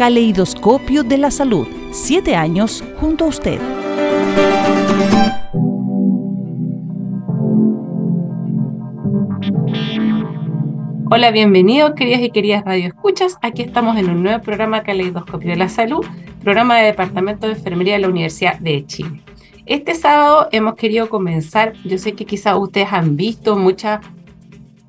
Caleidoscopio 0.00 1.02
de 1.04 1.18
la 1.18 1.30
Salud. 1.30 1.68
Siete 1.90 2.34
años 2.34 2.82
junto 2.98 3.26
a 3.26 3.28
usted. 3.28 3.60
Hola, 11.10 11.30
bienvenidos 11.32 11.92
queridas 11.92 12.22
y 12.22 12.30
queridas 12.30 12.64
radioescuchas. 12.64 13.36
Aquí 13.42 13.60
estamos 13.60 13.98
en 13.98 14.08
un 14.08 14.22
nuevo 14.22 14.42
programa 14.42 14.82
Caleidoscopio 14.84 15.50
de 15.50 15.56
la 15.56 15.68
Salud, 15.68 16.02
programa 16.42 16.78
de 16.78 16.86
Departamento 16.86 17.46
de 17.46 17.52
Enfermería 17.52 17.92
de 17.92 18.00
la 18.00 18.08
Universidad 18.08 18.58
de 18.58 18.86
Chile. 18.86 19.20
Este 19.66 19.94
sábado 19.94 20.48
hemos 20.50 20.76
querido 20.76 21.10
comenzar, 21.10 21.74
yo 21.84 21.98
sé 21.98 22.14
que 22.14 22.24
quizás 22.24 22.56
ustedes 22.56 22.90
han 22.90 23.16
visto 23.16 23.54
mucha 23.54 24.00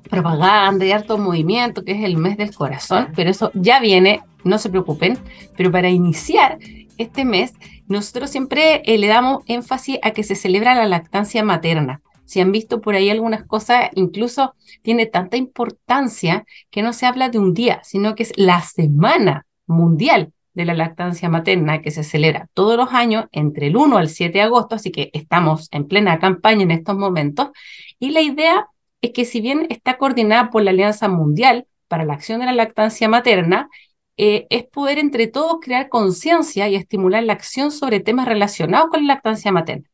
propaganda 0.08 0.84
y 0.84 0.92
harto 0.92 1.16
movimiento, 1.16 1.84
que 1.84 1.92
es 1.92 2.02
el 2.02 2.16
mes 2.18 2.36
del 2.36 2.54
corazón, 2.54 3.08
pero 3.14 3.30
eso 3.30 3.50
ya 3.54 3.80
viene, 3.80 4.20
no 4.44 4.58
se 4.58 4.70
preocupen, 4.70 5.18
pero 5.56 5.70
para 5.70 5.90
iniciar 5.90 6.58
este 6.98 7.24
mes, 7.24 7.54
nosotros 7.86 8.30
siempre 8.30 8.82
eh, 8.84 8.98
le 8.98 9.06
damos 9.06 9.42
énfasis 9.46 9.98
a 10.02 10.12
que 10.12 10.22
se 10.22 10.34
celebra 10.34 10.74
la 10.74 10.86
lactancia 10.86 11.42
materna 11.42 12.02
si 12.32 12.40
han 12.40 12.50
visto 12.50 12.80
por 12.80 12.94
ahí 12.94 13.10
algunas 13.10 13.44
cosas, 13.44 13.90
incluso 13.94 14.54
tiene 14.80 15.04
tanta 15.04 15.36
importancia 15.36 16.46
que 16.70 16.80
no 16.80 16.94
se 16.94 17.04
habla 17.04 17.28
de 17.28 17.38
un 17.38 17.52
día, 17.52 17.80
sino 17.84 18.14
que 18.14 18.22
es 18.22 18.32
la 18.36 18.62
semana 18.62 19.44
mundial 19.66 20.32
de 20.54 20.64
la 20.64 20.72
lactancia 20.72 21.28
materna 21.28 21.82
que 21.82 21.90
se 21.90 22.04
celebra 22.04 22.48
todos 22.54 22.78
los 22.78 22.94
años 22.94 23.26
entre 23.32 23.66
el 23.66 23.76
1 23.76 23.98
al 23.98 24.08
7 24.08 24.32
de 24.32 24.40
agosto, 24.40 24.76
así 24.76 24.90
que 24.90 25.10
estamos 25.12 25.68
en 25.72 25.86
plena 25.86 26.18
campaña 26.18 26.62
en 26.62 26.70
estos 26.70 26.96
momentos. 26.96 27.50
Y 27.98 28.12
la 28.12 28.22
idea 28.22 28.66
es 29.02 29.10
que 29.12 29.26
si 29.26 29.42
bien 29.42 29.66
está 29.68 29.98
coordinada 29.98 30.48
por 30.48 30.62
la 30.62 30.70
Alianza 30.70 31.08
Mundial 31.08 31.66
para 31.86 32.06
la 32.06 32.14
Acción 32.14 32.40
de 32.40 32.46
la 32.46 32.52
Lactancia 32.52 33.10
Materna, 33.10 33.68
eh, 34.16 34.46
es 34.50 34.64
poder 34.64 34.98
entre 34.98 35.26
todos 35.26 35.58
crear 35.60 35.88
conciencia 35.88 36.68
y 36.68 36.76
estimular 36.76 37.22
la 37.24 37.32
acción 37.34 37.70
sobre 37.70 38.00
temas 38.00 38.26
relacionados 38.28 38.90
con 38.90 39.06
la 39.06 39.14
lactancia 39.14 39.52
materna. 39.52 39.92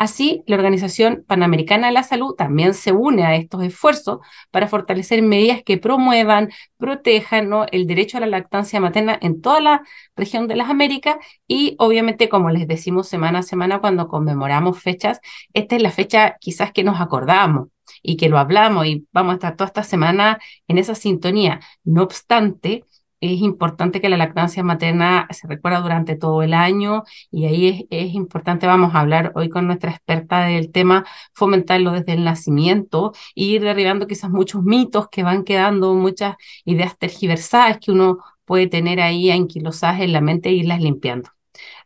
Así, 0.00 0.42
la 0.46 0.56
Organización 0.56 1.24
Panamericana 1.26 1.88
de 1.88 1.92
la 1.92 2.02
Salud 2.02 2.34
también 2.34 2.72
se 2.72 2.90
une 2.90 3.24
a 3.26 3.34
estos 3.36 3.62
esfuerzos 3.62 4.20
para 4.50 4.66
fortalecer 4.66 5.20
medidas 5.20 5.62
que 5.62 5.76
promuevan, 5.76 6.48
protejan 6.78 7.50
el 7.70 7.86
derecho 7.86 8.16
a 8.16 8.20
la 8.20 8.26
lactancia 8.26 8.80
materna 8.80 9.18
en 9.20 9.42
toda 9.42 9.60
la 9.60 9.82
región 10.16 10.48
de 10.48 10.56
las 10.56 10.70
Américas 10.70 11.16
y 11.46 11.76
obviamente, 11.78 12.30
como 12.30 12.48
les 12.48 12.66
decimos 12.66 13.08
semana 13.08 13.40
a 13.40 13.42
semana 13.42 13.80
cuando 13.80 14.08
conmemoramos 14.08 14.80
fechas, 14.80 15.20
esta 15.52 15.76
es 15.76 15.82
la 15.82 15.90
fecha 15.90 16.36
quizás 16.40 16.72
que 16.72 16.82
nos 16.82 16.98
acordamos 16.98 17.68
y 18.02 18.16
que 18.16 18.30
lo 18.30 18.38
hablamos 18.38 18.86
y 18.86 19.06
vamos 19.12 19.32
a 19.32 19.34
estar 19.34 19.56
toda 19.56 19.68
esta 19.68 19.82
semana 19.82 20.38
en 20.66 20.78
esa 20.78 20.94
sintonía. 20.94 21.60
No 21.84 22.04
obstante, 22.04 22.86
es 23.20 23.40
importante 23.40 24.00
que 24.00 24.08
la 24.08 24.16
lactancia 24.16 24.62
materna 24.62 25.26
se 25.30 25.46
recuerda 25.46 25.80
durante 25.80 26.16
todo 26.16 26.42
el 26.42 26.54
año 26.54 27.04
y 27.30 27.46
ahí 27.46 27.86
es, 27.90 28.14
importante, 28.14 28.66
vamos 28.66 28.94
a 28.94 29.00
hablar 29.00 29.32
hoy 29.34 29.48
con 29.50 29.66
nuestra 29.66 29.90
experta 29.90 30.44
del 30.46 30.72
tema, 30.72 31.04
fomentarlo 31.34 31.92
desde 31.92 32.14
el 32.14 32.24
nacimiento 32.24 33.12
e 33.34 33.44
ir 33.44 33.62
derribando 33.62 34.06
quizás 34.06 34.30
muchos 34.30 34.62
mitos 34.64 35.08
que 35.08 35.22
van 35.22 35.44
quedando, 35.44 35.94
muchas 35.94 36.36
ideas 36.64 36.96
tergiversadas 36.98 37.78
que 37.78 37.92
uno 37.92 38.18
puede 38.44 38.66
tener 38.68 39.00
ahí 39.00 39.30
anquilosadas 39.30 40.00
en 40.00 40.12
la 40.12 40.20
mente 40.20 40.48
e 40.48 40.52
irlas 40.52 40.80
limpiando. 40.80 41.30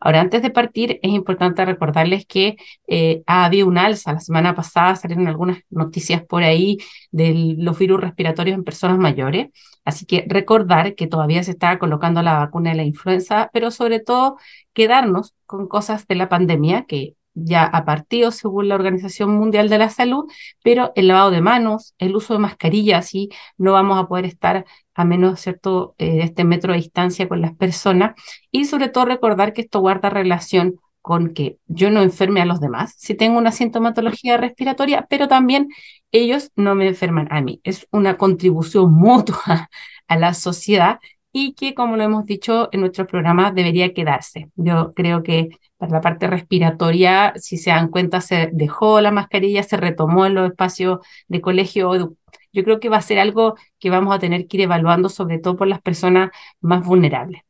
Ahora, 0.00 0.20
antes 0.20 0.42
de 0.42 0.50
partir, 0.50 1.00
es 1.02 1.10
importante 1.12 1.64
recordarles 1.64 2.26
que 2.26 2.56
eh, 2.86 3.22
ha 3.26 3.44
habido 3.44 3.66
un 3.66 3.78
alza. 3.78 4.12
La 4.12 4.20
semana 4.20 4.54
pasada 4.54 4.96
salieron 4.96 5.28
algunas 5.28 5.58
noticias 5.70 6.22
por 6.24 6.42
ahí 6.42 6.78
de 7.10 7.54
los 7.58 7.78
virus 7.78 8.00
respiratorios 8.00 8.56
en 8.56 8.64
personas 8.64 8.98
mayores. 8.98 9.48
Así 9.84 10.06
que 10.06 10.24
recordar 10.28 10.94
que 10.94 11.06
todavía 11.06 11.42
se 11.42 11.52
está 11.52 11.78
colocando 11.78 12.22
la 12.22 12.38
vacuna 12.38 12.70
de 12.70 12.76
la 12.76 12.84
influenza, 12.84 13.50
pero 13.52 13.70
sobre 13.70 14.00
todo 14.00 14.38
quedarnos 14.72 15.34
con 15.46 15.68
cosas 15.68 16.06
de 16.06 16.14
la 16.16 16.28
pandemia 16.28 16.84
que 16.86 17.14
ya 17.34 17.64
ha 17.64 17.84
partido 17.84 18.30
según 18.30 18.68
la 18.68 18.76
Organización 18.76 19.30
Mundial 19.36 19.68
de 19.68 19.78
la 19.78 19.90
Salud, 19.90 20.24
pero 20.62 20.92
el 20.94 21.08
lavado 21.08 21.30
de 21.30 21.40
manos, 21.40 21.94
el 21.98 22.14
uso 22.16 22.32
de 22.34 22.38
mascarillas, 22.38 23.14
y 23.14 23.30
no 23.58 23.72
vamos 23.72 23.98
a 23.98 24.06
poder 24.06 24.24
estar 24.24 24.64
a 24.94 25.04
menos 25.04 25.40
cierto 25.40 25.94
eh, 25.98 26.20
este 26.22 26.44
metro 26.44 26.72
de 26.72 26.78
distancia 26.78 27.28
con 27.28 27.40
las 27.40 27.54
personas 27.54 28.14
y 28.50 28.64
sobre 28.66 28.88
todo 28.88 29.06
recordar 29.06 29.52
que 29.52 29.62
esto 29.62 29.80
guarda 29.80 30.10
relación 30.10 30.80
con 31.02 31.34
que 31.34 31.58
yo 31.66 31.90
no 31.90 32.00
enferme 32.00 32.40
a 32.40 32.46
los 32.46 32.60
demás 32.60 32.94
si 32.96 33.14
tengo 33.14 33.38
una 33.38 33.52
sintomatología 33.52 34.38
respiratoria, 34.38 35.06
pero 35.10 35.28
también 35.28 35.68
ellos 36.12 36.50
no 36.56 36.74
me 36.74 36.88
enferman 36.88 37.28
a 37.30 37.42
mí. 37.42 37.60
Es 37.64 37.86
una 37.90 38.16
contribución 38.16 38.92
mutua 38.94 39.68
a 40.08 40.16
la 40.16 40.34
sociedad 40.34 41.00
y 41.36 41.54
que, 41.54 41.74
como 41.74 41.96
lo 41.96 42.04
hemos 42.04 42.26
dicho 42.26 42.68
en 42.72 42.80
nuestro 42.80 43.06
programa, 43.06 43.50
debería 43.50 43.92
quedarse. 43.92 44.50
Yo 44.54 44.94
creo 44.94 45.22
que 45.24 45.48
para 45.76 45.92
la 45.92 46.00
parte 46.00 46.28
respiratoria, 46.28 47.32
si 47.36 47.58
se 47.58 47.70
dan 47.70 47.88
cuenta, 47.88 48.20
se 48.20 48.50
dejó 48.52 49.00
la 49.00 49.10
mascarilla, 49.10 49.64
se 49.64 49.76
retomó 49.76 50.26
en 50.26 50.34
los 50.34 50.50
espacios 50.50 51.00
de 51.28 51.40
colegio. 51.40 52.16
Yo 52.54 52.64
creo 52.64 52.80
que 52.80 52.88
va 52.88 52.98
a 52.98 53.02
ser 53.02 53.18
algo 53.18 53.56
que 53.78 53.90
vamos 53.90 54.14
a 54.14 54.18
tener 54.18 54.46
que 54.46 54.56
ir 54.58 54.62
evaluando, 54.62 55.08
sobre 55.08 55.38
todo 55.38 55.56
por 55.56 55.68
las 55.68 55.82
personas 55.82 56.30
más 56.60 56.84
vulnerables. 56.86 57.42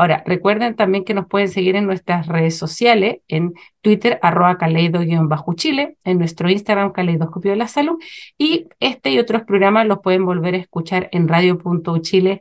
Ahora, 0.00 0.22
recuerden 0.24 0.76
también 0.76 1.04
que 1.04 1.12
nos 1.12 1.26
pueden 1.26 1.48
seguir 1.48 1.74
en 1.74 1.84
nuestras 1.84 2.28
redes 2.28 2.56
sociales, 2.56 3.16
en 3.26 3.54
Twitter, 3.80 4.20
arroba 4.22 4.56
caleido-chile, 4.56 5.96
en 6.04 6.18
nuestro 6.18 6.48
Instagram, 6.48 6.92
Caleidoscopio 6.92 7.50
de 7.50 7.56
la 7.56 7.66
Salud, 7.66 7.98
y 8.38 8.68
este 8.78 9.10
y 9.10 9.18
otros 9.18 9.42
programas 9.42 9.88
los 9.88 9.98
pueden 9.98 10.24
volver 10.24 10.54
a 10.54 10.58
escuchar 10.58 11.08
en 11.10 11.26
radio.uchile.cl 11.26 12.40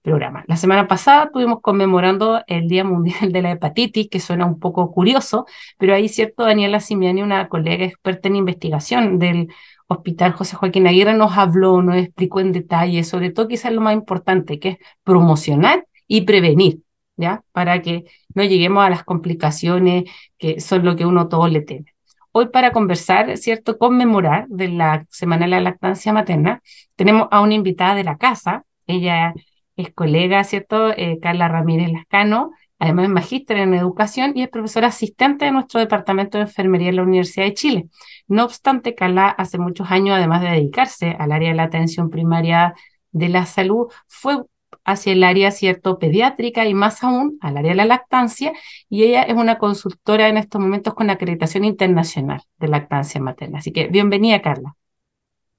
programa. 0.00 0.44
La 0.46 0.56
semana 0.56 0.88
pasada 0.88 1.24
estuvimos 1.24 1.60
conmemorando 1.60 2.42
el 2.46 2.66
Día 2.66 2.84
Mundial 2.84 3.30
de 3.30 3.42
la 3.42 3.50
Hepatitis, 3.50 4.08
que 4.08 4.20
suena 4.20 4.46
un 4.46 4.58
poco 4.58 4.90
curioso, 4.92 5.44
pero 5.76 5.94
ahí, 5.94 6.08
cierto, 6.08 6.44
Daniela 6.44 6.80
Simiani, 6.80 7.20
una 7.22 7.48
colega 7.48 7.84
experta 7.84 8.28
en 8.28 8.36
investigación 8.36 9.18
del 9.18 9.48
Hospital 9.88 10.32
José 10.32 10.56
Joaquín 10.56 10.86
Aguirre, 10.86 11.14
nos 11.14 11.36
habló, 11.36 11.82
nos 11.82 11.96
explicó 11.96 12.40
en 12.40 12.52
detalle, 12.52 13.04
sobre 13.04 13.30
todo 13.30 13.48
quizás 13.48 13.72
lo 13.72 13.80
más 13.80 13.94
importante, 13.94 14.58
que 14.58 14.68
es 14.70 14.78
promocionar 15.04 15.86
y 16.08 16.22
prevenir, 16.22 16.80
¿ya? 17.16 17.42
Para 17.52 17.82
que 17.82 18.04
no 18.34 18.42
lleguemos 18.44 18.84
a 18.84 18.90
las 18.90 19.04
complicaciones 19.04 20.04
que 20.38 20.60
son 20.60 20.84
lo 20.84 20.96
que 20.96 21.06
uno 21.06 21.28
todo 21.28 21.48
le 21.48 21.62
teme. 21.62 21.94
Hoy 22.32 22.48
para 22.48 22.72
conversar, 22.72 23.36
¿cierto? 23.38 23.78
Conmemorar 23.78 24.46
de 24.48 24.68
la 24.68 25.06
Semana 25.10 25.46
de 25.46 25.50
la 25.52 25.60
Lactancia 25.60 26.12
Materna, 26.12 26.62
tenemos 26.96 27.28
a 27.30 27.40
una 27.40 27.54
invitada 27.54 27.94
de 27.94 28.04
la 28.04 28.18
casa, 28.18 28.64
ella 28.86 29.34
es 29.76 29.92
colega, 29.92 30.44
¿cierto? 30.44 30.90
Eh, 30.90 31.18
Carla 31.20 31.48
Ramírez 31.48 31.92
Lascano, 31.92 32.52
además 32.78 33.04
es 33.04 33.10
magíster 33.10 33.56
en 33.58 33.74
educación 33.74 34.32
y 34.34 34.42
es 34.42 34.48
profesora 34.48 34.88
asistente 34.88 35.44
de 35.46 35.52
nuestro 35.52 35.80
departamento 35.80 36.38
de 36.38 36.44
enfermería 36.44 36.90
en 36.90 36.96
la 36.96 37.02
Universidad 37.02 37.46
de 37.46 37.54
Chile. 37.54 37.88
No 38.28 38.44
obstante, 38.44 38.94
Carla 38.94 39.28
hace 39.28 39.58
muchos 39.58 39.90
años, 39.90 40.16
además 40.16 40.42
de 40.42 40.48
dedicarse 40.50 41.16
al 41.18 41.32
área 41.32 41.50
de 41.50 41.56
la 41.56 41.64
atención 41.64 42.10
primaria 42.10 42.74
de 43.12 43.28
la 43.28 43.46
salud, 43.46 43.86
fue 44.06 44.42
hacia 44.84 45.12
el 45.12 45.24
área 45.24 45.50
cierto 45.50 45.98
pediátrica 45.98 46.64
y 46.66 46.74
más 46.74 47.02
aún 47.02 47.38
al 47.40 47.56
área 47.56 47.72
de 47.72 47.76
la 47.76 47.84
lactancia 47.84 48.52
y 48.88 49.02
ella 49.04 49.22
es 49.22 49.34
una 49.34 49.58
consultora 49.58 50.28
en 50.28 50.36
estos 50.36 50.60
momentos 50.60 50.94
con 50.94 51.10
acreditación 51.10 51.64
internacional 51.64 52.42
de 52.58 52.68
lactancia 52.68 53.20
materna. 53.20 53.58
Así 53.58 53.72
que 53.72 53.88
bienvenida 53.88 54.40
Carla. 54.42 54.76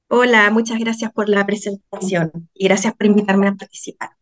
Hola, 0.09 0.49
muchas 0.51 0.79
gracias 0.79 1.11
por 1.11 1.27
la 1.27 1.45
presentación 1.45 2.31
y 2.53 2.67
gracias 2.67 2.93
por 2.95 3.07
invitarme 3.07 3.49
a 3.49 3.55
participar. 3.55 4.16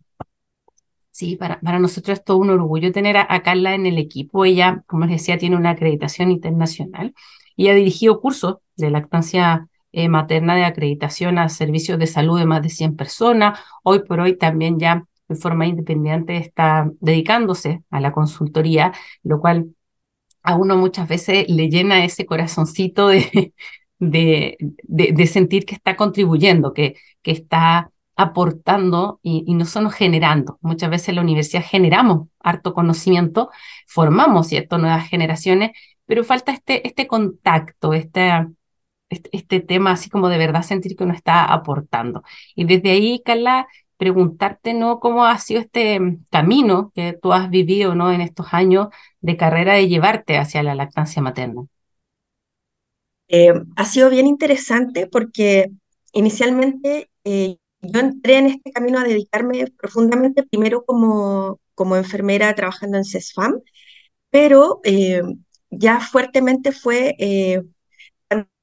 Sí, 1.15 1.37
para, 1.37 1.61
para 1.61 1.79
nosotros 1.79 2.19
es 2.19 2.25
todo 2.25 2.35
un 2.39 2.49
orgullo 2.49 2.91
tener 2.91 3.15
a, 3.15 3.41
Carla 3.41 3.73
en 3.73 3.85
el 3.85 3.97
equipo. 3.99 4.43
Ella, 4.43 4.83
como 4.85 5.05
les 5.05 5.21
decía, 5.21 5.37
tiene 5.37 5.55
una 5.55 5.69
acreditación 5.69 6.29
internacional 6.29 7.13
y 7.55 7.69
ha 7.69 7.73
dirigido 7.73 8.19
cursos 8.19 8.57
de 8.75 8.89
lactancia 8.91 9.69
eh, 9.93 10.09
materna 10.09 10.57
de 10.57 10.65
acreditación 10.65 11.37
a 11.37 11.47
servicios 11.47 11.99
de 11.99 12.07
salud 12.07 12.37
de 12.37 12.45
más 12.45 12.61
de 12.63 12.69
100 12.69 12.97
personas. 12.97 13.57
Hoy 13.83 14.03
por 14.03 14.19
hoy 14.19 14.37
también 14.37 14.77
ya 14.77 15.05
de 15.29 15.35
forma 15.37 15.65
independiente 15.65 16.35
está 16.35 16.91
dedicándose 16.99 17.81
a 17.91 18.01
la 18.01 18.11
consultoría, 18.11 18.91
lo 19.23 19.39
cual 19.39 19.73
a 20.43 20.55
uno 20.57 20.75
muchas 20.75 21.07
veces 21.07 21.45
le 21.47 21.69
llena 21.69 22.03
ese 22.03 22.25
corazoncito 22.25 23.07
de, 23.07 23.53
de, 23.99 24.57
de, 24.59 25.27
sentir 25.27 25.65
que 25.65 25.75
está 25.75 25.95
contribuyendo, 25.95 26.73
que, 26.73 26.95
que 27.21 27.31
está 27.31 27.89
aportando 28.15 29.19
y, 29.23 29.53
no 29.55 29.65
solo 29.65 29.89
generando. 29.89 30.57
Muchas 30.61 30.89
veces 30.89 31.09
en 31.09 31.15
la 31.15 31.21
universidad 31.21 31.63
generamos 31.63 32.29
harto 32.39 32.73
conocimiento, 32.73 33.49
formamos, 33.87 34.47
¿cierto?, 34.47 34.77
nuevas 34.77 35.07
generaciones, 35.09 35.71
pero 36.05 36.23
falta 36.23 36.51
este, 36.51 36.87
este 36.87 37.07
contacto, 37.07 37.93
este, 37.93 38.31
este, 39.09 39.29
este, 39.33 39.59
tema 39.59 39.91
así 39.91 40.09
como 40.09 40.29
de 40.29 40.37
verdad 40.37 40.63
sentir 40.63 40.95
que 40.95 41.03
uno 41.03 41.13
está 41.13 41.45
aportando. 41.45 42.23
Y 42.55 42.65
desde 42.65 42.91
ahí, 42.91 43.21
Carla, 43.25 43.67
preguntarte, 43.97 44.73
¿no?, 44.73 44.99
cómo 44.99 45.25
ha 45.25 45.37
sido 45.39 45.61
este 45.61 45.99
camino 46.31 46.91
que 46.95 47.17
tú 47.21 47.33
has 47.33 47.49
vivido, 47.49 47.95
¿no?, 47.95 48.11
en 48.11 48.21
estos 48.21 48.47
años 48.53 48.89
de 49.21 49.37
carrera 49.37 49.73
de 49.73 49.87
llevarte 49.87 50.37
hacia 50.37 50.63
la 50.63 50.75
lactancia 50.75 51.21
materna. 51.21 51.63
Eh, 53.27 53.53
ha 53.75 53.85
sido 53.85 54.09
bien 54.09 54.27
interesante 54.27 55.07
porque 55.07 55.71
inicialmente 56.13 57.09
eh, 57.23 57.57
yo 57.91 57.99
entré 57.99 58.37
en 58.37 58.47
este 58.47 58.71
camino 58.71 58.99
a 58.99 59.03
dedicarme 59.03 59.67
profundamente 59.77 60.43
primero 60.43 60.85
como, 60.85 61.59
como 61.75 61.95
enfermera 61.95 62.53
trabajando 62.55 62.97
en 62.97 63.05
CESFAM, 63.05 63.61
pero 64.29 64.81
eh, 64.83 65.21
ya 65.69 65.99
fuertemente 65.99 66.71
fue 66.71 67.15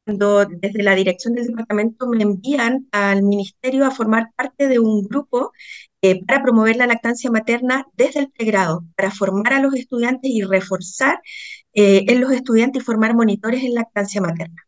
cuando 0.04 0.46
desde 0.46 0.82
la 0.82 0.94
dirección 0.94 1.34
del 1.34 1.46
departamento 1.46 2.06
me 2.08 2.22
envían 2.22 2.88
al 2.92 3.22
ministerio 3.22 3.86
a 3.86 3.90
formar 3.90 4.30
parte 4.36 4.68
de 4.68 4.78
un 4.78 5.02
grupo 5.06 5.52
para 6.26 6.42
promover 6.42 6.76
la 6.76 6.88
lactancia 6.88 7.30
materna 7.30 7.86
desde 7.94 8.20
el 8.20 8.30
pregrado, 8.30 8.84
para 8.96 9.10
formar 9.12 9.52
a 9.52 9.60
los 9.60 9.74
estudiantes 9.74 10.30
y 10.30 10.42
reforzar 10.42 11.20
en 11.72 12.20
los 12.20 12.32
estudiantes 12.32 12.82
y 12.82 12.84
formar 12.84 13.14
monitores 13.14 13.62
en 13.62 13.74
lactancia 13.74 14.20
materna. 14.20 14.62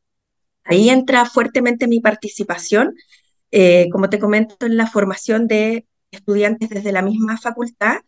Ahí 0.65 0.89
entra 0.89 1.25
fuertemente 1.27 1.89
mi 1.89 2.01
participación, 2.01 2.95
eh, 3.57 3.89
como 3.93 4.11
te 4.11 4.19
comento, 4.19 4.67
en 4.67 4.77
la 4.77 4.89
formación 4.89 5.47
de 5.47 5.87
estudiantes 6.11 6.71
desde 6.71 6.91
la 6.91 7.03
misma 7.03 7.39
facultad, 7.39 7.99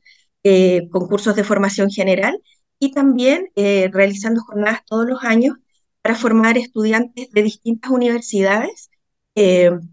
eh, 0.42 0.88
con 0.90 1.06
cursos 1.06 1.36
de 1.36 1.44
formación 1.44 1.88
general 1.88 2.40
y 2.80 2.90
también 2.92 3.50
eh, 3.54 3.88
realizando 3.92 4.40
jornadas 4.42 4.80
todos 4.86 5.06
los 5.06 5.22
años 5.22 5.56
para 6.02 6.16
formar 6.16 6.58
estudiantes 6.58 7.30
de 7.30 7.42
distintas 7.42 7.92
universidades 7.92 8.90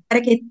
para 0.08 0.22
que 0.22 0.42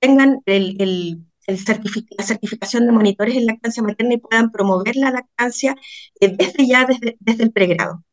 tengan 0.00 0.40
la 0.46 2.24
certificación 2.24 2.86
de 2.86 2.92
monitores 2.92 3.36
en 3.36 3.46
lactancia 3.46 3.82
materna 3.82 4.14
y 4.14 4.18
puedan 4.18 4.50
promover 4.50 4.96
la 4.96 5.10
lactancia 5.10 5.74
desde 6.20 6.66
ya, 6.66 6.84
desde, 6.84 7.16
desde 7.20 7.44
el 7.44 7.52
pregrado. 7.52 8.04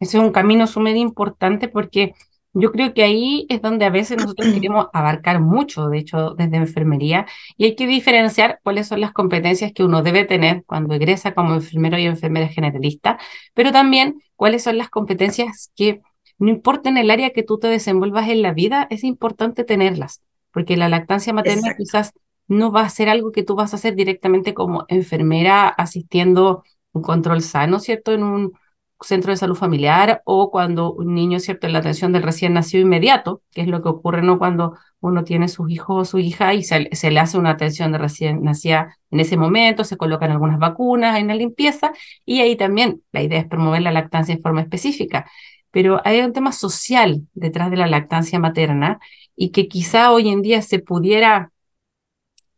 Ese 0.00 0.16
es 0.16 0.22
un 0.22 0.30
camino 0.30 0.66
sumamente 0.66 1.00
importante 1.00 1.68
porque 1.68 2.14
yo 2.52 2.72
creo 2.72 2.94
que 2.94 3.02
ahí 3.02 3.46
es 3.48 3.62
donde 3.62 3.84
a 3.84 3.90
veces 3.90 4.18
nosotros 4.18 4.48
queremos 4.54 4.86
abarcar 4.92 5.40
mucho, 5.40 5.88
de 5.88 5.98
hecho, 5.98 6.34
desde 6.34 6.56
enfermería, 6.56 7.26
y 7.56 7.64
hay 7.64 7.76
que 7.76 7.86
diferenciar 7.86 8.60
cuáles 8.62 8.88
son 8.88 9.00
las 9.00 9.12
competencias 9.12 9.72
que 9.72 9.84
uno 9.84 10.02
debe 10.02 10.24
tener 10.24 10.64
cuando 10.66 10.94
egresa 10.94 11.34
como 11.34 11.54
enfermero 11.54 11.98
y 11.98 12.06
enfermera 12.06 12.48
generalista, 12.48 13.18
pero 13.54 13.72
también 13.72 14.22
cuáles 14.36 14.62
son 14.62 14.78
las 14.78 14.90
competencias 14.90 15.70
que, 15.76 16.00
no 16.38 16.50
importa 16.50 16.88
en 16.88 16.98
el 16.98 17.10
área 17.10 17.30
que 17.30 17.42
tú 17.42 17.58
te 17.58 17.68
desenvuelvas 17.68 18.28
en 18.28 18.42
la 18.42 18.52
vida, 18.52 18.86
es 18.90 19.04
importante 19.04 19.64
tenerlas, 19.64 20.22
porque 20.52 20.76
la 20.76 20.88
lactancia 20.88 21.32
materna 21.32 21.74
quizás 21.76 22.12
no 22.46 22.72
va 22.72 22.82
a 22.82 22.88
ser 22.88 23.08
algo 23.08 23.30
que 23.30 23.42
tú 23.42 23.54
vas 23.54 23.72
a 23.72 23.76
hacer 23.76 23.94
directamente 23.94 24.54
como 24.54 24.84
enfermera 24.88 25.68
asistiendo 25.68 26.64
un 26.92 27.02
control 27.02 27.42
sano, 27.42 27.78
¿cierto? 27.78 28.12
En 28.12 28.22
un 28.22 28.52
centro 29.00 29.32
de 29.32 29.36
salud 29.36 29.54
familiar 29.54 30.22
o 30.24 30.50
cuando 30.50 30.92
un 30.92 31.14
niño, 31.14 31.38
¿cierto?, 31.40 31.68
la 31.68 31.78
atención 31.78 32.12
del 32.12 32.22
recién 32.22 32.52
nacido 32.52 32.82
inmediato, 32.82 33.42
que 33.52 33.62
es 33.62 33.68
lo 33.68 33.82
que 33.82 33.88
ocurre, 33.88 34.22
¿no?, 34.22 34.38
cuando 34.38 34.76
uno 35.00 35.24
tiene 35.24 35.48
sus 35.48 35.70
hijos 35.70 35.96
o 36.00 36.04
su 36.10 36.18
hija 36.18 36.54
y 36.54 36.64
se, 36.64 37.10
le 37.10 37.20
hace 37.20 37.38
una 37.38 37.50
atención 37.50 37.92
de 37.92 37.98
recién 37.98 38.42
nacida 38.42 38.96
en 39.10 39.20
ese 39.20 39.36
momento, 39.36 39.84
se 39.84 39.96
colocan 39.96 40.30
algunas 40.32 40.58
vacunas, 40.58 41.14
hay 41.14 41.22
una 41.22 41.34
limpieza 41.34 41.92
y 42.24 42.40
ahí 42.40 42.56
también 42.56 43.02
la 43.12 43.22
idea 43.22 43.40
es 43.40 43.46
promover 43.46 43.82
la 43.82 43.92
lactancia 43.92 44.34
en 44.34 44.42
forma 44.42 44.60
específica. 44.62 45.30
Pero 45.70 46.00
hay 46.04 46.20
un 46.20 46.32
tema 46.32 46.52
social 46.52 47.22
detrás 47.34 47.70
de 47.70 47.76
la 47.76 47.86
lactancia 47.86 48.38
materna 48.38 48.98
y 49.36 49.50
que 49.50 49.68
quizá 49.68 50.10
hoy 50.12 50.28
en 50.28 50.42
día 50.42 50.62
se 50.62 50.78
pudiera 50.80 51.52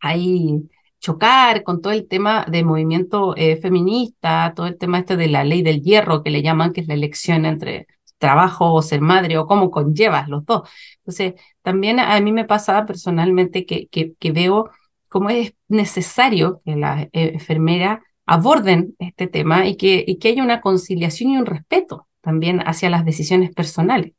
ahí 0.00 0.70
chocar 1.00 1.64
con 1.64 1.80
todo 1.80 1.92
el 1.92 2.06
tema 2.08 2.46
de 2.48 2.62
movimiento 2.64 3.34
eh, 3.36 3.56
feminista, 3.56 4.52
todo 4.54 4.66
el 4.66 4.78
tema 4.78 4.98
este 5.00 5.16
de 5.16 5.28
la 5.28 5.44
ley 5.44 5.62
del 5.62 5.82
hierro 5.82 6.22
que 6.22 6.30
le 6.30 6.42
llaman, 6.42 6.72
que 6.72 6.82
es 6.82 6.88
la 6.88 6.94
elección 6.94 7.46
entre 7.46 7.86
trabajo 8.18 8.72
o 8.74 8.82
ser 8.82 9.00
madre 9.00 9.38
o 9.38 9.46
cómo 9.46 9.70
conllevas 9.70 10.28
los 10.28 10.44
dos. 10.44 10.68
Entonces, 10.98 11.34
también 11.62 11.98
a 11.98 12.20
mí 12.20 12.32
me 12.32 12.44
pasa 12.44 12.86
personalmente 12.86 13.66
que, 13.66 13.88
que, 13.88 14.32
veo 14.32 14.70
cómo 15.08 15.30
es 15.30 15.54
necesario 15.68 16.60
que 16.64 16.76
las 16.76 17.04
eh, 17.04 17.10
enfermeras 17.12 18.00
aborden 18.26 18.94
este 18.98 19.26
tema 19.26 19.66
y 19.66 19.76
que, 19.76 20.04
y 20.06 20.18
que 20.18 20.28
haya 20.28 20.44
una 20.44 20.60
conciliación 20.60 21.30
y 21.30 21.38
un 21.38 21.46
respeto 21.46 22.06
también 22.20 22.60
hacia 22.60 22.90
las 22.90 23.04
decisiones 23.04 23.52
personales. 23.52 24.12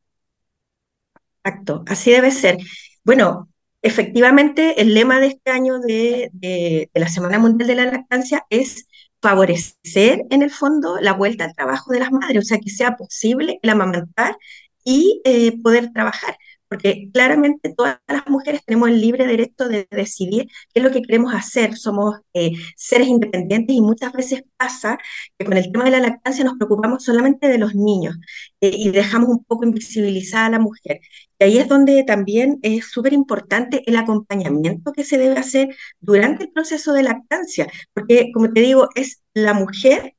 Exacto, 1.43 1.83
así 1.87 2.11
debe 2.11 2.31
ser. 2.31 2.57
Bueno, 3.03 3.50
efectivamente, 3.81 4.81
el 4.81 4.93
lema 4.93 5.19
de 5.19 5.27
este 5.27 5.51
año 5.51 5.79
de, 5.79 6.89
la 6.93 7.09
Semana 7.09 7.39
Mundial 7.39 7.67
de 7.67 7.75
la 7.75 7.85
Lactancia 7.85 8.45
es 8.49 8.87
favorecer 9.21 10.23
en 10.29 10.41
el 10.41 10.51
fondo 10.51 10.99
la 10.99 11.13
vuelta 11.13 11.45
al 11.45 11.55
trabajo 11.55 11.91
de 11.91 11.99
las 11.99 12.11
madres, 12.11 12.39
o 12.39 12.47
sea, 12.47 12.59
que 12.59 12.69
sea 12.69 12.97
posible 12.97 13.59
el 13.61 13.69
amamantar 13.69 14.37
y 14.83 15.21
eh, 15.25 15.59
poder 15.61 15.91
trabajar 15.93 16.37
porque 16.71 17.09
claramente 17.13 17.73
todas 17.75 17.99
las 18.07 18.25
mujeres 18.27 18.61
tenemos 18.65 18.87
el 18.87 19.01
libre 19.01 19.27
derecho 19.27 19.67
de 19.67 19.89
decidir 19.91 20.47
qué 20.73 20.79
es 20.79 20.83
lo 20.83 20.89
que 20.89 21.01
queremos 21.01 21.33
hacer. 21.33 21.75
Somos 21.75 22.21
eh, 22.33 22.53
seres 22.77 23.09
independientes 23.09 23.75
y 23.75 23.81
muchas 23.81 24.13
veces 24.13 24.43
pasa 24.55 24.97
que 25.37 25.43
con 25.43 25.57
el 25.57 25.69
tema 25.69 25.83
de 25.83 25.91
la 25.91 25.99
lactancia 25.99 26.45
nos 26.45 26.55
preocupamos 26.55 27.03
solamente 27.03 27.49
de 27.49 27.57
los 27.57 27.75
niños 27.75 28.15
eh, 28.61 28.71
y 28.73 28.89
dejamos 28.91 29.27
un 29.27 29.43
poco 29.43 29.65
invisibilizada 29.65 30.45
a 30.45 30.49
la 30.51 30.59
mujer. 30.59 31.01
Y 31.39 31.43
ahí 31.43 31.57
es 31.57 31.67
donde 31.67 32.05
también 32.05 32.57
es 32.61 32.89
súper 32.89 33.11
importante 33.11 33.83
el 33.85 33.97
acompañamiento 33.97 34.93
que 34.93 35.03
se 35.03 35.17
debe 35.17 35.37
hacer 35.37 35.75
durante 35.99 36.45
el 36.45 36.51
proceso 36.53 36.93
de 36.93 37.03
lactancia, 37.03 37.67
porque 37.93 38.31
como 38.33 38.53
te 38.53 38.61
digo, 38.61 38.87
es 38.95 39.21
la 39.33 39.53
mujer 39.53 40.15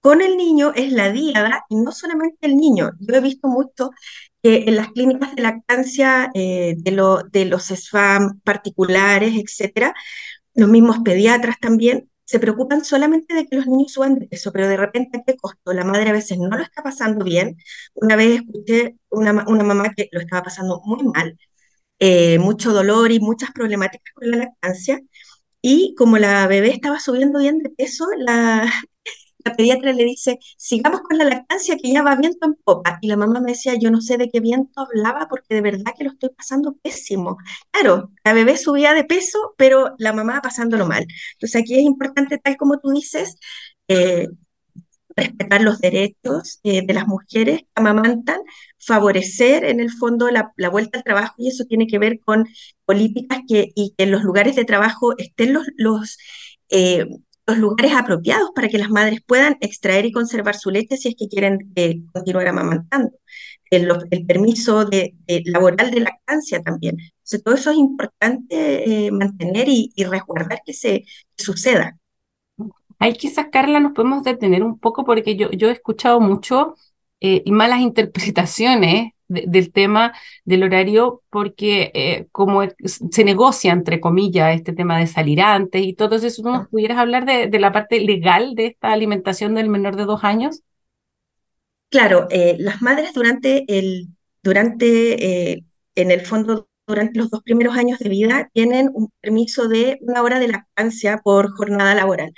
con 0.00 0.20
el 0.20 0.36
niño 0.36 0.72
es 0.74 0.92
la 0.92 1.10
diada 1.10 1.64
y 1.70 1.76
no 1.76 1.90
solamente 1.90 2.46
el 2.46 2.56
niño. 2.56 2.90
Yo 3.00 3.14
he 3.14 3.20
visto 3.20 3.48
mucho 3.48 3.90
que 4.44 4.64
en 4.68 4.76
las 4.76 4.90
clínicas 4.92 5.34
de 5.36 5.42
lactancia 5.42 6.30
eh, 6.34 6.76
de, 6.78 6.92
de 7.32 7.46
los 7.46 7.64
SFAM 7.72 8.40
particulares, 8.42 9.34
etcétera, 9.36 9.94
los 10.54 10.68
mismos 10.68 10.98
pediatras 11.04 11.58
también 11.60 12.10
se 12.24 12.38
preocupan 12.40 12.84
solamente 12.84 13.34
de 13.34 13.46
que 13.46 13.56
los 13.56 13.66
niños 13.66 13.92
suban 13.92 14.16
de 14.18 14.26
peso, 14.28 14.52
pero 14.52 14.68
de 14.68 14.76
repente, 14.76 15.18
¿a 15.18 15.22
qué 15.26 15.36
costo? 15.36 15.72
La 15.74 15.84
madre 15.84 16.10
a 16.10 16.12
veces 16.12 16.38
no 16.38 16.56
lo 16.56 16.62
está 16.62 16.82
pasando 16.82 17.24
bien. 17.24 17.56
Una 17.94 18.16
vez 18.16 18.40
escuché 18.42 18.96
una, 19.10 19.44
una 19.48 19.64
mamá 19.64 19.94
que 19.96 20.08
lo 20.12 20.20
estaba 20.20 20.42
pasando 20.44 20.80
muy 20.84 21.04
mal, 21.04 21.38
eh, 22.00 22.38
mucho 22.38 22.72
dolor 22.72 23.12
y 23.12 23.20
muchas 23.20 23.52
problemáticas 23.52 24.12
con 24.14 24.30
la 24.30 24.38
lactancia. 24.38 25.00
Y 25.62 25.94
como 25.96 26.18
la 26.18 26.46
bebé 26.46 26.70
estaba 26.72 27.00
subiendo 27.00 27.40
bien 27.40 27.58
de 27.58 27.70
peso, 27.70 28.06
la, 28.18 28.70
la 29.44 29.54
pediatra 29.56 29.92
le 29.92 30.04
dice, 30.04 30.38
sigamos 30.56 31.02
con 31.02 31.18
la 31.18 31.24
lactancia 31.24 31.76
que 31.76 31.92
ya 31.92 32.02
va 32.02 32.16
viento 32.16 32.46
en 32.46 32.54
popa. 32.54 32.98
Y 33.02 33.08
la 33.08 33.16
mamá 33.16 33.40
me 33.40 33.52
decía, 33.52 33.74
yo 33.78 33.90
no 33.90 34.00
sé 34.00 34.16
de 34.18 34.30
qué 34.30 34.40
viento 34.40 34.80
hablaba 34.80 35.28
porque 35.28 35.54
de 35.54 35.60
verdad 35.60 35.92
que 35.96 36.04
lo 36.04 36.10
estoy 36.10 36.30
pasando 36.30 36.74
pésimo. 36.82 37.36
Claro, 37.70 38.10
la 38.24 38.32
bebé 38.32 38.56
subía 38.56 38.94
de 38.94 39.04
peso, 39.04 39.54
pero 39.56 39.94
la 39.98 40.12
mamá 40.12 40.40
pasándolo 40.42 40.86
mal. 40.86 41.06
Entonces 41.34 41.60
aquí 41.60 41.74
es 41.74 41.82
importante, 41.82 42.38
tal 42.38 42.56
como 42.56 42.78
tú 42.78 42.90
dices, 42.90 43.36
eh, 43.88 44.28
respetar 45.16 45.62
los 45.62 45.78
derechos 45.80 46.60
eh, 46.64 46.84
de 46.86 46.94
las 46.94 47.06
mujeres 47.06 47.60
que 47.60 47.68
amamantan, 47.74 48.40
favorecer 48.78 49.64
en 49.64 49.80
el 49.80 49.90
fondo 49.92 50.30
la, 50.30 50.52
vuelta 50.70 50.98
al 50.98 51.04
trabajo 51.04 51.34
y 51.38 51.48
eso 51.48 51.64
tiene 51.64 51.86
que 51.86 51.98
ver 51.98 52.20
con 52.20 52.46
políticas 52.84 53.40
que, 53.48 53.70
y 53.74 53.94
que 53.96 54.04
en 54.04 54.10
los 54.10 54.22
lugares 54.22 54.56
de 54.56 54.64
trabajo 54.64 55.14
estén 55.18 55.56
los, 55.76 56.18
eh, 56.70 57.06
los 57.46 57.58
lugares 57.58 57.92
apropiados 57.94 58.50
para 58.54 58.68
que 58.68 58.78
las 58.78 58.90
madres 58.90 59.20
puedan 59.26 59.56
extraer 59.60 60.06
y 60.06 60.12
conservar 60.12 60.56
su 60.56 60.70
leche 60.70 60.96
si 60.96 61.08
es 61.10 61.14
que 61.18 61.28
quieren 61.28 61.72
eh, 61.76 62.00
continuar 62.12 62.48
amamantando. 62.48 63.10
El, 63.70 63.88
permiso 64.26 64.84
de, 64.84 65.16
laboral 65.46 65.90
de 65.90 66.00
lactancia 66.00 66.62
también. 66.62 66.96
Entonces, 67.00 67.42
todo 67.42 67.54
eso 67.56 67.70
es 67.72 67.76
importante 67.76 69.06
eh, 69.06 69.10
mantener 69.10 69.68
y, 69.68 69.92
resguardar 70.04 70.60
que 70.64 70.72
se 70.72 71.04
suceda. 71.36 71.98
Hay 73.00 73.14
que 73.14 73.30
sacarla, 73.30 73.80
nos 73.80 73.92
podemos 73.92 74.22
detener 74.22 74.62
un 74.62 74.78
poco 74.78 75.04
porque 75.04 75.36
yo, 75.36 75.50
yo 75.50 75.68
he 75.68 75.72
escuchado 75.72 76.20
mucho 76.20 76.76
eh, 77.20 77.42
malas 77.50 77.80
interpretaciones 77.80 79.12
del 79.46 79.72
tema 79.72 80.12
del 80.44 80.62
horario 80.62 81.22
porque 81.30 81.90
eh, 81.94 82.26
como 82.32 82.62
se 82.84 83.24
negocia, 83.24 83.72
entre 83.72 84.00
comillas, 84.00 84.54
este 84.54 84.72
tema 84.72 84.98
de 84.98 85.06
salir 85.06 85.40
antes 85.40 85.82
y 85.82 85.94
todo 85.94 86.16
eso, 86.16 86.42
¿no 86.42 86.58
nos 86.58 86.68
pudieras 86.68 86.98
hablar 86.98 87.24
de, 87.24 87.58
la 87.58 87.72
parte 87.72 88.00
legal 88.00 88.54
de 88.54 88.66
esta 88.66 88.92
alimentación 88.92 89.54
del 89.54 89.68
menor 89.68 89.96
de 89.96 90.04
dos 90.04 90.24
años? 90.24 90.62
Claro, 91.90 92.26
eh, 92.30 92.56
las 92.58 92.82
madres 92.82 93.12
durante 93.14 93.64
el, 93.68 94.08
durante, 94.42 95.52
eh, 95.52 95.64
en 95.94 96.10
el 96.10 96.20
fondo, 96.22 96.68
durante 96.86 97.18
los 97.18 97.30
dos 97.30 97.42
primeros 97.42 97.76
años 97.76 97.98
de 97.98 98.08
vida 98.08 98.50
tienen 98.52 98.90
un 98.92 99.10
permiso 99.20 99.68
de 99.68 99.98
una 100.02 100.22
hora 100.22 100.38
de 100.38 100.48
lactancia 100.48 101.18
por 101.18 101.50
jornada 101.56 101.94
laboral. 101.94 102.32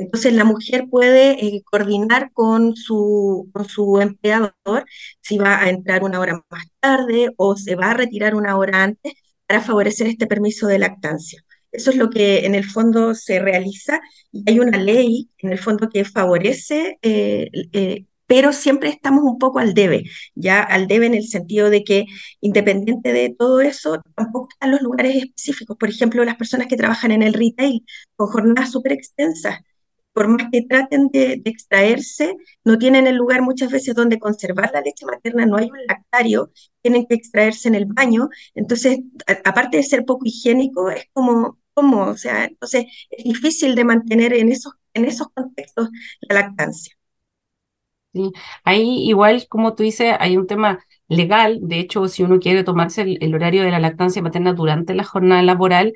Entonces 0.00 0.32
la 0.32 0.44
mujer 0.44 0.86
puede 0.90 1.32
eh, 1.44 1.62
coordinar 1.64 2.32
con 2.32 2.76
su, 2.76 3.48
con 3.52 3.68
su 3.68 4.00
empleador 4.00 4.52
si 5.20 5.38
va 5.38 5.60
a 5.60 5.70
entrar 5.70 6.04
una 6.04 6.20
hora 6.20 6.42
más 6.50 6.64
tarde 6.80 7.32
o 7.36 7.56
se 7.56 7.76
va 7.76 7.90
a 7.92 7.94
retirar 7.94 8.34
una 8.34 8.56
hora 8.56 8.82
antes 8.82 9.14
para 9.46 9.60
favorecer 9.60 10.06
este 10.06 10.26
permiso 10.26 10.66
de 10.66 10.78
lactancia. 10.78 11.42
Eso 11.72 11.90
es 11.90 11.96
lo 11.96 12.10
que 12.10 12.46
en 12.46 12.54
el 12.54 12.64
fondo 12.64 13.14
se 13.14 13.38
realiza 13.40 14.00
y 14.32 14.42
hay 14.48 14.58
una 14.58 14.78
ley 14.78 15.30
en 15.38 15.52
el 15.52 15.58
fondo 15.58 15.88
que 15.88 16.04
favorece 16.04 16.98
eh, 17.02 17.50
eh, 17.72 18.06
pero 18.30 18.52
siempre 18.52 18.90
estamos 18.90 19.24
un 19.24 19.38
poco 19.38 19.58
al 19.58 19.74
debe, 19.74 20.04
ya 20.36 20.62
al 20.62 20.86
debe 20.86 21.06
en 21.06 21.14
el 21.14 21.26
sentido 21.26 21.68
de 21.68 21.82
que 21.82 22.06
independiente 22.40 23.12
de 23.12 23.34
todo 23.36 23.60
eso, 23.60 24.00
tampoco 24.14 24.48
están 24.52 24.70
los 24.70 24.82
lugares 24.82 25.16
específicos. 25.16 25.76
Por 25.76 25.88
ejemplo, 25.88 26.24
las 26.24 26.36
personas 26.36 26.68
que 26.68 26.76
trabajan 26.76 27.10
en 27.10 27.22
el 27.22 27.34
retail 27.34 27.84
con 28.14 28.28
jornadas 28.28 28.70
súper 28.70 28.92
extensas, 28.92 29.58
por 30.12 30.28
más 30.28 30.48
que 30.52 30.62
traten 30.62 31.08
de, 31.08 31.40
extraerse, 31.44 32.36
no 32.64 32.78
tienen 32.78 33.06
el 33.06 33.16
lugar 33.16 33.42
muchas 33.42 33.70
veces 33.70 33.94
donde 33.94 34.18
conservar 34.18 34.70
la 34.72 34.80
leche 34.80 35.06
materna, 35.06 35.46
no 35.46 35.56
hay 35.56 35.70
un 35.70 35.78
lactario, 35.86 36.50
tienen 36.82 37.06
que 37.06 37.14
extraerse 37.14 37.68
en 37.68 37.74
el 37.76 37.86
baño. 37.86 38.28
Entonces, 38.54 39.00
aparte 39.44 39.76
de 39.78 39.82
ser 39.82 40.04
poco 40.04 40.26
higiénico, 40.26 40.90
es 40.90 41.04
como, 41.12 41.58
como, 41.74 42.02
o 42.06 42.16
sea, 42.16 42.44
entonces 42.46 42.86
es 43.10 43.24
difícil 43.24 43.74
de 43.74 43.84
mantener 43.84 44.34
en 44.34 44.50
esos, 44.50 44.74
en 44.94 45.04
esos 45.06 45.28
contextos 45.34 45.88
la 46.20 46.34
lactancia. 46.36 46.94
Sí. 48.12 48.32
Ahí 48.64 49.08
igual, 49.08 49.46
como 49.48 49.74
tú 49.74 49.84
dices, 49.84 50.14
hay 50.18 50.36
un 50.36 50.46
tema 50.48 50.84
legal. 51.06 51.60
De 51.62 51.78
hecho, 51.78 52.08
si 52.08 52.24
uno 52.24 52.40
quiere 52.40 52.64
tomarse 52.64 53.02
el, 53.02 53.34
horario 53.34 53.62
de 53.62 53.70
la 53.70 53.78
lactancia 53.78 54.20
materna 54.20 54.52
durante 54.52 54.94
la 54.94 55.04
jornada 55.04 55.42
laboral, 55.42 55.92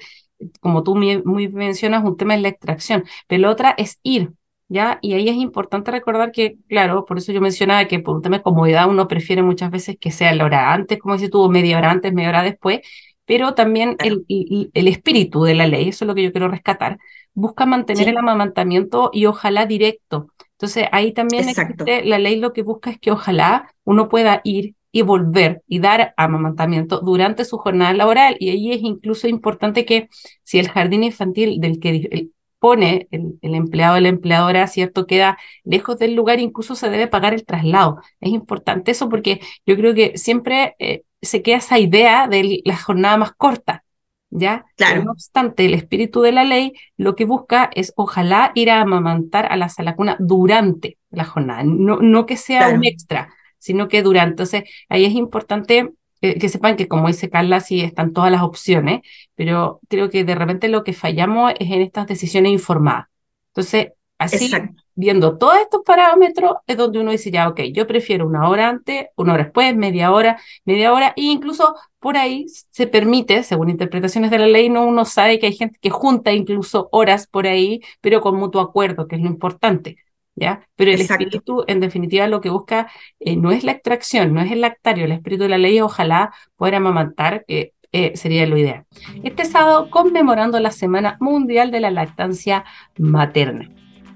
como 0.60 0.82
tú 0.82 0.96
muy, 0.96 1.48
mencionas, 1.48 2.04
un 2.04 2.16
tema 2.16 2.34
es 2.34 2.42
la 2.42 2.48
extracción, 2.48 3.04
pero 3.26 3.42
la 3.42 3.50
otra 3.50 3.74
es 3.76 3.98
ir. 4.02 4.32
¿Ya? 4.66 4.98
Y 5.02 5.12
ahí 5.12 5.28
es 5.28 5.36
importante 5.36 5.90
recordar 5.90 6.32
que, 6.32 6.56
claro, 6.68 7.04
por 7.04 7.18
eso 7.18 7.32
yo 7.32 7.42
mencionaba 7.42 7.84
que 7.84 8.00
por 8.00 8.16
un 8.16 8.22
tema 8.22 8.38
de 8.38 8.42
comodidad 8.42 8.88
uno 8.88 9.06
prefiere 9.06 9.42
muchas 9.42 9.70
veces 9.70 9.96
que 10.00 10.10
sea 10.10 10.34
la 10.34 10.46
hora 10.46 10.72
antes, 10.72 10.98
como 10.98 11.18
si 11.18 11.28
tuvo 11.28 11.50
media 11.50 11.76
hora 11.76 11.90
antes, 11.90 12.14
media 12.14 12.30
hora 12.30 12.42
después, 12.42 12.80
pero 13.26 13.54
también 13.54 13.96
el, 14.02 14.24
el, 14.28 14.88
espíritu 14.88 15.44
de 15.44 15.54
la 15.54 15.66
ley, 15.66 15.90
eso 15.90 16.04
es 16.04 16.08
lo 16.08 16.14
que 16.14 16.22
yo 16.22 16.32
quiero 16.32 16.48
rescatar, 16.48 16.98
busca 17.34 17.66
mantener 17.66 18.08
el 18.08 18.16
amamantamiento 18.16 19.10
y 19.12 19.26
ojalá 19.26 19.66
directo. 19.66 20.28
Entonces 20.52 20.86
ahí 20.92 21.12
también 21.12 21.48
existe, 21.48 22.04
la 22.04 22.18
ley 22.18 22.36
lo 22.36 22.52
que 22.52 22.62
busca 22.62 22.90
es 22.90 22.98
que 22.98 23.10
ojalá 23.10 23.70
uno 23.84 24.08
pueda 24.08 24.40
ir 24.44 24.74
y 24.94 25.02
volver 25.02 25.64
y 25.66 25.80
dar 25.80 26.14
amamantamiento 26.16 27.00
durante 27.00 27.44
su 27.44 27.58
jornada 27.58 27.92
laboral. 27.94 28.36
Y 28.38 28.50
ahí 28.50 28.72
es 28.72 28.80
incluso 28.80 29.26
importante 29.26 29.84
que 29.84 30.08
si 30.44 30.60
el 30.60 30.68
jardín 30.68 31.02
infantil 31.02 31.60
del 31.60 31.80
que 31.80 32.28
pone 32.60 33.08
el, 33.10 33.36
empleado 33.42 33.96
o 33.96 34.00
la 34.00 34.08
empleadora, 34.08 34.68
¿cierto? 34.68 35.08
Queda 35.08 35.36
lejos 35.64 35.98
del 35.98 36.14
lugar, 36.14 36.38
incluso 36.38 36.76
se 36.76 36.90
debe 36.90 37.08
pagar 37.08 37.34
el 37.34 37.44
traslado. 37.44 38.00
Es 38.20 38.30
importante 38.30 38.92
eso 38.92 39.08
porque 39.08 39.40
yo 39.66 39.74
creo 39.74 39.94
que 39.94 40.16
siempre 40.16 40.76
eh, 40.78 41.02
se 41.20 41.42
queda 41.42 41.56
esa 41.56 41.80
idea 41.80 42.28
de 42.28 42.62
la 42.64 42.76
jornada 42.76 43.16
más 43.16 43.32
corta. 43.32 43.82
¿ya? 44.30 44.64
Claro. 44.76 45.02
no 45.02 45.10
obstante, 45.10 45.64
el 45.66 45.74
espíritu 45.74 46.20
de 46.22 46.30
la 46.30 46.44
ley 46.44 46.72
lo 46.96 47.16
que 47.16 47.24
busca 47.24 47.68
es 47.74 47.92
ojalá 47.96 48.52
ir 48.54 48.70
a 48.70 48.80
amamantar 48.80 49.50
a 49.50 49.56
la 49.56 49.68
sala 49.68 49.96
cuna 49.96 50.16
durante 50.20 50.98
la 51.10 51.24
jornada, 51.24 51.62
no, 51.64 51.98
no 52.00 52.26
que 52.26 52.36
sea 52.36 52.68
un 52.70 52.84
extra, 52.84 53.28
sino 53.64 53.88
que 53.88 54.02
durante. 54.02 54.33
Entonces, 54.33 54.64
ahí 54.90 55.06
es 55.06 55.14
importante 55.14 55.90
que, 56.21 56.49
sepan 56.49 56.76
que, 56.76 56.87
como 56.87 57.09
dice 57.09 57.30
Carla, 57.30 57.61
sí 57.61 57.80
están 57.80 58.12
todas 58.12 58.30
las 58.30 58.42
opciones, 58.42 59.00
pero 59.35 59.80
creo 59.88 60.11
que 60.11 60.25
de 60.25 60.35
repente 60.35 60.68
lo 60.68 60.85
que 60.85 60.92
fallamos 60.92 61.52
es 61.59 61.71
en 61.71 61.80
estas 61.83 62.06
decisiones 62.06 62.52
informadas. 62.52 63.06
Entonces, 63.49 63.92
así, 64.18 64.50
viendo 64.94 65.38
todos 65.38 65.59
estos 65.59 65.83
parámetros, 65.83 66.56
es 66.66 66.76
donde 66.76 67.00
uno 67.00 67.11
dice, 67.11 67.30
ya, 67.30 67.49
ok, 67.49 67.61
yo 67.73 67.87
prefiero 67.87 68.26
una 68.26 68.49
hora 68.49 68.68
antes, 68.68 69.06
una 69.16 69.35
hora 69.35 69.44
después, 69.44 69.75
media 69.76 70.12
hora, 70.12 70.38
media 70.64 70.92
hora, 70.92 71.14
e 71.16 71.23
incluso 71.23 71.75
por 71.99 72.16
ahí 72.18 72.47
se 72.71 72.87
permite, 72.87 73.42
según 73.42 73.71
interpretaciones 73.71 74.30
de 74.30 74.38
la 74.38 74.47
ley, 74.47 74.68
no 74.68 74.85
uno 74.85 75.06
sabe 75.06 75.38
que 75.38 75.47
hay 75.47 75.56
gente 75.56 75.78
que 75.80 75.90
junta 75.90 76.33
incluso 76.33 76.88
horas 76.92 77.26
por 77.26 77.47
ahí, 77.47 77.80
pero 78.02 78.21
con 78.21 78.37
mutuo 78.37 78.61
acuerdo, 78.61 79.09
que 79.09 79.16
es 79.16 79.23
lo 79.23 79.28
importante. 79.28 79.97
¿Ya? 80.36 80.66
Pero 80.74 80.90
el 80.90 81.00
espíritu, 81.00 81.64
en 81.68 81.80
definitiva, 81.80 82.26
lo 82.26 82.40
que 82.40 82.50
busca 82.50 82.90
eh, 83.20 83.36
no 83.36 83.52
es 83.52 83.62
la 83.62 83.72
extracción, 83.72 84.34
no 84.34 84.40
es 84.40 84.50
el 84.50 84.62
lactario, 84.62 85.04
el 85.04 85.12
espíritu 85.12 85.44
de 85.44 85.50
la 85.50 85.58
ley, 85.58 85.80
ojalá 85.80 86.34
poder 86.56 86.74
amamantar, 86.74 87.44
que 87.46 87.72
eh, 87.92 88.16
sería 88.16 88.44
lo 88.46 88.58
ideal. 88.58 88.84
Este 89.22 89.44
sábado, 89.44 89.90
conmemorando 89.90 90.58
la 90.58 90.72
Semana 90.72 91.16
Mundial 91.20 91.70
de 91.70 91.80
la 91.80 91.92
Lactancia 91.92 92.64
Materna 92.98 93.70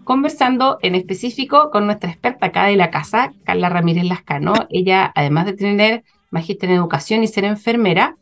conversando 0.09 0.79
en 0.81 0.95
específico 0.95 1.71
con 1.71 1.85
nuestra 1.85 2.09
experta 2.09 2.47
acá 2.47 2.65
de 2.65 2.77
la 2.77 2.91
casa, 2.91 3.35
Carla 3.45 3.69
Ramírez 3.69 4.05
Lascano. 4.05 4.55
Ella, 4.71 5.13
además 5.15 5.45
de 5.45 5.53
tener 5.53 6.03
magíster 6.31 6.71
en 6.71 6.77
educación 6.77 7.23
y 7.23 7.27
ser 7.27 7.45
enfermera, 7.45 8.17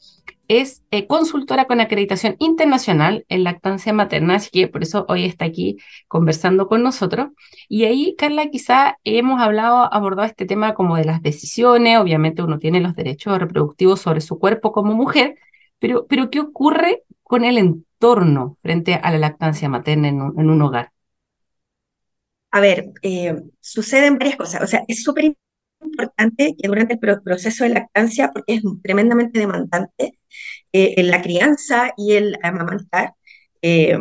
es 0.48 0.82
eh, 0.90 1.06
consultora 1.06 1.66
con 1.66 1.80
acreditación 1.80 2.36
internacional 2.38 3.24
en 3.28 3.44
lactancia 3.44 3.92
materna, 3.92 4.36
así 4.36 4.50
que 4.50 4.68
por 4.68 4.82
eso 4.82 5.06
hoy 5.08 5.24
está 5.24 5.44
aquí 5.44 5.78
conversando 6.08 6.68
con 6.68 6.82
nosotros. 6.82 7.28
Y 7.68 7.84
ahí, 7.84 8.14
Carla, 8.16 8.48
quizá 8.50 8.98
hemos 9.04 9.40
hablado, 9.40 9.92
abordado 9.92 10.26
este 10.28 10.46
tema 10.46 10.74
como 10.74 10.96
de 10.96 11.04
las 11.04 11.22
decisiones, 11.22 11.98
obviamente 11.98 12.42
uno 12.42 12.58
tiene 12.58 12.80
los 12.80 12.94
derechos 12.94 13.38
reproductivos 13.38 14.00
sobre 14.00 14.20
su 14.20 14.38
cuerpo 14.38 14.72
como 14.72 14.94
mujer, 14.94 15.36
pero, 15.78 16.06
pero 16.06 16.30
¿qué 16.30 16.40
ocurre 16.40 17.02
con 17.22 17.44
el 17.44 17.58
entorno 17.58 18.58
frente 18.62 18.94
a 18.94 19.10
la 19.10 19.18
lactancia 19.18 19.68
materna 19.68 20.08
en 20.08 20.20
un 20.20 20.62
hogar? 20.62 20.92
A 22.56 22.60
ver, 22.60 22.86
eh, 23.02 23.34
suceden 23.60 24.18
varias 24.18 24.36
cosas. 24.36 24.62
O 24.62 24.66
sea, 24.66 24.82
es 24.88 25.02
súper 25.02 25.36
importante 25.80 26.54
que 26.58 26.68
durante 26.68 26.94
el 27.00 27.22
proceso 27.22 27.64
de 27.64 27.70
lactancia, 27.70 28.32
porque 28.32 28.54
es 28.54 28.62
tremendamente 28.82 29.38
demandante, 29.38 30.18
eh, 30.72 30.94
en 30.96 31.10
la 31.10 31.22
crianza 31.22 31.92
y 31.96 32.14
el 32.14 32.38
amamantar, 32.42 33.14
eh, 33.62 33.98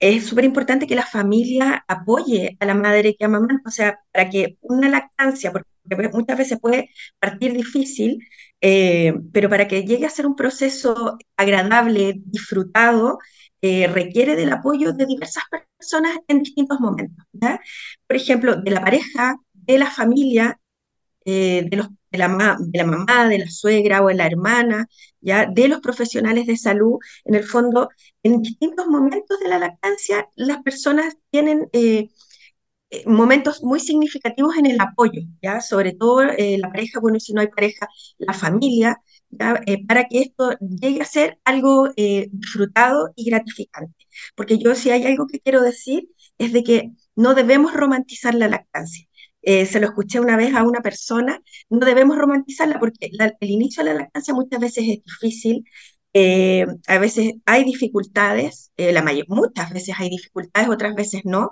es 0.00 0.26
súper 0.26 0.44
importante 0.44 0.86
que 0.86 0.94
la 0.94 1.06
familia 1.06 1.84
apoye 1.88 2.56
a 2.60 2.66
la 2.66 2.74
madre 2.74 3.16
que 3.16 3.24
amamanta, 3.24 3.62
o 3.68 3.70
sea, 3.70 4.00
para 4.12 4.28
que 4.30 4.58
una 4.60 4.88
lactancia, 4.88 5.52
porque 5.52 5.68
muchas 6.12 6.38
veces 6.38 6.58
puede 6.60 6.90
partir 7.18 7.52
difícil, 7.54 8.18
pero 9.32 9.48
para 9.50 9.68
que 9.68 9.84
llegue 9.84 10.06
a 10.06 10.10
ser 10.10 10.26
un 10.26 10.36
proceso 10.36 11.18
agradable, 11.36 12.14
disfrutado, 12.26 13.18
eh, 13.66 13.86
requiere 13.86 14.36
del 14.36 14.52
apoyo 14.52 14.92
de 14.92 15.06
diversas 15.06 15.44
personas 15.78 16.18
en 16.28 16.42
distintos 16.42 16.80
momentos. 16.80 17.24
Por 18.06 18.16
ejemplo, 18.16 18.56
de 18.56 18.70
la 18.70 18.82
pareja, 18.82 19.36
de 19.54 19.78
la 19.78 19.90
familia, 19.90 20.60
eh, 21.24 21.66
de, 21.68 21.76
la 22.18 22.28
mamá, 22.28 22.58
de 23.28 23.38
la 23.38 23.50
suegra 23.50 24.02
o 24.02 24.08
de 24.08 24.14
la 24.14 24.26
hermana, 24.26 24.86
¿ya? 25.20 25.46
de 25.46 25.68
los 25.68 25.80
profesionales 25.80 26.46
de 26.46 26.56
salud. 26.56 26.98
En 27.24 27.34
el 27.34 27.44
fondo, 27.44 27.88
en 28.22 28.42
distintos 28.42 28.86
momentos 28.86 29.38
de 29.40 29.48
la 29.48 29.58
lactancia, 29.58 30.28
las 30.36 30.62
personas 30.62 31.16
tienen 31.30 31.68
eh, 31.72 32.08
momentos 33.06 33.62
muy 33.62 33.80
significativos 33.80 34.56
en 34.56 34.66
el 34.66 34.80
apoyo, 34.80 35.22
¿ya? 35.42 35.60
sobre 35.60 35.92
todo 35.92 36.22
la 36.24 36.68
pareja, 36.70 37.00
bueno, 37.00 37.18
si 37.20 37.32
no 37.32 37.40
hay 37.40 37.48
pareja, 37.48 37.88
la 38.18 38.32
familia, 38.34 39.00
eh, 39.66 39.86
para 39.86 40.06
que 40.06 40.20
esto 40.20 40.56
llegue 40.60 41.00
a 41.02 41.04
ser 41.04 41.38
algo 41.44 41.90
eh, 41.96 42.28
disfrutado 42.32 43.12
y 43.16 43.30
gratificante. 43.30 44.06
Porque 44.36 44.58
yo 44.58 44.74
si 44.74 44.90
hay 44.90 45.06
algo 45.06 45.26
que 45.26 45.40
quiero 45.40 45.62
decir 45.62 46.08
es 46.38 46.52
de 46.52 46.62
que 46.64 46.90
no 47.16 47.34
debemos 47.34 47.74
romantizar 47.74 48.34
la 48.34 48.48
lactancia. 48.48 49.06
Eh, 49.46 49.66
se 49.66 49.80
lo 49.80 49.86
escuché 49.86 50.20
una 50.20 50.36
vez 50.36 50.54
a 50.54 50.62
una 50.62 50.80
persona, 50.80 51.40
no 51.70 51.86
debemos 51.86 52.16
romantizarla 52.18 52.78
porque 52.78 53.10
el 53.40 53.50
inicio 53.50 53.84
de 53.84 53.92
la 53.92 54.00
lactancia 54.00 54.34
muchas 54.34 54.60
veces 54.60 54.84
es 54.88 55.04
difícil, 55.04 55.64
eh, 56.16 56.64
a 56.86 56.98
veces 56.98 57.32
hay 57.44 57.64
dificultades, 57.64 58.72
eh, 58.76 58.92
la 58.92 59.02
mayor, 59.02 59.26
muchas 59.28 59.72
veces 59.72 59.96
hay 59.98 60.08
dificultades, 60.10 60.68
otras 60.68 60.94
veces 60.94 61.22
no, 61.24 61.50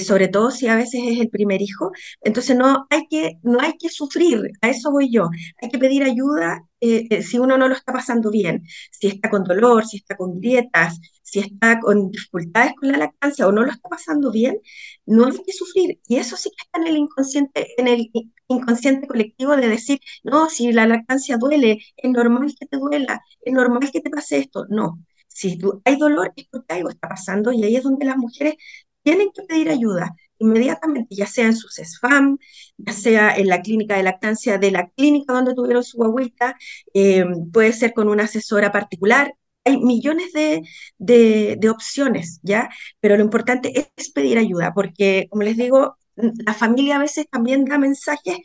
sobre 0.00 0.28
todo 0.28 0.50
si 0.50 0.68
a 0.68 0.76
veces 0.76 1.00
es 1.06 1.20
el 1.20 1.30
primer 1.30 1.62
hijo. 1.62 1.90
Entonces 2.20 2.56
no 2.56 2.86
hay 2.90 3.06
que, 3.08 3.38
no 3.42 3.60
hay 3.60 3.72
que 3.78 3.88
sufrir, 3.88 4.40
a 4.60 4.68
eso 4.70 4.90
voy 4.90 5.10
yo. 5.10 5.28
Hay 5.62 5.70
que 5.70 5.78
pedir 5.78 6.02
ayuda 6.04 6.62
si 6.80 7.38
uno 7.38 7.56
no 7.58 7.68
lo 7.68 7.74
está 7.74 7.92
pasando 7.92 8.30
bien, 8.30 8.62
si 8.90 9.08
está 9.08 9.30
con 9.30 9.44
dolor, 9.44 9.86
si 9.86 9.98
está 9.98 10.16
con 10.16 10.40
grietas, 10.40 10.98
si 11.22 11.40
está 11.40 11.80
con 11.80 12.10
dificultades 12.10 12.74
con 12.74 12.92
la 12.92 12.98
lactancia 12.98 13.46
o 13.46 13.52
no 13.52 13.64
lo 13.64 13.72
está 13.72 13.88
pasando 13.88 14.30
bien, 14.30 14.60
no 15.06 15.26
hay 15.26 15.38
que 15.44 15.52
sufrir. 15.52 16.00
Y 16.06 16.16
eso 16.16 16.36
sí 16.36 16.50
que 16.50 16.64
está 16.64 16.80
en 16.80 16.86
el 16.88 16.96
inconsciente, 16.98 17.68
en 17.80 17.88
el 17.88 18.10
inconsciente 18.48 19.06
colectivo 19.06 19.56
de 19.56 19.68
decir, 19.68 19.98
no, 20.22 20.48
si 20.50 20.72
la 20.72 20.86
lactancia 20.86 21.36
duele, 21.38 21.78
es 21.96 22.10
normal 22.10 22.54
que 22.58 22.66
te 22.66 22.76
duela, 22.78 23.20
es 23.40 23.52
normal 23.52 23.90
que 23.90 24.00
te 24.00 24.10
pase 24.10 24.38
esto. 24.38 24.66
No, 24.68 24.98
si 25.28 25.58
hay 25.84 25.96
dolor 25.98 26.32
es 26.36 26.46
porque 26.50 26.74
algo 26.74 26.90
está 26.90 27.08
pasando 27.08 27.52
y 27.52 27.64
ahí 27.64 27.76
es 27.76 27.82
donde 27.82 28.06
las 28.06 28.16
mujeres 28.16 28.54
tienen 29.02 29.30
que 29.32 29.42
pedir 29.42 29.70
ayuda, 29.70 30.14
inmediatamente, 30.38 31.14
ya 31.14 31.26
sea 31.26 31.46
en 31.46 31.56
su 31.56 31.68
CESFAM, 31.68 32.38
ya 32.78 32.92
sea 32.92 33.36
en 33.36 33.48
la 33.48 33.62
clínica 33.62 33.96
de 33.96 34.02
lactancia 34.02 34.58
de 34.58 34.70
la 34.70 34.88
clínica 34.90 35.32
donde 35.32 35.54
tuvieron 35.54 35.84
su 35.84 35.98
guaguita, 35.98 36.56
eh, 36.94 37.24
puede 37.52 37.72
ser 37.72 37.92
con 37.94 38.08
una 38.08 38.24
asesora 38.24 38.72
particular. 38.72 39.34
Hay 39.64 39.78
millones 39.78 40.32
de, 40.32 40.62
de, 40.98 41.70
opciones, 41.70 42.38
¿ya? 42.42 42.70
Pero 43.00 43.16
lo 43.16 43.24
importante 43.24 43.72
es 43.96 44.10
pedir 44.12 44.38
ayuda, 44.38 44.72
porque, 44.74 45.26
como 45.30 45.42
les 45.42 45.56
digo, 45.56 45.96
la 46.16 46.54
familia 46.54 46.96
a 46.96 47.00
veces 47.00 47.26
también 47.28 47.64
da 47.64 47.78
mensajes 47.78 48.38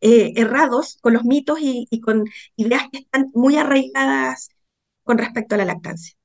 eh, 0.00 0.32
errados 0.36 0.98
con 1.00 1.14
los 1.14 1.24
mitos 1.24 1.58
y, 1.60 1.86
y, 1.90 2.00
con 2.00 2.24
ideas 2.56 2.84
que 2.92 2.98
están 2.98 3.30
muy 3.34 3.56
arraigadas 3.56 4.50
con 5.04 5.18
respecto 5.18 5.54
a 5.54 5.58
la 5.58 5.64
lactancia. 5.64 6.16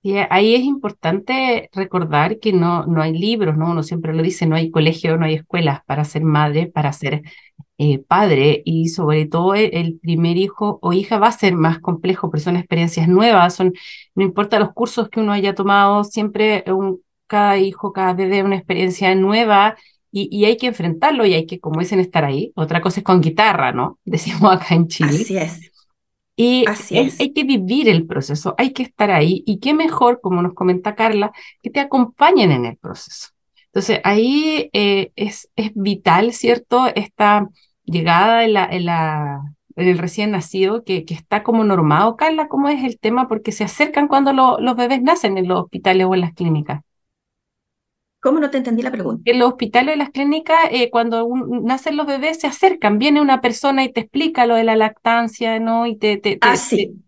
Y 0.00 0.14
ahí 0.30 0.54
es 0.54 0.62
importante 0.62 1.68
recordar 1.72 2.38
que 2.38 2.52
no, 2.52 2.86
no 2.86 3.02
hay 3.02 3.12
libros, 3.18 3.56
¿no? 3.56 3.70
Uno 3.72 3.82
siempre 3.82 4.14
lo 4.14 4.22
dice, 4.22 4.46
no 4.46 4.54
hay 4.54 4.70
colegio, 4.70 5.16
no 5.16 5.26
hay 5.26 5.34
escuelas 5.34 5.80
para 5.86 6.04
ser 6.04 6.22
madre, 6.22 6.66
para 6.68 6.92
ser 6.92 7.22
eh, 7.78 7.98
padre, 7.98 8.62
y 8.64 8.88
sobre 8.88 9.26
todo 9.26 9.54
el, 9.54 9.98
primer 10.00 10.36
hijo 10.36 10.78
o 10.82 10.92
hija 10.92 11.18
va 11.18 11.28
a 11.28 11.32
ser 11.32 11.54
más 11.54 11.80
complejo, 11.80 12.30
pero 12.30 12.42
son 12.42 12.56
experiencias 12.56 13.08
nuevas, 13.08 13.54
son, 13.54 13.72
no 14.14 14.24
importa 14.24 14.58
los 14.58 14.72
cursos 14.72 15.08
que 15.08 15.20
uno 15.20 15.32
haya 15.32 15.54
tomado, 15.54 16.04
siempre 16.04 16.64
un, 16.68 17.02
cada 17.26 17.58
hijo, 17.58 17.92
cada 17.92 18.14
bebé 18.14 18.42
una 18.42 18.56
experiencia 18.56 19.14
nueva 19.14 19.76
y, 20.10 20.28
y, 20.36 20.44
hay 20.46 20.56
que 20.56 20.68
enfrentarlo 20.68 21.26
y 21.26 21.34
hay 21.34 21.46
que, 21.46 21.60
como 21.60 21.80
dicen, 21.80 22.00
estar 22.00 22.24
ahí. 22.24 22.50
Otra 22.56 22.80
cosa 22.80 23.00
es 23.00 23.04
con 23.04 23.20
guitarra, 23.20 23.72
¿no? 23.72 23.98
Decimos 24.04 24.52
acá 24.52 24.74
en 24.74 24.88
Chile. 24.88 25.10
Así 25.10 25.36
es. 25.36 25.70
Y 26.40 26.64
hay, 26.68 27.32
que 27.32 27.42
vivir 27.42 27.88
el 27.88 28.06
proceso, 28.06 28.54
hay 28.58 28.72
que 28.72 28.84
estar 28.84 29.10
ahí. 29.10 29.42
Y 29.44 29.58
qué 29.58 29.74
mejor, 29.74 30.20
como 30.20 30.40
nos 30.40 30.54
comenta 30.54 30.94
Carla, 30.94 31.32
que 31.64 31.68
te 31.68 31.80
acompañen 31.80 32.52
en 32.52 32.64
el 32.64 32.76
proceso. 32.76 33.30
Entonces, 33.66 34.00
ahí 34.04 34.70
eh, 34.72 35.10
es, 35.16 35.50
es 35.56 35.72
vital, 35.74 36.32
¿cierto? 36.32 36.86
Esta 36.94 37.48
llegada 37.82 38.44
en, 38.44 38.52
la, 38.52 38.66
en, 38.66 38.84
la, 38.84 39.52
en 39.74 39.88
el 39.88 39.98
recién 39.98 40.30
nacido, 40.30 40.84
que, 40.84 41.04
que, 41.04 41.14
está 41.14 41.42
como 41.42 41.64
normado. 41.64 42.14
Carla, 42.14 42.46
¿cómo 42.46 42.68
es 42.68 42.84
el 42.84 43.00
tema? 43.00 43.26
Porque 43.26 43.50
se 43.50 43.64
acercan 43.64 44.06
cuando 44.06 44.32
los 44.32 44.76
bebés 44.76 45.02
nacen 45.02 45.38
en 45.38 45.48
los 45.48 45.64
hospitales 45.64 46.06
o 46.06 46.14
en 46.14 46.20
las 46.20 46.34
clínicas. 46.34 46.82
¿Cómo 48.20 48.40
no 48.40 48.50
te 48.50 48.58
entendí 48.58 48.82
la 48.82 48.90
pregunta? 48.90 49.22
En 49.30 49.38
los 49.38 49.50
hospitales, 49.50 49.92
en 49.92 50.00
las 50.00 50.10
clínicas, 50.10 50.58
eh, 50.70 50.90
cuando 50.90 51.28
nacen 51.62 51.96
los 51.96 52.06
bebés, 52.06 52.40
se 52.40 52.48
acercan, 52.48 52.98
viene 52.98 53.20
una 53.20 53.40
persona 53.40 53.84
y 53.84 53.92
te 53.92 54.00
explica 54.00 54.46
lo 54.46 54.56
de 54.56 54.64
la 54.64 54.74
lactancia, 54.74 55.60
¿no? 55.60 55.86
Y 55.86 55.96
te, 55.96 56.16
te, 56.16 56.38
ah, 56.40 56.56
sí. 56.56 57.00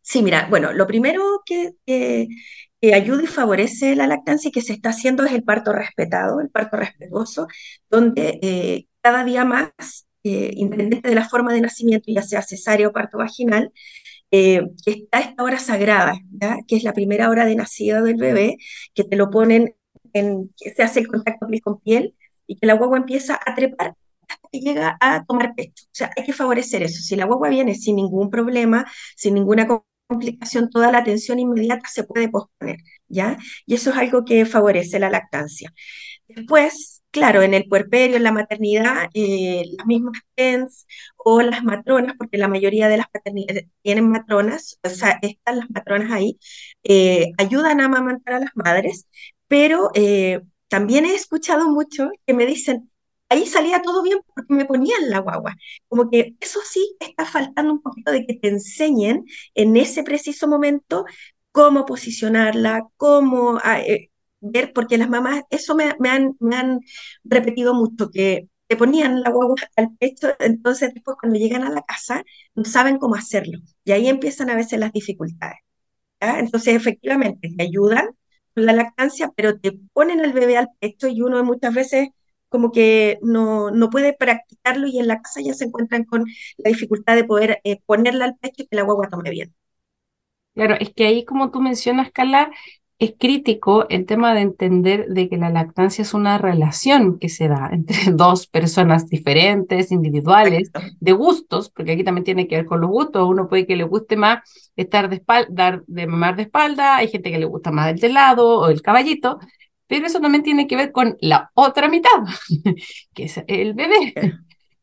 Sí, 0.00 0.22
mira, 0.22 0.46
bueno, 0.48 0.72
lo 0.72 0.86
primero 0.86 1.42
que, 1.44 1.74
ayuda 2.94 3.24
y 3.24 3.26
favorece 3.26 3.96
la 3.96 4.06
lactancia 4.06 4.48
y 4.48 4.52
que 4.52 4.62
se 4.62 4.72
está 4.72 4.90
haciendo 4.90 5.24
es 5.24 5.32
el 5.32 5.42
parto 5.42 5.72
respetado, 5.72 6.40
el 6.40 6.48
parto 6.48 6.76
respetuoso, 6.76 7.48
donde 7.90 8.38
eh, 8.40 8.86
cada 9.02 9.24
día 9.24 9.44
más, 9.44 10.06
eh, 10.22 10.52
independiente 10.54 11.08
de 11.08 11.14
la 11.14 11.28
forma 11.28 11.52
de 11.52 11.60
nacimiento, 11.60 12.06
ya 12.10 12.22
sea 12.22 12.42
cesárea 12.42 12.88
o 12.88 12.92
parto 12.92 13.18
vaginal, 13.18 13.72
eh, 14.30 14.62
que 14.84 14.92
está 14.92 15.20
esta 15.20 15.42
hora 15.42 15.58
sagrada, 15.58 16.14
que 16.66 16.76
es 16.76 16.82
la 16.84 16.92
primera 16.92 17.30
hora 17.30 17.46
de 17.46 17.56
nacido 17.56 18.02
del 18.04 18.16
bebé, 18.16 18.56
que 18.94 19.04
te 19.04 19.16
lo 19.16 19.30
ponen 19.30 19.74
en, 20.12 20.50
que 20.56 20.74
se 20.74 20.82
hace 20.82 21.00
el 21.00 21.08
contacto 21.08 21.46
piel 21.46 21.62
con 21.62 21.80
piel 21.80 22.14
y 22.46 22.56
que 22.56 22.66
la 22.66 22.74
guagua 22.74 22.98
empieza 22.98 23.38
a 23.44 23.54
trepar 23.54 23.94
hasta 24.28 24.48
que 24.52 24.60
llega 24.60 24.96
a 25.00 25.24
tomar 25.24 25.54
pecho. 25.54 25.84
O 25.86 25.90
sea, 25.92 26.10
hay 26.16 26.24
que 26.24 26.32
favorecer 26.32 26.82
eso. 26.82 27.00
Si 27.02 27.16
la 27.16 27.24
guagua 27.26 27.48
viene 27.48 27.74
sin 27.74 27.96
ningún 27.96 28.30
problema, 28.30 28.84
sin 29.16 29.34
ninguna 29.34 29.66
complicación, 30.06 30.70
toda 30.70 30.92
la 30.92 30.98
atención 30.98 31.38
inmediata 31.38 31.88
se 31.88 32.04
puede 32.04 32.28
posponer, 32.28 32.78
¿ya? 33.08 33.38
Y 33.66 33.74
eso 33.74 33.90
es 33.90 33.96
algo 33.96 34.24
que 34.24 34.44
favorece 34.46 34.98
la 34.98 35.10
lactancia. 35.10 35.72
Después, 36.28 36.97
claro, 37.18 37.42
en 37.42 37.54
el 37.54 37.68
puerperio, 37.68 38.16
en 38.16 38.22
la 38.22 38.32
maternidad, 38.32 39.08
eh, 39.14 39.64
las 39.76 39.86
mismas 39.86 40.20
TENS 40.34 40.86
o 41.16 41.42
las 41.42 41.62
matronas, 41.64 42.14
porque 42.18 42.38
la 42.38 42.48
mayoría 42.48 42.88
de 42.88 42.96
las 42.96 43.08
paternidades 43.08 43.66
tienen 43.82 44.08
matronas, 44.10 44.78
o 44.82 44.88
sea, 44.88 45.18
están 45.22 45.58
las 45.58 45.70
matronas 45.70 46.12
ahí, 46.12 46.38
eh, 46.84 47.32
ayudan 47.38 47.80
a 47.80 47.86
amamantar 47.86 48.34
a 48.34 48.40
las 48.40 48.50
madres, 48.54 49.08
pero 49.48 49.90
eh, 49.94 50.40
también 50.68 51.04
he 51.06 51.14
escuchado 51.14 51.68
mucho 51.70 52.10
que 52.26 52.34
me 52.34 52.46
dicen, 52.46 52.90
ahí 53.28 53.46
salía 53.46 53.82
todo 53.82 54.02
bien 54.02 54.18
porque 54.34 54.54
me 54.54 54.64
ponían 54.64 55.10
la 55.10 55.18
guagua. 55.20 55.56
Como 55.88 56.10
que 56.10 56.36
eso 56.40 56.60
sí 56.64 56.96
está 57.00 57.24
faltando 57.26 57.72
un 57.72 57.82
poquito 57.82 58.12
de 58.12 58.26
que 58.26 58.34
te 58.34 58.48
enseñen 58.48 59.24
en 59.54 59.76
ese 59.76 60.02
preciso 60.02 60.48
momento 60.48 61.04
cómo 61.52 61.84
posicionarla, 61.86 62.86
cómo 62.96 63.58
ah, 63.64 63.80
ver, 64.40 64.72
porque 64.72 64.98
las 64.98 65.08
mamás, 65.10 65.42
eso 65.50 65.74
me, 65.76 65.92
han, 66.08 66.36
me 66.40 66.56
han 66.56 66.80
repetido 67.24 67.74
mucho, 67.74 68.10
que 68.10 68.48
te 68.66 68.76
ponían 68.76 69.22
la 69.22 69.30
guagua 69.30 69.56
al 69.76 69.96
pecho, 69.98 70.28
entonces 70.40 70.92
después 70.94 71.16
cuando 71.20 71.38
llegan 71.38 71.64
a 71.64 71.70
la 71.70 71.82
casa 71.82 72.22
no 72.54 72.64
saben 72.64 72.98
cómo 72.98 73.14
hacerlo. 73.16 73.58
Y 73.84 73.92
ahí 73.92 74.08
empiezan 74.08 74.50
a 74.50 74.56
veces 74.56 74.78
las 74.78 74.92
dificultades. 74.92 75.58
Entonces, 76.20 76.74
efectivamente, 76.74 77.50
te 77.56 77.62
ayudan 77.64 78.08
con 78.54 78.66
la 78.66 78.72
lactancia, 78.72 79.30
pero 79.36 79.58
te 79.60 79.72
ponen 79.92 80.20
al 80.20 80.32
bebé 80.32 80.56
al 80.56 80.68
pecho 80.80 81.08
y 81.08 81.22
uno 81.22 81.42
muchas 81.44 81.74
veces 81.74 82.08
como 82.48 82.72
que 82.72 83.18
no, 83.22 83.70
no 83.70 83.90
puede 83.90 84.14
practicarlo 84.14 84.86
y 84.88 84.98
en 84.98 85.06
la 85.08 85.20
casa 85.22 85.40
ya 85.42 85.54
se 85.54 85.64
encuentran 85.66 86.04
con 86.04 86.24
la 86.58 86.70
dificultad 86.70 87.14
de 87.16 87.24
poder 87.24 87.60
eh, 87.64 87.80
ponerla 87.86 88.24
al 88.24 88.36
pecho 88.38 88.62
y 88.64 88.66
que 88.68 88.76
la 88.76 88.82
guagua 88.82 89.08
tome 89.10 89.30
bien. 89.30 89.54
Claro, 90.54 90.74
es 90.80 90.92
que 90.94 91.06
ahí 91.06 91.24
como 91.24 91.50
tú 91.50 91.60
mencionas, 91.60 92.10
Carla, 92.12 92.50
es 92.98 93.14
crítico 93.16 93.88
el 93.90 94.06
tema 94.06 94.34
de 94.34 94.40
entender 94.40 95.06
de 95.06 95.28
que 95.28 95.36
la 95.36 95.50
lactancia 95.50 96.02
es 96.02 96.14
una 96.14 96.36
relación 96.36 97.18
que 97.18 97.28
se 97.28 97.46
da 97.46 97.70
entre 97.72 97.96
dos 98.12 98.48
personas 98.48 99.08
diferentes, 99.08 99.92
individuales, 99.92 100.70
de 100.98 101.12
gustos, 101.12 101.70
porque 101.70 101.92
aquí 101.92 102.02
también 102.02 102.24
tiene 102.24 102.48
que 102.48 102.56
ver 102.56 102.66
con 102.66 102.80
los 102.80 102.90
gustos. 102.90 103.28
Uno 103.28 103.48
puede 103.48 103.66
que 103.66 103.76
le 103.76 103.84
guste 103.84 104.16
más 104.16 104.40
estar 104.74 105.08
de 105.08 105.16
espalda, 105.16 105.82
de 105.86 106.06
mamar 106.06 106.36
de 106.36 106.42
espalda, 106.42 106.96
hay 106.96 107.08
gente 107.08 107.30
que 107.30 107.38
le 107.38 107.46
gusta 107.46 107.70
más 107.70 107.92
el 107.92 108.00
telado 108.00 108.60
o 108.60 108.68
el 108.68 108.82
caballito, 108.82 109.38
pero 109.86 110.06
eso 110.06 110.20
también 110.20 110.42
tiene 110.42 110.66
que 110.66 110.76
ver 110.76 110.90
con 110.90 111.16
la 111.20 111.50
otra 111.54 111.88
mitad, 111.88 112.24
que 113.14 113.24
es 113.24 113.40
el 113.46 113.74
bebé. 113.74 114.12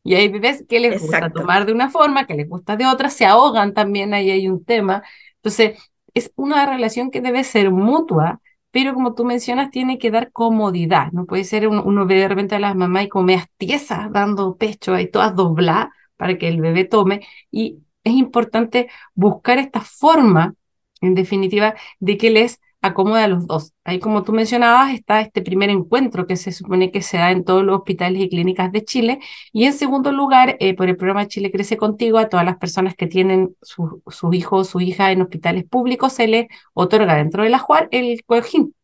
Y 0.02 0.14
hay 0.14 0.28
bebés 0.28 0.64
que 0.68 0.80
les 0.80 1.02
gusta 1.02 1.30
tomar 1.30 1.66
de 1.66 1.72
una 1.72 1.90
forma, 1.90 2.26
que 2.26 2.34
les 2.34 2.48
gusta 2.48 2.76
de 2.76 2.86
otra, 2.86 3.10
se 3.10 3.26
ahogan 3.26 3.74
también, 3.74 4.14
ahí 4.14 4.30
hay 4.30 4.48
un 4.48 4.64
tema. 4.64 5.02
Entonces, 5.36 5.78
es 6.16 6.32
una 6.36 6.66
relación 6.66 7.10
que 7.10 7.20
debe 7.20 7.44
ser 7.44 7.70
mutua, 7.70 8.40
pero 8.70 8.94
como 8.94 9.14
tú 9.14 9.24
mencionas, 9.24 9.70
tiene 9.70 9.98
que 9.98 10.10
dar 10.10 10.32
comodidad. 10.32 11.12
No 11.12 11.26
puede 11.26 11.44
ser 11.44 11.68
uno, 11.68 12.06
ve 12.06 12.16
de 12.16 12.28
repente 12.28 12.54
a 12.54 12.58
las 12.58 12.74
mamás 12.74 13.04
y 13.04 13.08
como 13.08 13.34
tiesas 13.58 14.10
dando 14.12 14.56
pecho 14.56 14.94
ahí 14.94 15.10
todas 15.10 15.34
dobladas 15.36 15.88
para 16.16 16.38
que 16.38 16.48
el 16.48 16.60
bebé 16.60 16.84
tome. 16.84 17.26
Y 17.50 17.80
es 18.02 18.14
importante 18.14 18.88
buscar 19.14 19.58
esta 19.58 19.80
forma, 19.82 20.54
en 21.02 21.14
definitiva, 21.14 21.74
de 22.00 22.16
que 22.16 22.30
les 22.30 22.60
acomoda 22.86 23.24
a 23.24 23.28
los 23.28 23.46
dos. 23.46 23.72
Ahí, 23.84 23.98
como 24.00 24.22
tú 24.22 24.32
mencionabas, 24.32 24.94
está 24.94 25.20
este 25.20 25.42
primer 25.42 25.70
encuentro 25.70 26.26
que 26.26 26.36
se 26.36 26.52
supone 26.52 26.90
que 26.90 27.02
se 27.02 27.18
da 27.18 27.30
en 27.30 27.44
todos 27.44 27.64
los 27.64 27.78
hospitales 27.78 28.22
y 28.22 28.28
clínicas 28.28 28.72
de 28.72 28.84
Chile. 28.84 29.20
Y 29.52 29.64
en 29.64 29.72
segundo 29.72 30.12
lugar, 30.12 30.56
eh, 30.60 30.74
por 30.74 30.88
el 30.88 30.96
programa 30.96 31.28
Chile 31.28 31.50
Crece 31.50 31.76
Contigo, 31.76 32.18
a 32.18 32.28
todas 32.28 32.46
las 32.46 32.56
personas 32.58 32.94
que 32.94 33.06
tienen 33.06 33.56
su, 33.62 34.02
su 34.08 34.32
hijo 34.32 34.56
o 34.56 34.64
su 34.64 34.80
hija 34.80 35.12
en 35.12 35.22
hospitales 35.22 35.64
públicos, 35.64 36.12
se 36.12 36.26
les 36.26 36.46
otorga 36.74 37.16
dentro 37.16 37.42
de 37.42 37.50
la 37.50 37.58
JUAR 37.58 37.88
el 37.90 38.24
cojín. 38.24 38.74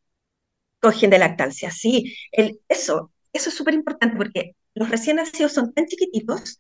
Cojín 0.81 1.11
de 1.11 1.19
lactancia, 1.19 1.71
sí. 1.71 2.15
Eso, 2.69 3.13
eso 3.33 3.49
es 3.49 3.55
súper 3.55 3.75
importante 3.75 4.17
porque 4.17 4.57
los 4.75 4.89
recién 4.89 5.17
nacidos 5.17 5.53
son 5.53 5.73
tan 5.73 5.87
chiquititos 5.87 6.59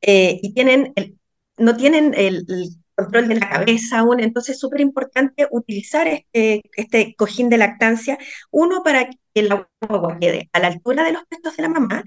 eh, 0.00 0.38
y 0.42 0.52
tienen 0.52 0.92
el, 0.96 1.18
no 1.58 1.76
tienen 1.76 2.14
el 2.14 2.44
control 2.96 3.28
de 3.28 3.36
la 3.36 3.48
cabeza 3.50 3.98
aún, 4.00 4.20
entonces 4.20 4.54
es 4.56 4.60
súper 4.60 4.80
importante 4.80 5.46
utilizar 5.50 6.08
este, 6.08 6.62
este 6.76 7.14
cojín 7.16 7.48
de 7.50 7.58
lactancia, 7.58 8.18
uno 8.50 8.82
para 8.82 9.08
que 9.34 9.42
la 9.42 9.68
agua 9.88 10.18
quede 10.20 10.48
a 10.52 10.60
la 10.60 10.68
altura 10.68 11.04
de 11.04 11.12
los 11.12 11.24
pechos 11.26 11.56
de 11.56 11.62
la 11.62 11.68
mamá 11.68 12.02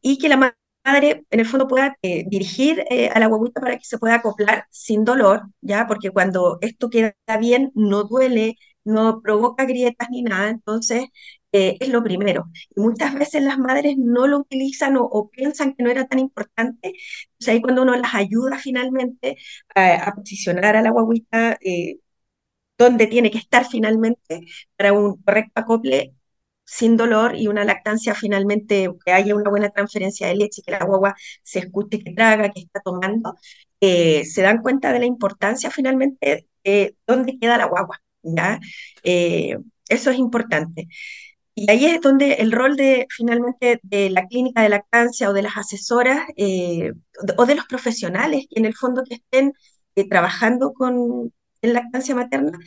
y 0.00 0.18
que 0.18 0.28
la 0.28 0.36
madre 0.36 1.24
en 1.30 1.40
el 1.40 1.46
fondo 1.46 1.68
pueda 1.68 1.96
eh, 2.02 2.24
dirigir 2.28 2.84
eh, 2.90 3.08
a 3.10 3.18
la 3.20 3.26
guaguita 3.26 3.60
para 3.60 3.76
que 3.78 3.84
se 3.84 3.98
pueda 3.98 4.16
acoplar 4.16 4.64
sin 4.70 5.04
dolor, 5.04 5.42
¿ya? 5.60 5.86
Porque 5.86 6.10
cuando 6.10 6.58
esto 6.62 6.90
queda 6.90 7.14
bien, 7.38 7.70
no 7.74 8.04
duele, 8.04 8.56
no 8.84 9.20
provoca 9.22 9.64
grietas 9.66 10.08
ni 10.10 10.22
nada, 10.22 10.48
entonces 10.50 11.06
eh, 11.52 11.76
es 11.80 11.88
lo 11.88 12.02
primero. 12.02 12.50
Y 12.74 12.80
muchas 12.80 13.14
veces 13.14 13.42
las 13.42 13.58
madres 13.58 13.96
no 13.98 14.26
lo 14.26 14.38
utilizan 14.38 14.96
o, 14.98 15.30
piensan 15.30 15.74
que 15.74 15.82
no 15.82 15.90
era 15.90 16.06
tan 16.06 16.18
importante. 16.20 16.88
Entonces 17.32 17.48
ahí 17.48 17.60
cuando 17.60 17.82
uno 17.82 17.96
las 17.96 18.14
ayuda 18.14 18.58
finalmente 18.58 19.36
a, 19.74 20.12
posicionar 20.14 20.76
a 20.76 20.82
la 20.82 20.90
guaguita 20.90 21.58
eh, 21.60 21.98
donde 22.78 23.06
tiene 23.06 23.30
que 23.30 23.38
estar 23.38 23.66
finalmente 23.68 24.42
para 24.76 24.92
un 24.92 25.22
correcto 25.22 25.52
acople 25.60 26.14
sin 26.64 26.96
dolor 26.96 27.36
y 27.36 27.48
una 27.48 27.64
lactancia 27.64 28.14
finalmente, 28.14 28.88
que 29.04 29.12
haya 29.12 29.34
una 29.34 29.50
buena 29.50 29.70
transferencia 29.70 30.28
de 30.28 30.36
leche, 30.36 30.62
que 30.64 30.72
la 30.72 30.84
guagua 30.84 31.16
se 31.42 31.60
escuche 31.60 31.98
que 31.98 32.12
traga, 32.14 32.50
que 32.50 32.60
está 32.60 32.80
tomando, 32.80 33.36
eh, 33.80 34.24
se 34.24 34.42
dan 34.42 34.62
cuenta 34.62 34.92
de 34.92 35.00
la 35.00 35.06
importancia 35.06 35.70
finalmente 35.70 36.48
de 36.64 36.96
dónde 37.06 37.38
queda 37.38 37.58
la 37.58 37.66
guagua. 37.66 38.00
¿ya? 38.22 38.60
eso 39.88 40.10
es 40.10 40.18
importante. 40.18 40.88
Y 41.54 41.70
ahí 41.70 41.86
es 41.86 42.00
donde 42.00 42.34
el 42.34 42.52
rol 42.52 42.76
de 42.76 43.06
finalmente 43.10 43.80
de 43.82 44.10
la 44.10 44.26
clínica 44.26 44.62
de 44.62 44.68
lactancia 44.70 45.30
o 45.30 45.32
de 45.32 45.42
las 45.42 45.56
asesoras 45.56 46.26
eh, 46.36 46.92
o 47.36 47.46
de 47.46 47.54
los 47.54 47.66
profesionales 47.66 48.46
que 48.50 48.58
en 48.60 48.66
el 48.66 48.74
fondo 48.74 49.02
que 49.04 49.16
estén 49.16 49.52
eh, 49.96 50.08
trabajando 50.08 50.72
con 50.72 51.32
en 51.62 51.72
lactancia 51.74 52.14
materna 52.14 52.58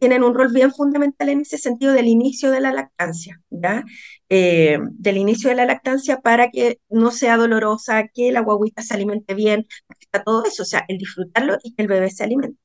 tienen 0.00 0.22
un 0.22 0.34
rol 0.34 0.52
bien 0.52 0.72
fundamental 0.72 1.28
en 1.30 1.40
ese 1.40 1.58
sentido 1.58 1.92
del 1.92 2.06
inicio 2.06 2.50
de 2.50 2.60
la 2.60 2.72
lactancia, 2.72 3.40
¿ya? 3.50 3.84
Eh, 4.28 4.78
del 4.92 5.16
inicio 5.16 5.50
de 5.50 5.56
la 5.56 5.66
lactancia 5.66 6.20
para 6.20 6.50
que 6.50 6.78
no 6.88 7.10
sea 7.10 7.36
dolorosa, 7.36 8.06
que 8.08 8.30
la 8.32 8.40
guaguita 8.40 8.82
se 8.82 8.94
alimente 8.94 9.34
bien, 9.34 9.66
está 10.00 10.22
todo 10.22 10.44
eso, 10.44 10.62
o 10.62 10.66
sea, 10.66 10.84
el 10.88 10.98
disfrutarlo 10.98 11.58
y 11.64 11.74
que 11.74 11.82
el 11.82 11.88
bebé 11.88 12.10
se 12.10 12.24
alimente. 12.24 12.58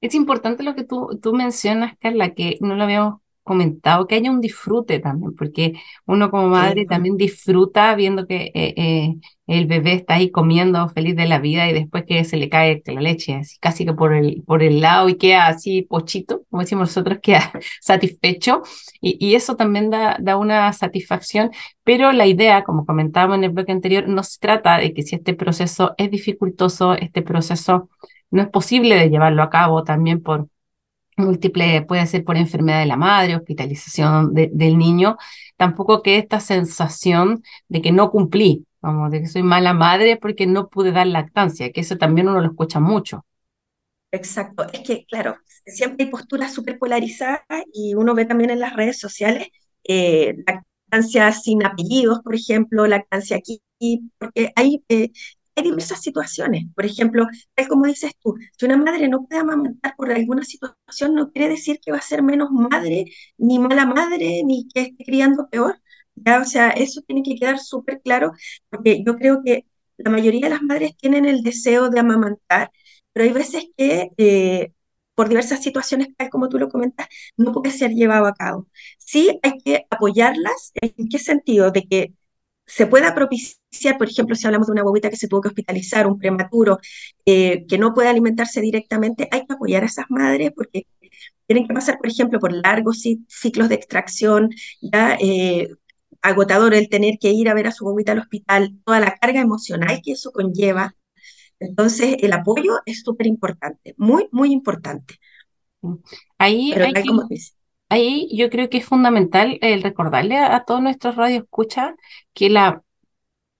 Es 0.00 0.14
importante 0.14 0.62
lo 0.62 0.74
que 0.74 0.84
tú, 0.84 1.18
tú 1.22 1.32
mencionas, 1.34 1.96
Carla, 2.00 2.34
que 2.34 2.56
no 2.60 2.76
lo 2.76 2.84
habíamos 2.84 3.20
comentado, 3.48 4.06
que 4.06 4.14
haya 4.14 4.30
un 4.30 4.40
disfrute 4.40 5.00
también, 5.00 5.34
porque 5.34 5.72
uno 6.06 6.30
como 6.30 6.48
madre 6.48 6.86
también 6.86 7.16
disfruta 7.16 7.94
viendo 7.96 8.26
que 8.26 8.52
eh, 8.54 8.74
eh, 8.76 9.16
el 9.48 9.66
bebé 9.66 9.94
está 9.94 10.14
ahí 10.14 10.30
comiendo 10.30 10.88
feliz 10.90 11.16
de 11.16 11.26
la 11.26 11.40
vida 11.40 11.68
y 11.68 11.72
después 11.72 12.04
que 12.06 12.24
se 12.24 12.36
le 12.36 12.48
cae 12.48 12.82
la 12.86 13.00
leche, 13.00 13.34
así 13.34 13.58
casi 13.60 13.84
que 13.84 13.94
por 13.94 14.14
el, 14.14 14.42
por 14.46 14.62
el 14.62 14.80
lado 14.80 15.08
y 15.08 15.16
queda 15.16 15.48
así 15.48 15.82
pochito, 15.82 16.44
como 16.50 16.62
decimos 16.62 16.88
nosotros, 16.90 17.18
queda 17.22 17.50
satisfecho. 17.80 18.62
Y, 19.00 19.16
y 19.24 19.34
eso 19.34 19.56
también 19.56 19.90
da, 19.90 20.16
da 20.20 20.36
una 20.36 20.72
satisfacción, 20.72 21.50
pero 21.84 22.12
la 22.12 22.26
idea, 22.26 22.62
como 22.64 22.86
comentábamos 22.86 23.38
en 23.38 23.44
el 23.44 23.50
bloque 23.50 23.72
anterior, 23.72 24.06
no 24.08 24.22
se 24.22 24.38
trata 24.38 24.78
de 24.78 24.92
que 24.94 25.02
si 25.02 25.16
este 25.16 25.34
proceso 25.34 25.94
es 25.98 26.10
dificultoso, 26.10 26.94
este 26.94 27.22
proceso 27.22 27.88
no 28.30 28.42
es 28.42 28.48
posible 28.48 28.96
de 28.96 29.10
llevarlo 29.10 29.42
a 29.42 29.50
cabo 29.50 29.84
también 29.84 30.22
por 30.22 30.48
múltiple, 31.18 31.82
puede 31.82 32.06
ser 32.06 32.24
por 32.24 32.36
enfermedad 32.36 32.80
de 32.80 32.86
la 32.86 32.96
madre, 32.96 33.36
hospitalización 33.36 34.34
del 34.34 34.78
niño, 34.78 35.16
tampoco 35.56 36.02
que 36.02 36.18
esta 36.18 36.40
sensación 36.40 37.42
de 37.68 37.82
que 37.82 37.92
no 37.92 38.10
cumplí, 38.10 38.66
como 38.80 39.10
de 39.10 39.20
que 39.20 39.26
soy 39.26 39.42
mala 39.42 39.72
madre 39.74 40.16
porque 40.16 40.46
no 40.46 40.68
pude 40.68 40.92
dar 40.92 41.06
lactancia, 41.06 41.72
que 41.72 41.80
eso 41.80 41.96
también 41.96 42.28
uno 42.28 42.40
lo 42.40 42.48
escucha 42.48 42.80
mucho. 42.80 43.24
Exacto, 44.10 44.66
es 44.72 44.80
que 44.80 45.04
claro, 45.04 45.36
siempre 45.66 46.06
hay 46.06 46.10
posturas 46.10 46.54
súper 46.54 46.78
polarizadas 46.78 47.42
y 47.74 47.94
uno 47.94 48.14
ve 48.14 48.24
también 48.24 48.50
en 48.50 48.60
las 48.60 48.74
redes 48.74 48.98
sociales 48.98 49.48
eh, 49.84 50.34
lactancia 50.46 51.32
sin 51.32 51.64
apellidos, 51.64 52.20
por 52.24 52.34
ejemplo, 52.34 52.86
lactancia 52.86 53.36
aquí, 53.36 53.60
porque 54.18 54.50
hay 54.56 54.82
eh, 54.88 55.10
hay 55.58 55.64
diversas 55.64 56.00
situaciones. 56.02 56.64
Por 56.74 56.86
ejemplo, 56.86 57.26
tal 57.54 57.68
como 57.68 57.86
dices 57.86 58.12
tú, 58.22 58.34
si 58.56 58.66
una 58.66 58.76
madre 58.76 59.08
no 59.08 59.26
puede 59.26 59.40
amamantar 59.40 59.94
por 59.96 60.10
alguna 60.12 60.44
situación, 60.44 61.14
no 61.14 61.30
quiere 61.32 61.48
decir 61.50 61.80
que 61.84 61.92
va 61.92 61.98
a 61.98 62.02
ser 62.02 62.22
menos 62.22 62.50
madre, 62.50 63.06
ni 63.38 63.58
mala 63.58 63.86
madre, 63.86 64.42
ni 64.44 64.68
que 64.68 64.80
esté 64.82 65.04
criando 65.04 65.48
peor. 65.50 65.80
¿ya? 66.14 66.40
O 66.40 66.44
sea, 66.44 66.70
eso 66.70 67.02
tiene 67.02 67.22
que 67.22 67.36
quedar 67.36 67.58
súper 67.58 68.00
claro, 68.02 68.32
porque 68.70 69.02
yo 69.04 69.16
creo 69.16 69.42
que 69.44 69.66
la 69.96 70.10
mayoría 70.10 70.42
de 70.42 70.50
las 70.50 70.62
madres 70.62 70.96
tienen 70.96 71.24
el 71.26 71.42
deseo 71.42 71.90
de 71.90 72.00
amamantar, 72.00 72.70
pero 73.12 73.24
hay 73.26 73.32
veces 73.32 73.64
que 73.76 74.10
eh, 74.16 74.72
por 75.14 75.28
diversas 75.28 75.62
situaciones, 75.62 76.08
tal 76.16 76.30
como 76.30 76.48
tú 76.48 76.58
lo 76.58 76.68
comentas, 76.68 77.08
no 77.36 77.52
puede 77.52 77.72
ser 77.72 77.90
llevado 77.92 78.26
a 78.26 78.34
cabo. 78.34 78.68
Sí 78.98 79.38
hay 79.42 79.58
que 79.58 79.86
apoyarlas, 79.90 80.72
¿en 80.80 81.08
qué 81.08 81.18
sentido? 81.18 81.70
De 81.72 81.82
que 81.84 82.14
se 82.68 82.86
pueda 82.86 83.14
propiciar, 83.14 83.96
por 83.96 84.08
ejemplo, 84.08 84.36
si 84.36 84.46
hablamos 84.46 84.66
de 84.66 84.72
una 84.74 84.82
bobita 84.82 85.08
que 85.08 85.16
se 85.16 85.26
tuvo 85.26 85.40
que 85.40 85.48
hospitalizar, 85.48 86.06
un 86.06 86.18
prematuro, 86.18 86.78
eh, 87.24 87.64
que 87.66 87.78
no 87.78 87.94
puede 87.94 88.08
alimentarse 88.08 88.60
directamente, 88.60 89.26
hay 89.32 89.46
que 89.46 89.54
apoyar 89.54 89.82
a 89.82 89.86
esas 89.86 90.04
madres 90.10 90.52
porque 90.54 90.86
tienen 91.46 91.66
que 91.66 91.72
pasar, 91.72 91.96
por 91.96 92.08
ejemplo, 92.08 92.38
por 92.38 92.52
largos 92.52 93.02
ciclos 93.26 93.70
de 93.70 93.74
extracción, 93.74 94.50
ya 94.82 95.16
eh, 95.18 95.70
agotador 96.20 96.74
el 96.74 96.90
tener 96.90 97.18
que 97.18 97.32
ir 97.32 97.48
a 97.48 97.54
ver 97.54 97.68
a 97.68 97.72
su 97.72 97.86
bobita 97.86 98.12
al 98.12 98.18
hospital, 98.18 98.78
toda 98.84 99.00
la 99.00 99.14
carga 99.14 99.40
emocional 99.40 100.00
que 100.04 100.12
eso 100.12 100.30
conlleva. 100.30 100.94
Entonces, 101.60 102.16
el 102.20 102.34
apoyo 102.34 102.80
es 102.84 103.02
súper 103.02 103.26
importante, 103.26 103.94
muy, 103.96 104.28
muy 104.30 104.52
importante. 104.52 105.14
Ahí, 106.36 106.72
hay 106.72 107.06
como 107.06 107.26
ahí 107.88 108.28
yo 108.36 108.50
creo 108.50 108.68
que 108.70 108.78
es 108.78 108.84
fundamental 108.86 109.58
el 109.62 109.82
recordarle 109.82 110.38
a, 110.38 110.64
todos 110.64 110.82
nuestros 110.82 111.16
radioescuchas 111.16 111.94
que 112.34 112.50
la, 112.50 112.82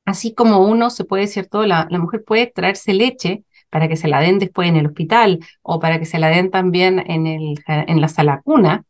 así 0.04 0.34
como 0.34 0.60
uno 0.60 0.90
se 0.90 1.04
puede, 1.04 1.26
¿cierto? 1.26 1.66
La, 1.66 1.86
la 1.90 1.98
mujer 1.98 2.24
puede 2.24 2.46
traerse 2.46 2.94
leche 2.94 3.44
para 3.70 3.88
que 3.88 3.96
se 3.96 4.08
la 4.08 4.20
den 4.20 4.38
después 4.38 4.68
en 4.68 4.76
el 4.76 4.86
hospital 4.86 5.40
o 5.62 5.80
para 5.80 5.98
que 5.98 6.06
se 6.06 6.18
la 6.18 6.28
den 6.28 6.50
también 6.50 6.98
en, 7.06 7.26
el, 7.26 7.56
en 7.66 8.00
la 8.00 8.08
sala 8.08 8.40
cuna, 8.42 8.84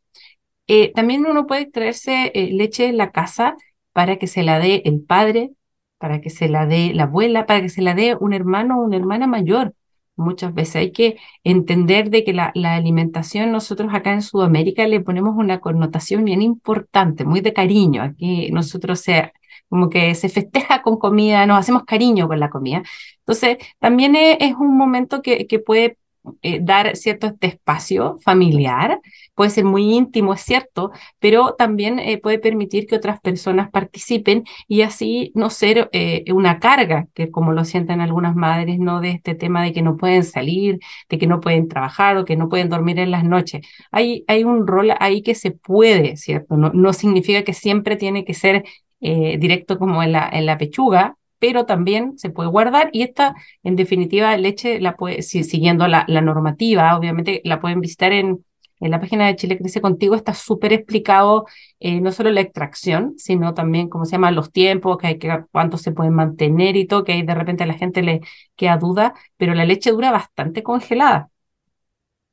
eh, 0.68 0.92
también 0.92 1.26
uno 1.26 1.46
puede 1.46 1.66
traerse 1.66 2.30
eh, 2.34 2.52
leche 2.52 2.86
en 2.88 2.98
la 2.98 3.10
casa 3.10 3.56
para 3.92 4.16
que 4.18 4.26
se 4.26 4.42
la 4.42 4.58
dé 4.60 4.82
el 4.84 5.02
padre, 5.02 5.52
para 5.98 6.20
que 6.20 6.30
se 6.30 6.48
la 6.48 6.66
dé 6.66 6.92
la 6.94 7.04
abuela, 7.04 7.46
para 7.46 7.62
que 7.62 7.70
se 7.70 7.82
la 7.82 7.94
dé 7.94 8.16
un 8.20 8.34
hermano 8.34 8.78
o 8.78 8.84
una 8.84 8.96
hermana 8.96 9.26
mayor 9.26 9.74
muchas 10.18 10.54
veces. 10.54 10.76
Hay 10.76 10.92
que 10.92 11.18
entender 11.44 12.10
de 12.10 12.24
que 12.24 12.32
la, 12.32 12.52
alimentación, 12.54 13.52
nosotros 13.52 13.92
acá 13.94 14.12
en 14.12 14.22
Sudamérica 14.22 14.86
le 14.86 15.00
ponemos 15.00 15.36
una 15.36 15.60
connotación 15.60 16.24
bien 16.24 16.42
importante, 16.42 17.24
muy 17.24 17.40
de 17.40 17.52
cariño. 17.52 18.02
Aquí 18.02 18.50
nosotros 18.52 19.00
se, 19.00 19.32
como 19.68 19.88
que 19.90 20.14
se 20.14 20.28
festeja 20.28 20.82
con 20.82 20.98
comida, 20.98 21.46
nos 21.46 21.58
hacemos 21.58 21.84
cariño 21.84 22.28
con 22.28 22.40
la 22.40 22.50
comida. 22.50 22.82
Entonces, 23.20 23.58
también 23.78 24.16
es, 24.16 24.54
un 24.54 24.76
momento 24.76 25.22
que, 25.22 25.46
que 25.46 25.58
puede 25.58 25.98
eh, 26.42 26.60
dar 26.62 26.96
cierto 26.96 27.26
este 27.26 27.48
espacio 27.48 28.18
familiar, 28.24 29.00
puede 29.34 29.50
ser 29.50 29.64
muy 29.64 29.94
íntimo, 29.94 30.34
es 30.34 30.40
cierto, 30.40 30.90
pero 31.18 31.54
también 31.54 31.98
eh, 31.98 32.18
puede 32.18 32.38
permitir 32.38 32.86
que 32.86 32.96
otras 32.96 33.20
personas 33.20 33.70
participen 33.70 34.44
y 34.66 34.82
así 34.82 35.32
no 35.34 35.50
ser 35.50 35.88
eh, 35.92 36.24
una 36.32 36.58
carga, 36.58 37.06
que 37.14 37.30
como 37.30 37.52
lo 37.52 37.64
sienten 37.64 38.00
algunas 38.00 38.34
madres, 38.34 38.78
¿no? 38.78 39.00
De 39.00 39.10
este 39.10 39.34
tema 39.34 39.62
de 39.62 39.72
que 39.72 39.82
no 39.82 39.96
pueden 39.96 40.24
salir, 40.24 40.78
de 41.08 41.18
que 41.18 41.26
no 41.26 41.40
pueden 41.40 41.68
trabajar 41.68 42.16
o 42.16 42.24
que 42.24 42.36
no 42.36 42.48
pueden 42.48 42.68
dormir 42.68 42.98
en 42.98 43.10
las 43.10 43.24
noches. 43.24 43.66
Hay, 43.90 44.24
hay 44.28 44.44
un 44.44 44.66
rol 44.66 44.92
ahí 45.00 45.22
que 45.22 45.34
se 45.34 45.50
puede, 45.50 46.16
¿cierto? 46.16 46.56
No, 46.56 46.70
no 46.72 46.92
significa 46.92 47.42
que 47.42 47.54
siempre 47.54 47.96
tiene 47.96 48.24
que 48.24 48.34
ser 48.34 48.64
directo 49.00 49.78
como 49.78 50.02
en 50.02 50.10
la, 50.10 50.28
en 50.32 50.44
la 50.44 50.58
pechuga, 50.58 51.17
pero 51.38 51.66
también 51.66 52.18
se 52.18 52.30
puede 52.30 52.48
guardar 52.48 52.90
y 52.92 53.02
esta, 53.02 53.34
en 53.62 53.76
definitiva, 53.76 54.36
leche, 54.36 54.80
la 54.80 54.96
puede, 54.96 55.22
siguiendo 55.22 55.86
la, 55.88 56.04
normativa, 56.06 56.96
obviamente 56.96 57.40
la 57.44 57.60
pueden 57.60 57.80
visitar 57.80 58.12
en, 58.12 58.44
en 58.80 58.90
la 58.90 59.00
página 59.00 59.26
de 59.26 59.36
Chile 59.36 59.58
Crece 59.58 59.80
Contigo, 59.80 60.14
está 60.14 60.34
súper 60.34 60.72
explicado 60.72 61.46
eh, 61.80 62.00
no 62.00 62.12
solo 62.12 62.30
la 62.30 62.40
extracción, 62.40 63.14
sino 63.18 63.54
también 63.54 63.88
cómo 63.88 64.04
se 64.04 64.12
llaman 64.12 64.34
los 64.34 64.52
tiempos, 64.52 64.98
que 64.98 65.06
hay 65.08 65.18
que, 65.18 65.44
cuánto 65.52 65.78
se 65.78 65.92
pueden 65.92 66.14
mantener 66.14 66.76
y 66.76 66.86
todo, 66.86 67.04
que 67.04 67.12
ahí 67.12 67.22
de 67.22 67.34
repente 67.34 67.64
a 67.64 67.66
la 67.66 67.74
gente 67.74 68.02
le 68.02 68.20
queda 68.56 68.76
duda, 68.76 69.14
pero 69.36 69.54
la 69.54 69.64
leche 69.64 69.90
dura 69.90 70.10
bastante 70.10 70.62
congelada. 70.62 71.30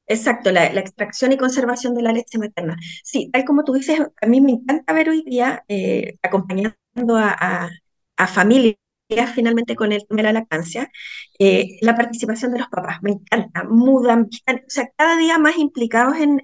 Exacto, 0.08 0.52
la, 0.52 0.66
extracción 0.68 1.32
y 1.32 1.38
conservación 1.38 1.96
de 1.96 2.04
la 2.04 2.14
leche 2.14 2.38
materna. 2.38 2.78
Sí, 3.04 3.30
tal 3.34 3.44
como 3.44 3.64
tú 3.64 3.74
dices, 3.74 4.00
a 4.22 4.28
mí 4.28 4.40
me 4.40 4.52
encanta 4.52 4.94
ver 4.94 5.10
hoy 5.10 5.24
día, 5.24 5.64
eh, 5.68 6.18
acompañando 6.22 6.76
a, 7.18 7.70
a 8.18 8.28
familias 8.28 8.76
finalmente 9.34 9.76
con 9.76 9.92
el 9.92 10.06
tema 10.08 10.18
de 10.18 10.24
la 10.24 10.34
lactancia, 10.34 10.92
eh, 11.40 11.78
la 11.82 11.96
participación 11.96 12.52
de 12.52 12.60
los 12.60 12.68
papás, 12.70 13.00
me 13.02 13.12
encanta, 13.12 13.64
mudan, 13.64 14.24
o 14.24 14.56
sea, 14.68 14.90
cada 14.98 15.18
día 15.18 15.38
más 15.38 15.58
implicados 15.58 16.18
en, 16.18 16.40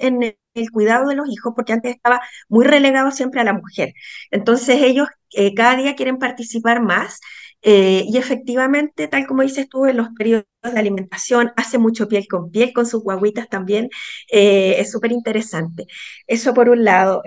el 0.53 0.69
cuidado 0.71 1.07
de 1.07 1.15
los 1.15 1.29
hijos, 1.29 1.53
porque 1.55 1.71
antes 1.73 1.95
estaba 1.95 2.21
muy 2.49 2.65
relegado 2.65 3.11
siempre 3.11 3.39
a 3.39 3.45
la 3.45 3.53
mujer. 3.53 3.93
Entonces 4.31 4.81
ellos 4.81 5.07
eh, 5.31 5.53
cada 5.53 5.77
día 5.77 5.95
quieren 5.95 6.17
participar 6.17 6.81
más 6.81 7.21
eh, 7.63 8.03
y 8.07 8.17
efectivamente, 8.17 9.07
tal 9.07 9.27
como 9.27 9.43
dices 9.43 9.69
tú, 9.69 9.85
en 9.85 9.97
los 9.97 10.09
periodos 10.17 10.45
de 10.63 10.79
alimentación, 10.79 11.51
hace 11.57 11.77
mucho 11.77 12.07
piel 12.07 12.27
con 12.27 12.51
piel 12.51 12.73
con 12.73 12.85
sus 12.85 13.03
guaguitas 13.03 13.49
también, 13.49 13.89
es 14.27 14.91
súper 14.91 15.11
interesante. 15.11 15.85
Eso 16.27 16.53
por 16.53 16.69
un 16.69 16.83
lado. 16.83 17.21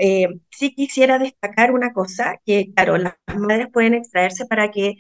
sí 0.51 0.75
quisiera 0.75 1.19
destacar 1.19 1.73
una 1.73 1.93
cosa, 1.93 2.37
que 2.47 2.73
claro, 2.75 2.97
las 2.99 3.15
madres 3.37 3.69
pueden 3.73 3.95
extraerse 3.95 4.47
para 4.47 4.71
que 4.71 4.95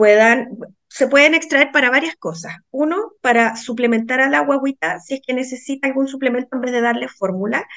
puedan, 0.00 0.56
se 0.88 1.08
pueden 1.08 1.34
extraer 1.34 1.72
para 1.72 1.90
varias 1.90 2.16
cosas. 2.16 2.56
Uno, 2.70 3.12
para 3.20 3.54
suplementar 3.56 4.22
a 4.22 4.30
la 4.30 4.40
guaguita 4.40 4.98
si 4.98 5.14
es 5.14 5.20
que 5.20 5.34
necesita 5.34 5.88
algún 5.88 6.08
suplemento 6.08 6.56
en 6.56 6.62
vez 6.62 6.72
de 6.72 6.80
darle 6.80 7.06
fórmula, 7.06 7.68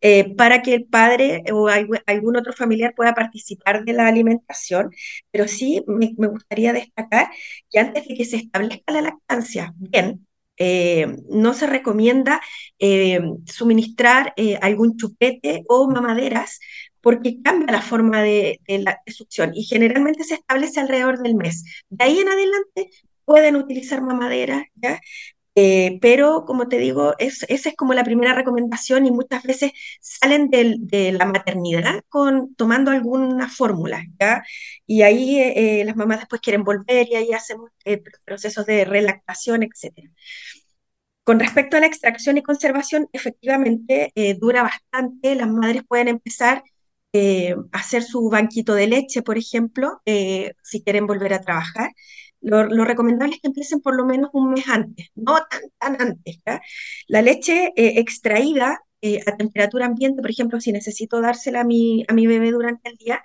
eh, 0.00 0.34
para 0.34 0.62
que 0.62 0.74
el 0.74 0.86
padre 0.86 1.44
o 1.52 1.68
algún 1.68 2.36
otro 2.36 2.52
familiar 2.52 2.92
pueda 2.96 3.14
participar 3.14 3.84
de 3.84 3.92
la 3.92 4.08
alimentación. 4.08 4.90
Pero 5.30 5.46
sí 5.46 5.84
me, 5.86 6.12
gustaría 6.26 6.72
destacar 6.72 7.28
que 7.70 7.78
antes 7.78 8.08
de 8.08 8.16
que 8.16 8.24
se 8.24 8.36
establezca 8.36 8.92
la 8.92 9.02
lactancia, 9.02 9.72
bien, 9.76 10.26
eh, 10.56 11.06
no 11.30 11.54
se 11.54 11.68
recomienda 11.68 12.40
eh, 12.80 13.20
suministrar 13.46 14.34
algún 14.60 14.96
chupete 14.96 15.62
o 15.68 15.88
mamaderas 15.88 16.58
porque 17.04 17.42
cambia 17.42 17.70
la 17.70 17.82
forma 17.82 18.22
de, 18.22 18.60
la 18.66 19.02
succión 19.06 19.52
y 19.54 19.64
generalmente 19.64 20.24
se 20.24 20.34
establece 20.36 20.80
alrededor 20.80 21.18
del 21.22 21.34
mes. 21.34 21.62
De 21.90 22.02
ahí 22.04 22.18
en 22.18 22.28
adelante 22.28 22.90
pueden 23.26 23.56
utilizar 23.56 24.00
mamaderas, 24.00 24.64
¿ya? 24.74 25.00
Eh, 25.54 25.98
pero, 26.00 26.44
como 26.46 26.66
te 26.68 26.78
digo, 26.78 27.14
esa 27.18 27.46
es 27.48 27.76
como 27.76 27.94
la 27.94 28.04
primera 28.04 28.34
recomendación 28.34 29.06
y 29.06 29.10
muchas 29.10 29.42
veces 29.44 29.72
salen 30.00 30.48
de 30.50 31.12
la 31.12 31.26
maternidad 31.26 32.02
con, 32.08 32.54
tomando 32.56 32.90
alguna 32.90 33.50
fórmula, 33.50 34.02
¿ya? 34.18 34.42
Y 34.86 35.02
ahí 35.02 35.38
eh, 35.40 35.80
eh, 35.80 35.84
las 35.84 35.96
mamás 35.96 36.20
después 36.20 36.40
quieren 36.40 36.64
volver 36.64 37.06
y 37.10 37.16
ahí 37.16 37.32
hacemos 37.32 37.70
procesos 38.24 38.64
de 38.66 38.84
relactación, 38.86 39.62
etc. 39.62 40.10
Con 41.22 41.38
respecto 41.40 41.76
a 41.76 41.80
la 41.80 41.86
extracción 41.86 42.38
y 42.38 42.42
conservación, 42.42 43.08
efectivamente 43.12 44.12
dura 44.40 44.62
bastante. 44.62 45.34
Las 45.34 45.48
madres 45.48 45.82
pueden 45.88 46.08
empezar 46.08 46.62
a 47.72 47.78
hacer 47.78 48.02
su 48.02 48.28
banquito 48.28 48.74
de 48.74 48.88
leche, 48.88 49.22
por 49.22 49.38
ejemplo, 49.38 50.02
si 50.04 50.82
quieren 50.82 51.06
volver 51.06 51.34
a 51.34 51.40
trabajar 51.40 51.90
lo, 52.44 52.84
recomendable 52.84 53.34
es 53.36 53.40
que 53.40 53.48
empiecen 53.48 53.80
por 53.80 53.96
lo 53.96 54.04
menos 54.04 54.30
un 54.32 54.52
mes 54.52 54.68
antes, 54.68 55.08
no 55.14 55.38
tan, 55.78 55.96
antes. 56.00 56.38
La 57.08 57.22
leche 57.22 57.72
eh, 57.76 57.98
extraída 58.00 58.80
eh, 59.00 59.20
a 59.26 59.36
temperatura 59.36 59.86
ambiente, 59.86 60.20
por 60.22 60.30
ejemplo, 60.30 60.60
si 60.60 60.72
necesito 60.72 61.20
dársela 61.20 61.62
a 61.62 61.64
mi, 61.64 62.04
a 62.08 62.12
mi 62.12 62.26
bebé 62.26 62.50
durante 62.50 62.90
el 62.90 62.96
día, 62.96 63.22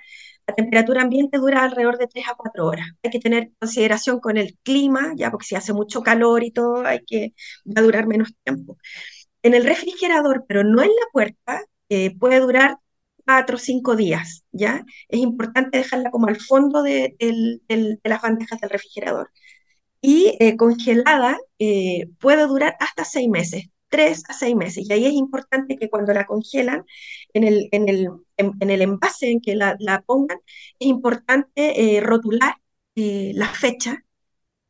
a 0.47 0.53
temperatura 0.55 1.01
ambiente 1.01 1.37
dura 1.37 1.63
alrededor 1.63 1.97
de 1.97 2.07
3 2.07 2.25
a 2.29 2.35
4 2.35 2.65
horas. 2.65 2.87
Hay 3.03 3.11
que 3.11 3.19
tener 3.19 3.51
consideración 3.59 4.19
con 4.19 4.37
el 4.37 4.57
clima, 4.63 5.13
ya 5.15 5.31
porque 5.31 5.45
si 5.47 5.55
hace 5.55 5.73
mucho 5.73 6.01
calor 6.01 6.43
y 6.43 6.51
todo, 6.51 6.85
hay 6.85 7.01
que, 7.05 7.33
va 7.65 7.81
a 7.81 7.83
durar 7.83 8.07
menos 8.07 8.33
tiempo. 8.43 8.77
En 9.43 9.53
el 9.53 9.65
refrigerador, 9.65 10.45
pero 10.47 10.63
no 10.63 10.81
en 10.81 10.89
la 10.89 11.05
puerta, 11.13 11.61
eh, 11.89 12.15
puede 12.17 12.39
durar 12.39 12.77
cuatro 13.29 13.57
o 13.57 13.59
cinco 13.59 13.95
días, 13.95 14.43
¿ya? 14.51 14.83
Es 15.07 15.19
importante 15.19 15.77
dejarla 15.77 16.11
como 16.11 16.27
al 16.27 16.37
fondo 16.37 16.81
de, 16.83 17.15
las 18.03 18.21
bandejas 18.21 18.59
del 18.59 18.71
refrigerador. 18.71 19.29
Y 20.01 20.35
eh, 20.39 20.57
congelada 20.57 21.37
eh, 21.59 22.07
puede 22.19 22.47
durar 22.47 22.75
hasta 22.79 23.05
seis 23.05 23.29
meses, 23.29 23.65
tres 23.89 24.23
a 24.29 24.33
seis 24.33 24.55
meses. 24.55 24.89
Y 24.89 24.93
ahí 24.93 25.05
es 25.05 25.13
importante 25.13 25.77
que 25.77 25.89
cuando 25.89 26.13
la 26.13 26.25
congelan, 26.25 26.85
en 27.33 27.43
el, 27.43 27.69
en 27.71 27.89
el, 27.89 28.09
en, 28.37 28.69
el 28.69 28.81
envase 28.81 29.29
en 29.31 29.41
que 29.41 29.55
la, 29.55 29.77
pongan, 30.07 30.39
es 30.79 30.87
importante 30.87 31.97
eh, 31.97 32.01
rotular 32.01 32.55
la 32.95 33.47
fecha. 33.47 34.03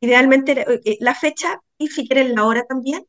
Idealmente 0.00 0.64
la 1.00 1.14
fecha 1.14 1.60
y 1.78 1.88
si 1.88 2.06
quieren 2.06 2.34
la 2.34 2.44
hora 2.44 2.64
también, 2.68 3.04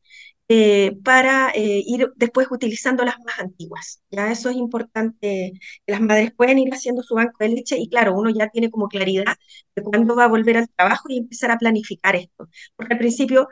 eh, 0.54 0.98
para 1.02 1.50
eh, 1.54 1.82
ir 1.86 2.12
después 2.16 2.46
utilizando 2.50 3.04
las 3.04 3.18
más 3.24 3.38
antiguas. 3.38 4.02
Ya 4.10 4.30
eso 4.30 4.50
es 4.50 4.56
importante, 4.56 5.52
que 5.86 5.92
las 5.92 6.00
madres 6.02 6.32
pueden 6.36 6.58
ir 6.58 6.72
haciendo 6.74 7.02
su 7.02 7.14
banco 7.14 7.36
de 7.40 7.48
leche 7.48 7.76
y 7.78 7.88
claro, 7.88 8.14
uno 8.14 8.28
ya 8.30 8.48
tiene 8.50 8.70
como 8.70 8.88
claridad 8.88 9.36
de 9.74 9.82
cuándo 9.82 10.14
va 10.14 10.24
a 10.24 10.28
volver 10.28 10.58
al 10.58 10.68
trabajo 10.68 11.04
y 11.08 11.18
empezar 11.18 11.50
a 11.50 11.58
planificar 11.58 12.16
esto. 12.16 12.48
Porque 12.76 12.94
al 12.94 12.98
principio 12.98 13.48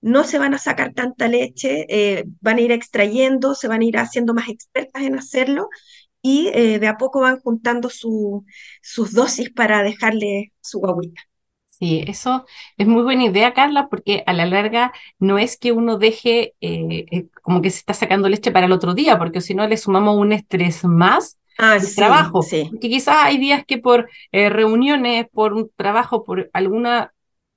no 0.00 0.24
se 0.24 0.38
van 0.38 0.54
a 0.54 0.58
sacar 0.58 0.94
tanta 0.94 1.28
leche, 1.28 1.86
eh, 1.88 2.24
van 2.40 2.58
a 2.58 2.60
ir 2.62 2.72
extrayendo, 2.72 3.54
se 3.54 3.68
van 3.68 3.82
a 3.82 3.84
ir 3.86 3.98
haciendo 3.98 4.34
más 4.34 4.48
expertas 4.48 5.02
en 5.02 5.16
hacerlo 5.18 5.68
y 6.22 6.50
de 6.52 6.86
a 6.88 6.96
poco 6.98 7.20
van 7.20 7.40
juntando 7.40 7.90
su, 7.90 8.44
sus 8.82 9.12
dosis 9.14 9.50
para 9.50 9.82
dejarle 9.82 10.52
su 10.60 10.84
agüita. 10.86 11.22
Sí, 11.78 12.02
eso 12.06 12.46
es 12.78 12.86
muy 12.86 13.02
buena 13.02 13.24
idea, 13.24 13.52
Carla, 13.52 13.88
porque 13.90 14.22
a 14.26 14.32
la 14.32 14.46
larga 14.46 14.92
no 15.18 15.36
es 15.36 15.58
que 15.58 15.72
uno 15.72 15.98
deje 15.98 16.54
eh, 16.62 17.04
eh, 17.10 17.26
como 17.42 17.60
que 17.60 17.68
se 17.68 17.80
está 17.80 17.92
sacando 17.92 18.30
leche 18.30 18.50
para 18.50 18.64
el 18.64 18.72
otro 18.72 18.94
día, 18.94 19.18
porque 19.18 19.42
si 19.42 19.54
no 19.54 19.66
le 19.66 19.76
sumamos 19.76 20.16
un 20.16 20.32
estrés 20.32 20.84
más 20.84 21.38
ah, 21.58 21.76
trabajo. 21.94 22.40
Sí. 22.40 22.70
Que 22.80 22.88
quizás 22.88 23.16
hay 23.24 23.36
días 23.36 23.62
que 23.66 23.76
por 23.76 24.08
eh, 24.32 24.48
reuniones, 24.48 25.26
por 25.30 25.52
un 25.52 25.70
trabajo, 25.76 26.24
por 26.24 26.48
alguna 26.54 27.12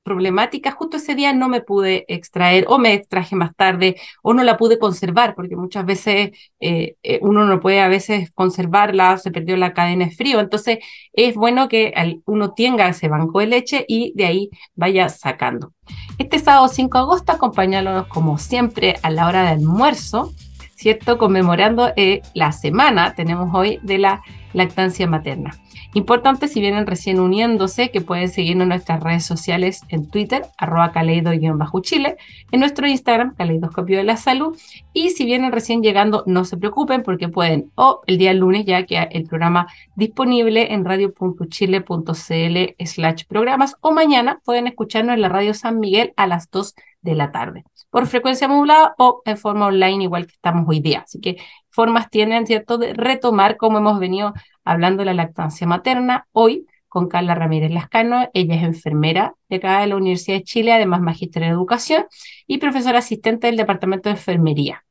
problemática, 0.10 0.72
justo 0.72 0.98
ese 0.98 1.14
día 1.14 1.34
no 1.34 1.50
me 1.50 1.62
pude 1.62 2.04
extraer 2.08 2.66
o 2.68 2.80
me 2.80 2.94
extraje 2.94 3.36
más 3.36 3.56
tarde 3.56 3.96
o 4.24 4.34
no 4.34 4.44
la 4.44 4.58
pude 4.58 4.80
conservar, 4.80 5.36
porque 5.36 5.56
muchas 5.56 5.86
veces 5.86 6.32
eh, 6.60 6.96
eh, 7.04 7.20
uno 7.22 7.46
no 7.46 7.60
puede 7.60 7.80
a 7.80 7.88
veces 7.88 8.32
conservarla, 8.34 9.20
se 9.20 9.30
perdió 9.30 9.56
la 9.56 9.74
cadena 9.74 10.06
de 10.06 10.12
frío, 10.12 10.40
entonces 10.40 10.80
es 11.14 11.36
bueno 11.36 11.70
que 11.70 11.94
uno 12.26 12.54
tenga 12.56 12.90
ese 12.90 13.08
banco 13.08 13.40
de 13.40 13.48
leche 13.48 13.86
y 13.88 14.12
de 14.16 14.26
ahí 14.26 14.50
vaya 14.76 15.10
sacando. 15.10 15.74
Este 16.18 16.40
sábado 16.40 16.68
5 16.68 16.98
de 16.98 17.04
agosto, 17.04 17.32
acompañándonos 17.32 18.08
como 18.08 18.40
siempre 18.40 18.96
a 19.04 19.12
la 19.12 19.28
hora 19.28 19.44
de 19.44 19.50
almuerzo, 19.50 20.34
¿cierto? 20.76 21.20
Conmemorando 21.20 21.92
eh, 21.96 22.22
la 22.34 22.52
semana, 22.52 23.14
tenemos 23.14 23.54
hoy, 23.54 23.80
de 23.84 24.00
la 24.00 24.24
lactancia 24.54 25.08
materna. 25.08 25.52
Importante 25.94 26.48
si 26.48 26.62
vienen 26.62 26.86
recién 26.86 27.20
uniéndose 27.20 27.90
que 27.90 28.02
pueden 28.02 28.30
seguirnos 28.30 28.64
en 28.64 28.70
nuestras 28.70 29.02
redes 29.02 29.26
sociales 29.26 29.82
en 29.90 30.10
Twitter, 30.10 30.44
arroba 30.58 30.92
caleido-chile, 30.92 32.18
en 32.52 32.60
nuestro 32.60 32.88
Instagram, 32.88 33.36
caleidoscopio 33.36 33.98
de 33.98 34.04
la 34.04 34.18
salud, 34.18 34.58
y 34.94 35.10
si 35.10 35.26
vienen 35.26 35.52
recién 35.52 35.82
llegando, 35.82 36.24
no 36.28 36.46
se 36.46 36.58
preocupen 36.58 37.02
porque 37.02 37.30
pueden, 37.30 37.72
o 37.76 38.02
el 38.06 38.18
día 38.18 38.34
lunes 38.34 38.66
ya 38.66 38.86
que 38.86 39.00
el 39.12 39.24
programa 39.24 39.68
disponible 39.96 40.74
en 40.74 40.86
radio.chile.cl 40.86 42.86
slash 42.86 43.24
programas, 43.28 43.76
o 43.82 43.92
mañana 43.92 44.42
pueden 44.46 44.68
escucharnos 44.68 45.16
en 45.16 45.22
la 45.22 45.30
radio 45.30 45.54
San 45.54 45.80
Miguel 45.80 46.14
a 46.18 46.28
las 46.28 46.52
2 46.52 46.76
de 47.02 47.16
la 47.16 47.32
tarde, 47.32 47.64
por 47.90 48.08
frecuencia 48.08 48.48
modulada 48.48 48.94
o 48.98 49.22
en 49.26 49.38
forma 49.38 49.68
online 49.68 50.04
igual 50.04 50.28
que 50.28 50.34
estamos 50.34 50.66
hoy 50.68 50.82
día. 50.82 51.02
Así 51.02 51.20
que 51.20 51.38
formas 51.70 52.10
tienen, 52.10 52.48
¿cierto?, 52.48 52.78
de 52.78 52.94
retomar 52.94 53.58
como 53.58 53.78
hemos 53.80 54.00
venido 54.00 54.34
hablando 54.64 55.02
de 55.02 55.06
la 55.06 55.14
lactancia 55.14 55.68
materna 55.68 56.28
hoy 56.32 56.66
con 56.88 57.08
Carla 57.08 57.36
Ramírez 57.36 57.72
Lascano. 57.72 58.30
Ella 58.34 58.56
es 58.56 58.64
enfermera 58.64 59.36
de 59.48 59.58
acá 59.58 59.82
de 59.82 59.88
la 59.88 59.96
Universidad 59.96 60.38
de 60.38 60.44
Chile, 60.44 60.74
además 60.74 61.02
magíster 61.02 61.44
en 61.44 61.52
educación 61.52 62.06
y 62.48 62.58
profesora 62.58 63.00
asistente 63.00 63.48
del 63.48 63.58
Departamento 63.58 64.10
de 64.10 64.16
Enfermería. 64.16 64.84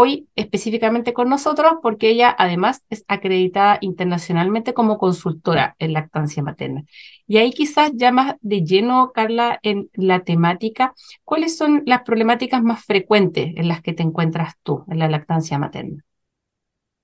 Hoy 0.00 0.28
específicamente 0.36 1.12
con 1.12 1.28
nosotros 1.28 1.72
porque 1.82 2.10
ella 2.10 2.32
además 2.38 2.84
es 2.88 3.04
acreditada 3.08 3.78
internacionalmente 3.80 4.72
como 4.72 4.96
consultora 4.96 5.74
en 5.80 5.92
lactancia 5.92 6.40
materna. 6.40 6.84
Y 7.26 7.38
ahí 7.38 7.50
quizás 7.50 7.90
ya 7.94 8.12
más 8.12 8.36
de 8.40 8.62
lleno, 8.62 9.10
Carla, 9.12 9.58
en 9.62 9.90
la 9.94 10.20
temática, 10.20 10.94
¿cuáles 11.24 11.56
son 11.56 11.82
las 11.84 12.02
problemáticas 12.02 12.62
más 12.62 12.84
frecuentes 12.84 13.54
en 13.56 13.66
las 13.66 13.82
que 13.82 13.92
te 13.92 14.04
encuentras 14.04 14.54
tú 14.62 14.84
en 14.88 15.00
la 15.00 15.08
lactancia 15.08 15.58
materna? 15.58 16.04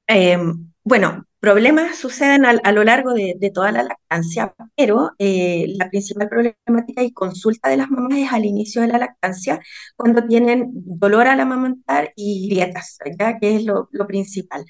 Em, 0.07 0.73
bueno, 0.83 1.25
problemas 1.41 1.97
suceden 1.99 2.45
a, 2.45 2.73
lo 2.73 2.85
largo 2.85 3.15
de, 3.15 3.51
toda 3.55 3.73
la 3.73 3.83
lactancia, 3.83 4.55
pero 4.77 5.13
eh, 5.19 5.67
la 5.77 5.89
principal 5.91 6.29
problemática 6.29 7.03
y 7.03 7.13
consulta 7.13 7.71
de 7.71 7.77
las 7.79 7.91
mamás 7.91 8.19
es 8.19 8.33
al 8.33 8.45
inicio 8.45 8.83
de 8.83 8.89
la 8.89 8.99
lactancia, 8.99 9.61
cuando 9.97 10.27
tienen 10.27 10.71
dolor 10.75 11.27
al 11.27 11.41
amamantar 11.41 12.13
y 12.17 12.49
grietas, 12.49 12.99
¿ya? 13.19 13.39
que 13.39 13.57
es 13.57 13.65
lo, 13.65 13.89
principal. 14.07 14.65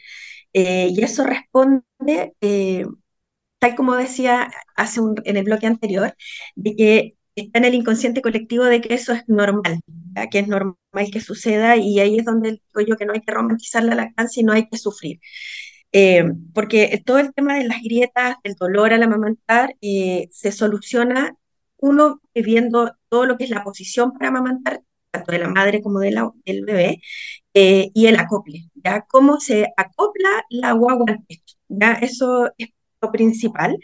Eh, 0.53 0.89
y 0.91 1.03
eso 1.03 1.25
responde, 1.25 2.35
eh, 2.41 2.87
tal 3.59 3.75
como 3.77 3.95
decía 3.97 4.51
hace 4.77 5.01
un, 5.01 5.17
en 5.25 5.37
el 5.37 5.45
bloque 5.45 5.67
anterior, 5.67 6.15
de 6.55 6.77
que 6.77 7.17
está 7.37 7.59
en 7.59 7.65
el 7.67 7.75
inconsciente 7.75 8.23
colectivo 8.23 8.65
de 8.65 8.81
que 8.81 8.95
eso 8.95 9.13
es 9.13 9.25
normal, 9.29 9.81
que 10.31 10.39
es 10.41 10.49
normal 10.49 10.77
que 11.11 11.21
suceda 11.21 11.77
y 11.77 12.01
ahí 12.01 12.19
es 12.19 12.25
donde 12.25 12.51
digo 12.53 12.87
yo 12.89 12.97
que 12.97 13.07
no 13.07 13.13
hay 13.13 13.21
que 13.21 13.33
romantizar 13.33 13.83
la 13.85 13.95
lactancia 13.95 14.41
y 14.41 14.45
no 14.45 14.53
hay 14.53 14.69
que 14.69 14.79
sufrir. 14.79 15.21
Eh, 15.93 16.25
porque 16.55 17.03
todo 17.07 17.19
el 17.19 17.33
tema 17.35 17.57
de 17.57 17.65
las 17.69 17.83
grietas, 17.83 18.37
del 18.45 18.55
dolor 18.55 18.93
al 18.93 19.03
amamantar, 19.03 19.77
eh, 19.81 20.29
se 20.33 20.53
soluciona 20.53 21.37
uno 21.79 22.21
viendo 22.35 22.93
todo 23.09 23.27
lo 23.27 23.37
que 23.37 23.45
es 23.45 23.51
la 23.51 23.65
posición 23.65 24.13
para 24.13 24.29
amamantar, 24.29 24.83
tanto 25.11 25.33
de 25.33 25.39
la 25.39 25.49
madre 25.49 25.83
como 25.83 26.01
de 26.01 26.11
la, 26.13 26.31
del 26.45 26.65
bebé, 26.65 27.01
eh, 27.55 27.91
y 27.95 28.07
el 28.07 28.17
acople, 28.19 28.71
¿ya? 28.75 29.03
Cómo 29.09 29.41
se 29.41 29.73
acopla 29.77 30.45
la 30.51 30.73
guagua 30.73 31.07
al 31.09 31.25
pecho, 31.25 31.57
¿ya? 31.69 31.93
Eso 31.95 32.51
es 32.59 32.71
lo 33.01 33.13
principal 33.13 33.79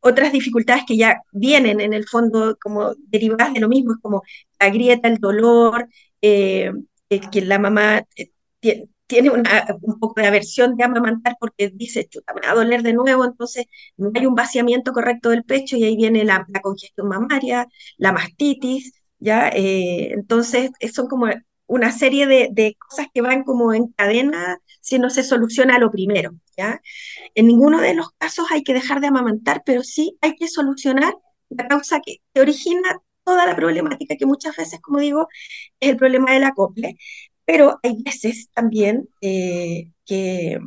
otras 0.00 0.32
dificultades 0.32 0.84
que 0.86 0.96
ya 0.96 1.22
vienen 1.32 1.80
en 1.80 1.92
el 1.92 2.06
fondo 2.08 2.56
como 2.60 2.94
derivadas 3.08 3.54
de 3.54 3.60
lo 3.60 3.68
mismo, 3.68 3.92
es 3.92 3.98
como 4.00 4.22
la 4.58 4.70
grieta, 4.70 5.08
el 5.08 5.18
dolor, 5.18 5.88
eh, 6.22 6.72
que 7.32 7.40
la 7.42 7.58
mamá 7.58 8.04
eh, 8.16 8.30
tiene 9.06 9.30
un 9.30 9.98
poco 9.98 10.20
de 10.20 10.28
aversión 10.28 10.76
de 10.76 10.84
amamantar 10.84 11.36
porque 11.40 11.70
dice, 11.70 12.06
chuta, 12.08 12.32
me 12.34 12.42
va 12.42 12.52
a 12.52 12.54
doler 12.54 12.82
de 12.82 12.92
nuevo, 12.92 13.24
entonces 13.24 13.66
no 13.96 14.12
hay 14.14 14.26
un 14.26 14.36
vaciamiento 14.36 14.92
correcto 14.92 15.30
del 15.30 15.44
pecho 15.44 15.76
y 15.76 15.84
ahí 15.84 15.96
viene 15.96 16.24
la, 16.24 16.46
congestión 16.62 17.08
mamaria, 17.08 17.66
la 17.98 18.12
mastitis, 18.12 18.94
¿ya? 19.18 19.48
Eh, 19.48 20.12
entonces 20.12 20.70
son 20.92 21.08
como 21.08 21.26
una 21.70 21.92
serie 21.92 22.26
de, 22.26 22.48
de, 22.50 22.76
cosas 22.76 23.06
que 23.14 23.22
van 23.22 23.44
como 23.44 23.72
en 23.72 23.88
cadena 23.92 24.58
si 24.80 24.98
no 24.98 25.08
se 25.08 25.22
soluciona 25.22 25.78
lo 25.78 25.90
primero, 25.90 26.32
¿ya? 26.56 26.80
En 27.34 27.46
ninguno 27.46 27.80
de 27.80 27.94
los 27.94 28.10
casos 28.18 28.46
hay 28.50 28.64
que 28.64 28.74
dejar 28.74 29.00
de 29.00 29.06
amamantar, 29.06 29.62
pero 29.64 29.82
sí 29.84 30.18
hay 30.20 30.34
que 30.36 30.48
solucionar 30.48 31.14
la 31.48 31.68
causa 31.68 32.00
que, 32.00 32.18
origina 32.40 33.00
toda 33.24 33.46
la 33.46 33.54
problemática, 33.56 34.16
que 34.16 34.26
muchas 34.26 34.56
veces, 34.56 34.80
como 34.80 34.98
digo, 34.98 35.28
es 35.80 35.90
el 35.90 35.96
problema 35.96 36.32
del 36.32 36.44
acople, 36.44 36.96
pero 37.44 37.78
hay 37.82 38.02
veces 38.02 38.50
también 38.52 39.08
eh, 39.20 39.92
que, 40.06 40.58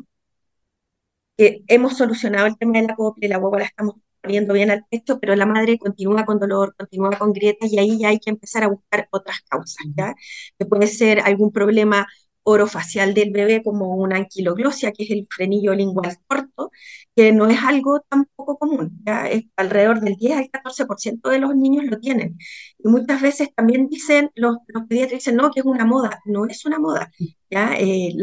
hemos 1.37 1.97
solucionado 1.97 2.47
el 2.47 2.57
tema 2.57 2.79
del 2.79 2.89
acople, 2.89 3.27
la 3.27 3.39
huevo 3.39 3.57
la 3.57 3.65
estamos 3.65 3.95
poniendo 4.23 4.53
bien 4.53 4.71
al 4.71 4.85
pecho, 4.89 5.19
pero 5.19 5.35
la 5.35 5.45
madre 5.45 5.77
continúa 5.77 6.25
con 6.25 6.39
dolor, 6.39 6.75
continúa 6.77 7.11
con 7.17 7.33
grietas 7.33 7.71
y 7.71 7.79
ahí 7.79 7.99
ya 7.99 8.09
hay 8.09 8.19
que 8.19 8.31
empezar 8.31 8.63
a 8.63 8.69
buscar 8.69 9.07
otras 9.11 9.41
causas, 9.49 9.85
¿ya? 9.95 10.15
Que 10.57 10.65
puede 10.65 10.87
ser 10.87 11.19
algún 11.21 11.51
problema 11.51 12.07
orofacial 12.45 13.13
del 13.13 13.31
bebé 13.31 13.63
como 13.63 13.95
una 13.95 14.17
anquiloglosia, 14.17 14.91
que 14.91 15.03
es 15.03 15.11
el 15.11 15.27
frenillo 15.33 15.73
lingual 15.73 16.17
corto, 16.27 16.71
que 17.15 17.31
no 17.31 17.47
es 17.47 17.59
algo 17.63 18.01
tampoco 18.09 18.57
común, 18.57 18.99
¿ya? 19.05 19.27
Es 19.29 19.43
alrededor 19.55 20.01
del 20.01 20.15
10 20.15 20.37
al 20.37 20.49
14% 20.49 21.29
de 21.29 21.39
los 21.39 21.55
niños 21.55 21.85
lo 21.85 21.99
tienen. 21.99 22.37
Y 22.79 22.89
muchas 22.89 23.21
veces 23.21 23.49
también 23.55 23.87
dicen, 23.89 24.29
los, 24.35 24.57
los 24.67 24.83
pediatras 24.87 25.19
dicen, 25.19 25.35
no, 25.37 25.51
que 25.51 25.61
es 25.61 25.65
una 25.65 25.85
moda, 25.85 26.19
no 26.25 26.45
es 26.45 26.65
una 26.65 26.79
moda, 26.79 27.11
¿ya? 27.49 27.75
Eh, 27.77 28.13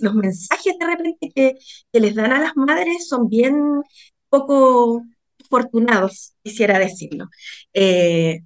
los 0.00 0.14
mensajes 0.14 0.74
de 0.78 0.86
repente 0.86 1.30
que, 1.34 1.54
que 1.92 2.00
les 2.00 2.14
dan 2.14 2.32
a 2.32 2.40
las 2.40 2.56
madres 2.56 3.08
son 3.08 3.28
bien 3.28 3.82
poco 4.28 5.02
afortunados, 5.50 6.34
quisiera 6.42 6.78
decirlo. 6.78 7.28
Eh, 7.74 8.40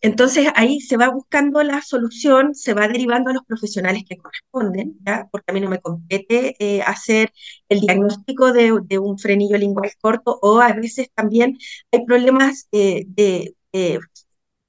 entonces 0.00 0.48
ahí 0.54 0.80
se 0.80 0.96
va 0.96 1.08
buscando 1.10 1.62
la 1.64 1.82
solución, 1.82 2.54
se 2.54 2.72
va 2.74 2.86
derivando 2.88 3.30
a 3.30 3.34
los 3.34 3.44
profesionales 3.44 4.04
que 4.08 4.16
corresponden, 4.16 4.96
¿ya? 5.04 5.28
porque 5.30 5.50
a 5.50 5.54
mí 5.54 5.60
no 5.60 5.68
me 5.68 5.80
compete 5.80 6.54
eh, 6.60 6.82
hacer 6.82 7.32
el 7.68 7.80
diagnóstico 7.80 8.52
de, 8.52 8.72
un 8.98 9.18
frenillo 9.18 9.58
lingual 9.58 9.90
corto 10.00 10.38
o 10.40 10.60
a 10.60 10.72
veces 10.72 11.10
también 11.14 11.58
hay 11.92 12.04
problemas 12.06 12.68
eh, 12.72 13.04
de, 13.08 13.54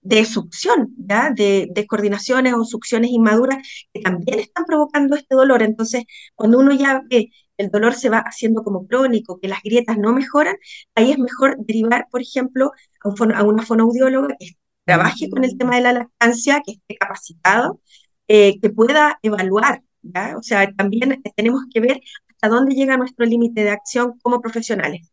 de, 0.01 0.25
succión, 0.25 0.93
¿ya? 0.97 1.31
de 1.31 1.67
descoordinaciones 1.71 2.53
o 2.53 2.65
succiones 2.65 3.11
inmaduras 3.11 3.57
que 3.93 4.01
también 4.01 4.39
están 4.39 4.65
provocando 4.65 5.15
este 5.15 5.35
dolor. 5.35 5.61
Entonces, 5.61 6.03
cuando 6.35 6.59
uno 6.59 6.73
ya 6.73 7.01
ve 7.09 7.29
el 7.59 7.69
dolor 7.69 7.93
se 7.93 8.09
va 8.09 8.19
haciendo 8.19 8.63
como 8.63 8.87
crónico, 8.87 9.39
que 9.39 9.49
las 9.49 9.61
grietas 9.61 9.97
no 9.97 10.13
mejoran, 10.13 10.55
ahí 10.95 11.11
es 11.11 11.19
mejor 11.19 11.57
derivar, 11.59 12.07
por 12.09 12.21
ejemplo, 12.21 12.71
a, 13.03 13.43
una 13.43 13.63
fonoaudióloga 13.63 14.35
que 14.39 14.51
trabaje 14.85 15.29
con 15.29 15.43
el 15.43 15.57
tema 15.57 15.75
de 15.75 15.81
la 15.81 15.93
lactancia, 15.93 16.61
que 16.65 16.73
esté 16.73 16.95
capacitado, 16.97 17.81
eh, 18.27 18.59
que 18.61 18.69
pueda 18.69 19.19
evaluar, 19.23 19.83
¿ya? 20.01 20.35
O 20.37 20.41
sea, 20.41 20.71
también 20.73 21.21
tenemos 21.35 21.63
que 21.73 21.81
ver 21.81 22.01
hasta 22.29 22.47
dónde 22.47 22.75
llega 22.75 22.97
nuestro 22.97 23.25
límite 23.25 23.63
de 23.63 23.71
acción 23.71 24.17
como 24.21 24.41
profesionales. 24.41 25.11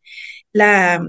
La, 0.53 1.05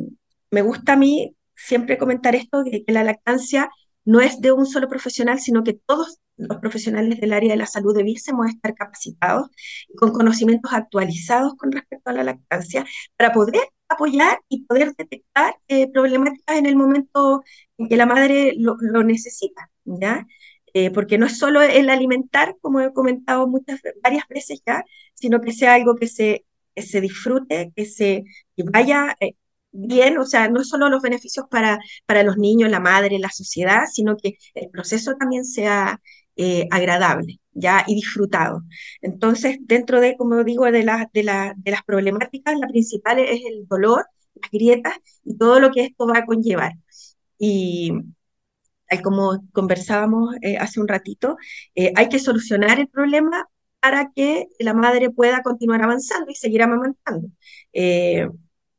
me 0.51 0.61
gusta 0.63 0.93
a 0.93 0.97
mí 0.97 1.35
siempre 1.55 1.97
comentar 1.99 2.35
esto, 2.35 2.63
que 2.63 2.83
la 2.87 3.03
lactancia 3.03 3.69
no 4.07 4.21
es 4.21 4.39
de 4.39 4.53
un 4.53 4.65
solo 4.65 4.87
profesional, 4.87 5.37
sino 5.39 5.65
que 5.65 5.73
todos 5.73 6.19
los 6.37 6.59
profesionales 6.59 7.19
del 7.19 7.33
área 7.33 7.51
de 7.51 7.57
la 7.57 7.65
salud 7.65 7.93
debiésemos 7.93 8.47
estar 8.47 8.73
capacitados 8.73 9.49
y 9.89 9.95
con 9.95 10.13
conocimientos 10.13 10.71
actualizados 10.71 11.55
con 11.55 11.73
respecto 11.73 12.09
a 12.09 12.13
la 12.13 12.23
lactancia 12.23 12.85
para 13.17 13.33
poder 13.33 13.63
apoyar 13.89 14.39
y 14.47 14.63
poder 14.63 14.93
detectar 14.95 15.55
eh, 15.67 15.91
problemáticas 15.91 16.57
en 16.57 16.67
el 16.67 16.77
momento 16.77 17.43
en 17.77 17.89
que 17.89 17.97
la 17.97 18.05
madre 18.05 18.53
lo, 18.57 18.77
necesita, 19.03 19.69
¿ya? 19.83 20.25
Eh, 20.73 20.89
porque 20.91 21.17
no 21.17 21.25
es 21.25 21.37
solo 21.37 21.61
el 21.61 21.89
alimentar, 21.89 22.55
como 22.61 22.79
he 22.79 22.93
comentado 22.93 23.45
muchas, 23.47 23.81
varias 24.01 24.25
veces 24.29 24.61
ya, 24.65 24.85
sino 25.15 25.41
que 25.41 25.51
sea 25.51 25.73
algo 25.73 25.95
que 25.95 26.07
se, 26.07 26.45
se 26.77 27.01
disfrute, 27.01 27.73
que 27.75 27.85
se 27.85 28.23
vaya 28.55 29.17
eh, 29.19 29.33
bien, 29.77 30.17
o 30.17 30.25
sea, 30.25 30.49
no 30.49 30.63
solo 30.63 30.89
los 30.89 31.01
beneficios 31.01 31.45
para, 31.49 31.79
para 32.05 32.23
los 32.23 32.37
niños, 32.37 32.69
la 32.71 32.79
madre, 32.79 33.19
la 33.19 33.29
sociedad, 33.29 33.83
sino 33.91 34.17
que 34.17 34.37
el 34.55 34.69
proceso 34.69 35.15
también 35.15 35.45
sea 35.45 36.01
eh, 36.35 36.67
agradable 36.71 37.39
ya 37.51 37.83
y 37.87 37.95
disfrutado. 37.95 38.63
Entonces, 39.01 39.57
dentro 39.61 39.99
de, 40.01 40.15
como 40.17 40.43
digo, 40.43 40.65
de, 40.71 40.83
la, 40.83 41.09
de, 41.13 41.23
la, 41.23 41.53
de 41.57 41.71
las 41.71 41.83
problemáticas, 41.83 42.57
la 42.59 42.67
principal 42.67 43.19
es 43.19 43.41
el 43.45 43.67
dolor, 43.67 44.05
las 44.35 44.51
grietas 44.51 44.95
y 45.23 45.37
todo 45.37 45.59
lo 45.59 45.71
que 45.71 45.85
esto 45.85 46.07
va 46.07 46.19
a 46.19 46.25
conllevar. 46.25 46.73
Y 47.39 47.91
como 49.03 49.43
conversábamos 49.51 50.35
eh, 50.41 50.57
hace 50.57 50.79
un 50.79 50.87
ratito, 50.87 51.37
eh, 51.75 51.91
hay 51.95 52.09
que 52.09 52.19
solucionar 52.19 52.79
el 52.79 52.87
problema 52.87 53.47
para 53.79 54.11
que 54.15 54.47
la 54.59 54.73
madre 54.73 55.09
pueda 55.11 55.41
continuar 55.43 55.83
avanzando 55.83 56.31
y 56.31 56.35
seguir 56.35 56.63
amamantando 56.63 57.29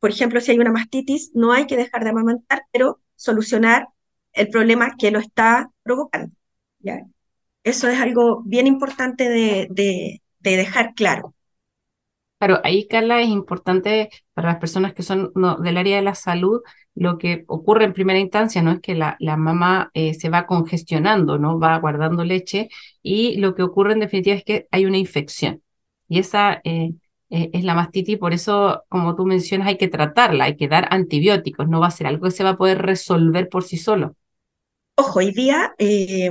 por 0.01 0.11
ejemplo, 0.11 0.41
si 0.41 0.53
hay 0.53 0.59
una 0.59 0.73
mastitis, 0.73 1.33
no 1.35 1.53
hay 1.53 1.67
que 1.67 1.77
dejar 1.77 2.05
de 2.05 2.11
amamantar, 2.11 2.63
pero 2.73 3.01
solucionar 3.17 3.89
el 4.33 4.49
problema 4.49 4.97
que 4.97 5.11
lo 5.11 5.19
está 5.19 5.71
provocando. 5.83 6.35
Eso 7.65 7.89
es 7.89 8.01
algo 8.01 8.43
bien 8.45 8.67
importante 8.67 9.29
de, 9.29 10.23
dejar 10.41 10.95
claro. 10.95 11.35
Claro, 12.39 12.61
ahí, 12.63 12.87
Carla, 12.87 13.21
es 13.21 13.29
importante 13.29 14.11
para 14.33 14.51
las 14.51 14.59
personas 14.59 14.95
que 14.95 15.03
son 15.03 15.33
del 15.61 15.77
área 15.77 15.97
de 15.97 16.03
la 16.03 16.15
salud, 16.15 16.61
lo 16.95 17.19
que 17.19 17.45
ocurre 17.49 17.85
en 17.85 17.93
primera 17.93 18.21
instancia, 18.21 18.63
¿no? 18.63 18.71
Es 18.73 18.81
que 18.81 18.95
la, 18.95 19.17
la 19.19 19.37
mamá 19.37 19.91
eh, 19.93 20.15
se 20.15 20.29
va 20.31 20.47
congestionando, 20.47 21.39
¿no? 21.39 21.59
Va 21.59 21.77
guardando 21.79 22.25
leche 22.25 22.69
y 23.03 23.39
lo 23.39 23.57
que 23.57 23.65
ocurre 23.65 23.95
en 23.95 24.01
definitiva 24.01 24.37
es 24.37 24.45
que 24.45 24.69
hay 24.71 24.87
una 24.87 24.99
infección. 24.99 25.63
Y 26.09 26.21
esa 26.21 26.61
eh, 26.65 26.93
eh, 27.31 27.51
es 27.53 27.63
la 27.65 27.75
mastitis, 27.75 28.17
por 28.17 28.33
eso, 28.33 28.85
como 28.89 29.15
tú 29.15 29.27
mencionas, 29.27 29.69
hay 29.69 29.77
que 29.77 29.89
tratarla, 29.89 30.45
hay 30.45 30.57
que 30.57 30.67
dar 30.67 30.89
antibióticos, 30.91 31.69
no 31.69 31.81
va 31.81 31.89
a 31.89 31.91
ser 31.91 32.07
algo 32.07 32.25
que 32.25 32.31
se 32.31 32.45
va 32.45 32.51
a 32.51 32.57
poder 32.57 32.79
resolver 32.79 33.49
por 33.51 33.65
sí 33.65 33.77
solo. 33.77 34.17
Ojo, 34.95 35.19
hoy 35.19 35.33
día 35.33 35.75
eh, 35.79 36.31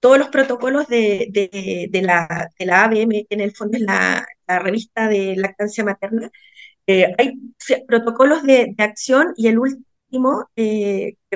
todos 0.00 0.18
los 0.18 0.28
protocolos 0.28 0.88
de, 0.88 1.28
de, 1.90 2.02
la, 2.02 2.50
de 2.58 2.66
la 2.66 2.84
ABM, 2.84 3.26
que 3.28 3.34
en 3.34 3.40
el 3.40 3.54
fondo 3.54 3.76
es 3.76 3.84
la, 3.84 4.26
revista 4.48 5.08
de 5.08 5.36
lactancia 5.36 5.84
materna, 5.84 6.30
eh, 6.86 7.14
hay 7.16 7.32
protocolos 7.86 8.42
de, 8.42 8.74
acción 8.78 9.32
y 9.36 9.46
el 9.46 9.58
último, 9.58 10.50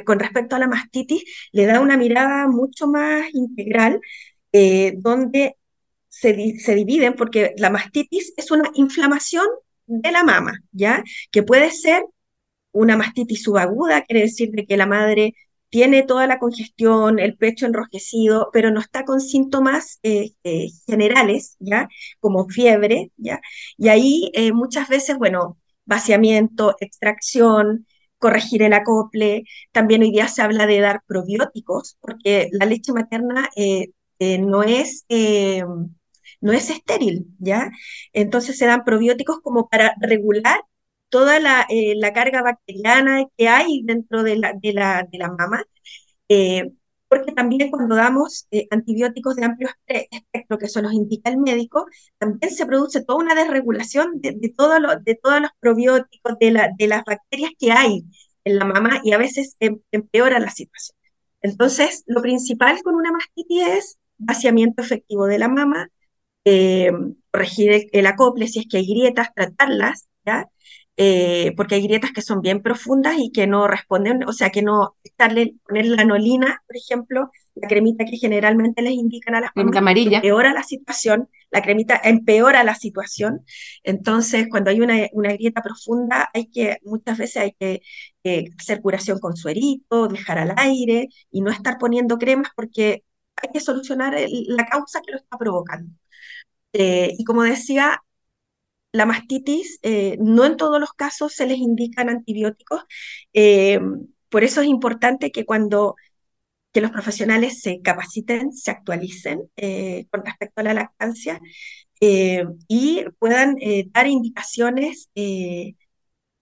con 0.05 0.19
respecto 0.19 0.57
a 0.57 0.59
la 0.59 0.67
mastitis, 0.69 1.23
le 1.53 1.65
da 1.65 1.81
una 1.81 1.97
mirada 1.97 2.49
mucho 2.49 2.89
más 2.89 3.33
integral, 3.33 4.01
donde 4.97 5.57
se, 6.21 6.75
dividen 6.75 7.15
porque 7.15 7.55
la 7.59 7.71
mastitis 7.71 8.33
es 8.37 8.51
una 8.51 8.71
inflamación 8.75 9.47
de 9.87 10.13
la 10.13 10.25
mama, 10.25 10.61
¿ya? 10.73 11.05
Que 11.31 11.43
puede 11.43 11.71
ser 11.71 12.05
una 12.73 12.97
mastitis 12.97 13.43
subaguda, 13.43 14.03
quiere 14.03 14.23
decir 14.23 14.51
de 14.53 14.67
que 14.67 14.77
la 14.77 14.87
madre 14.87 15.35
tiene 15.69 16.05
toda 16.05 16.27
la 16.27 16.39
congestión, 16.39 17.19
el 17.19 17.37
pecho 17.37 17.67
enrojecido, 17.67 18.51
pero 18.53 18.71
no 18.71 18.81
está 18.81 19.05
con 19.05 19.21
síntomas 19.21 19.99
eh, 20.03 20.33
eh, 20.45 20.69
generales, 20.87 21.57
¿ya? 21.61 21.89
Como 22.21 22.49
fiebre, 22.49 23.13
¿ya? 23.17 23.41
Y 23.77 23.89
ahí 23.89 24.31
eh, 24.35 24.53
muchas 24.53 24.89
veces, 24.89 25.19
bueno, 25.19 25.59
vaciamiento, 25.85 26.77
extracción, 26.81 27.87
corregir 28.19 28.63
el 28.63 28.73
acople. 28.73 29.45
También 29.73 30.03
hoy 30.03 30.11
día 30.13 30.29
se 30.29 30.43
habla 30.43 30.67
de 30.67 30.81
dar 30.81 31.03
probióticos, 31.07 31.97
porque 32.01 32.49
la 32.53 32.67
leche 32.67 32.93
materna 32.93 33.49
no 34.41 34.63
es 34.63 35.05
no 36.41 36.53
es 36.53 36.71
estéril, 36.71 37.27
¿ya? 37.39 37.71
Entonces 38.13 38.59
se 38.59 38.67
dan 38.67 38.85
probióticos 38.85 39.41
como 39.41 39.69
para 39.69 39.95
regular 40.01 40.61
toda 41.09 41.41
la, 41.41 41.67
eh, 41.71 41.95
carga 42.15 42.43
bacteriana 42.43 43.25
que 43.37 43.49
hay 43.49 43.83
dentro 43.85 44.23
de 44.23 44.37
la, 44.37 44.53
de 44.55 44.73
la, 44.73 45.07
de 45.11 45.19
la 45.19 45.31
mama, 45.31 45.65
eh, 46.29 46.73
porque 47.09 47.33
también 47.33 47.71
cuando 47.71 47.95
damos 47.97 48.47
eh, 48.51 48.67
antibióticos 48.71 49.37
de 49.37 49.45
amplio 49.45 49.69
espectro, 49.87 50.59
que 50.59 50.67
eso 50.67 50.83
nos 50.83 50.93
indica 50.93 51.31
el 51.31 51.39
médico, 51.39 51.87
también 52.19 52.53
se 52.53 52.67
produce 52.67 53.05
toda 53.05 53.21
una 53.21 53.35
desregulación 53.35 54.21
de, 54.21 54.33
de, 54.33 54.49
todo 54.51 54.81
lo, 54.81 54.97
de 54.99 55.15
todos 55.15 55.41
los 55.41 55.51
probióticos, 55.61 56.39
de, 56.41 56.51
la, 56.51 56.71
de 56.77 56.87
las 56.89 57.05
bacterias 57.05 57.53
que 57.59 57.73
hay 57.73 58.05
en 58.45 58.59
la 58.59 58.65
mama 58.65 59.01
y 59.05 59.13
a 59.13 59.19
veces 59.19 59.57
em, 59.61 59.81
empeora 59.93 60.39
la 60.41 60.51
situación. 60.51 60.97
Entonces, 61.43 62.05
lo 62.07 62.23
principal 62.23 62.83
con 62.83 62.95
una 62.95 63.13
mastitis 63.13 63.67
es 63.67 63.99
vaciamiento 64.19 64.83
efectivo 64.83 65.27
de 65.27 65.39
la 65.39 65.49
mama, 65.49 65.89
eh, 66.47 66.93
corregir 67.33 67.89
el, 67.93 68.07
acople, 68.07 68.47
si 68.47 68.61
es 68.61 68.67
que 68.71 68.79
hay 68.79 68.87
grietas, 68.87 69.35
tratarlas, 69.35 70.09
¿ya? 70.25 70.49
Eh, 70.97 71.53
porque 71.57 71.75
hay 71.75 71.83
grietas 71.83 72.13
que 72.13 72.23
son 72.23 72.41
bien 72.41 72.63
profundas 72.63 73.17
y 73.19 73.31
que 73.31 73.47
no 73.47 73.67
responden, 73.67 74.23
o 74.27 74.33
sea, 74.33 74.49
que 74.51 74.63
no 74.63 74.97
poner 75.19 75.87
la 75.87 76.03
anolina, 76.03 76.63
por 76.67 76.77
ejemplo, 76.77 77.31
la 77.55 77.69
cremita 77.69 78.05
que 78.05 78.17
generalmente 78.17 78.81
les 78.81 78.95
indican 78.95 79.35
a 79.35 79.41
las 79.41 79.51
mamás, 79.55 79.77
amarilla. 79.77 80.19
empeora 80.19 80.55
la 80.55 80.63
situación, 80.63 81.29
la 81.51 81.63
cremita 81.63 82.01
empeora 82.03 82.65
la 82.65 82.77
situación, 82.77 83.45
entonces 83.83 84.47
cuando 84.49 84.71
hay 84.71 84.81
una, 84.81 85.09
una 85.13 85.33
grieta 85.33 85.63
profunda, 85.63 86.31
hay 86.33 86.47
que, 86.47 86.79
muchas 86.85 87.19
veces 87.19 87.43
hay 87.43 87.53
que 87.59 87.83
eh, 88.25 88.45
hacer 88.59 88.81
curación 88.81 89.19
con 89.19 89.37
suerito, 89.37 90.07
dejar 90.09 90.39
al 90.39 90.55
aire 90.57 91.09
y 91.31 91.41
no 91.41 91.51
estar 91.51 91.77
poniendo 91.79 92.19
cremas 92.19 92.53
porque 92.55 93.03
hay 93.43 93.51
que 93.53 93.61
solucionar 93.61 94.17
la 94.31 94.67
causa 94.67 95.01
que 95.03 95.13
lo 95.13 95.19
está 95.19 95.37
provocando. 95.39 95.93
Eh, 96.73 97.15
y 97.19 97.25
como 97.25 97.43
decía, 97.43 98.03
la 98.93 99.07
mastitis, 99.07 99.79
eh, 99.83 100.17
no 100.21 100.45
en 100.47 100.57
todos 100.57 100.81
los 100.81 100.93
casos 100.93 101.35
se 101.35 101.47
les 101.47 101.59
indican 101.59 102.09
antibióticos. 102.09 102.83
Eh, 103.33 103.81
por 104.29 104.45
eso 104.45 104.61
es 104.63 104.69
importante 104.69 105.31
que 105.33 105.45
cuando 105.45 105.97
que 106.73 106.83
los 106.83 106.91
profesionales 106.93 107.63
se 107.63 107.81
capaciten, 107.83 108.53
se 108.53 108.71
actualicen 108.71 109.51
con 110.11 110.25
respecto 110.25 110.61
a 110.61 110.65
la 110.65 110.75
lactancia 110.75 111.41
y 112.01 113.05
puedan 113.19 113.57
dar 113.93 114.07
indicaciones 114.07 115.11
que 115.15 115.75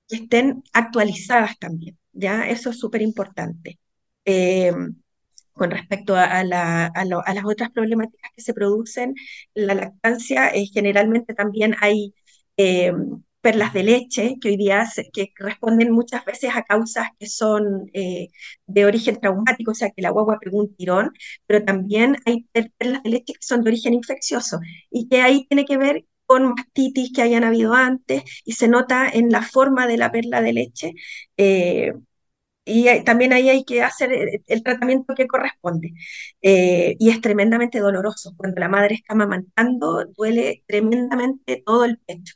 estén 0.09 0.65
actualizadas 0.73 1.59
también, 1.59 1.99
¿ya? 2.13 2.49
Eso 2.49 2.71
es 2.71 2.79
súper 2.79 3.03
importante. 3.03 3.79
Eh, 5.55 5.69
con 5.69 5.71
respecto 5.71 6.17
a, 6.17 6.45
la, 6.45 6.87
a, 6.87 7.05
las 7.05 7.45
otras 7.45 7.71
problemáticas 7.71 8.31
que 8.35 8.43
se 8.43 8.55
producen, 8.55 9.15
la 9.55 9.75
lactancia, 9.75 10.49
eh, 10.51 10.67
generalmente 10.73 11.35
también 11.35 11.77
hay 11.81 12.15
eh, 12.57 12.93
perlas 13.41 13.73
de 13.75 13.83
leche 13.85 14.37
que 14.41 14.49
hoy 14.49 14.57
día 14.57 14.85
que 15.13 15.33
responden 15.37 15.93
muchas 15.93 16.25
veces 16.25 16.51
a 16.55 16.63
causas 16.63 17.09
que 17.19 17.27
son 17.29 17.91
de 18.67 18.87
origen 18.87 19.21
traumático, 19.21 19.73
o 19.73 19.75
sea, 19.75 19.91
que 19.91 20.03
la 20.03 20.11
guagua 20.11 20.39
pegó 20.41 20.59
un 20.59 20.75
tirón, 20.77 21.13
pero 21.47 21.65
también 21.65 22.17
hay 22.27 22.47
perlas 22.53 23.03
de 23.03 23.11
leche 23.11 23.35
que 23.35 23.43
son 23.47 23.63
de 23.63 23.71
origen 23.71 23.95
infeccioso 23.95 24.61
y 24.91 25.09
que 25.09 25.21
ahí 25.23 25.47
tiene 25.49 25.65
que 25.67 25.77
ver 25.79 26.05
con 26.27 26.55
mastitis 26.55 27.13
que 27.13 27.23
hayan 27.23 27.45
habido 27.45 27.75
antes 27.75 28.23
y 28.45 28.53
se 28.53 28.69
nota 28.69 29.09
en 29.09 29.31
la 29.31 29.43
forma 29.43 29.87
de 29.87 29.99
la 29.99 30.11
perla 30.11 30.41
de 30.41 30.53
leche. 30.55 30.93
Eh, 31.37 31.93
y 32.65 33.05
también 33.05 33.33
ahí 33.33 33.49
hay 33.51 33.65
que 33.65 33.83
hacer 33.83 34.11
el, 34.47 34.63
tratamiento 34.63 35.15
que 35.15 35.27
corresponde. 35.27 35.95
Eh, 36.43 36.97
y 36.99 37.11
es 37.11 37.21
tremendamente 37.21 37.79
doloroso. 37.81 38.35
Cuando 38.37 38.61
la 38.61 38.69
madre 38.69 38.95
está 38.97 39.15
amamantando, 39.15 40.05
duele 40.17 40.65
tremendamente 40.67 41.63
todo 41.65 41.85
el 41.85 41.99
pecho. 41.99 42.35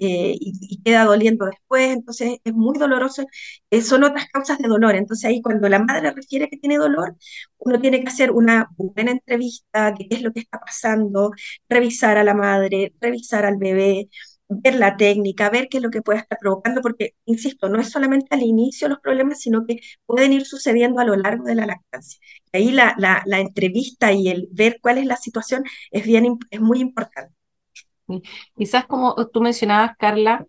Eh, 0.00 0.36
y, 0.40 0.82
queda 0.82 1.04
doliendo 1.04 1.46
después, 1.46 1.90
entonces 1.90 2.38
es 2.44 2.52
muy 2.52 2.78
doloroso, 2.78 3.24
eh, 3.70 3.80
son 3.80 4.04
otras 4.04 4.26
causas 4.28 4.58
de 4.58 4.68
dolor, 4.68 4.94
entonces 4.94 5.24
ahí 5.24 5.40
cuando 5.40 5.68
la 5.68 5.78
madre 5.78 6.10
refiere 6.10 6.48
que 6.50 6.58
tiene 6.58 6.76
dolor, 6.76 7.16
uno 7.58 7.80
tiene 7.80 8.02
que 8.02 8.08
hacer 8.08 8.30
una 8.30 8.68
buena 8.76 9.12
entrevista 9.12 9.92
de 9.92 10.06
qué 10.08 10.16
es 10.16 10.22
lo 10.22 10.32
que 10.32 10.40
está 10.40 10.60
pasando, 10.60 11.32
revisar 11.68 12.18
a 12.18 12.24
la 12.24 12.34
madre, 12.34 12.92
revisar 13.00 13.46
al 13.46 13.56
bebé, 13.56 14.08
ver 14.48 14.74
la 14.74 14.96
técnica, 14.96 15.50
ver 15.50 15.68
qué 15.68 15.78
es 15.78 15.82
lo 15.82 15.90
que 15.90 16.02
puede 16.02 16.20
estar 16.20 16.38
provocando, 16.38 16.80
porque, 16.82 17.14
insisto, 17.24 17.68
no 17.68 17.80
es 17.80 17.90
solamente 17.90 18.28
al 18.30 18.42
inicio 18.42 18.88
los 18.88 19.00
problemas, 19.00 19.40
sino 19.40 19.66
que 19.66 19.80
pueden 20.06 20.32
ir 20.32 20.44
sucediendo 20.46 21.00
a 21.00 21.04
lo 21.04 21.16
largo 21.16 21.44
de 21.44 21.54
la 21.54 21.66
lactancia. 21.66 22.20
ahí 22.52 22.70
la, 22.70 22.94
la, 22.98 23.40
entrevista 23.40 24.12
y 24.12 24.28
el 24.28 24.48
ver 24.52 24.78
cuál 24.80 24.98
es 24.98 25.06
la 25.06 25.16
situación 25.16 25.64
es, 25.90 26.04
bien, 26.04 26.38
es 26.50 26.60
muy 26.60 26.80
importante. 26.80 27.34
Quizás 28.56 28.86
como 28.86 29.14
tú 29.32 29.40
mencionabas, 29.40 29.96
Carla, 29.98 30.46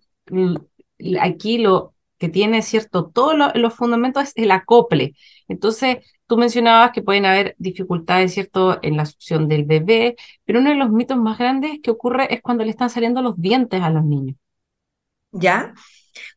aquí 1.21 1.57
lo 1.57 1.93
que 2.17 2.29
tiene, 2.29 2.61
¿cierto? 2.61 3.09
Todos 3.13 3.35
los 3.55 3.73
fundamentos 3.73 4.23
es 4.23 4.33
el 4.35 4.51
acople. 4.51 5.13
Entonces, 5.47 5.97
tú 6.27 6.37
mencionabas 6.37 6.91
que 6.91 7.01
pueden 7.01 7.25
haber 7.25 7.55
dificultades, 7.57 8.33
¿cierto?, 8.33 8.79
en 8.81 8.97
la 8.97 9.05
succión 9.05 9.47
del 9.47 9.65
bebé, 9.65 10.15
pero 10.45 10.59
uno 10.59 10.69
de 10.71 10.75
los 10.75 10.89
mitos 10.91 11.17
más 11.17 11.37
grandes 11.37 11.79
que 11.83 11.91
ocurre 11.91 12.33
es 12.33 12.41
cuando 12.41 12.63
le 12.63 12.71
están 12.71 12.89
saliendo 12.89 13.21
los 13.21 13.39
dientes 13.39 13.81
a 13.81 13.89
los 13.89 14.03
niños. 14.03 14.35
¿Ya? 15.31 15.73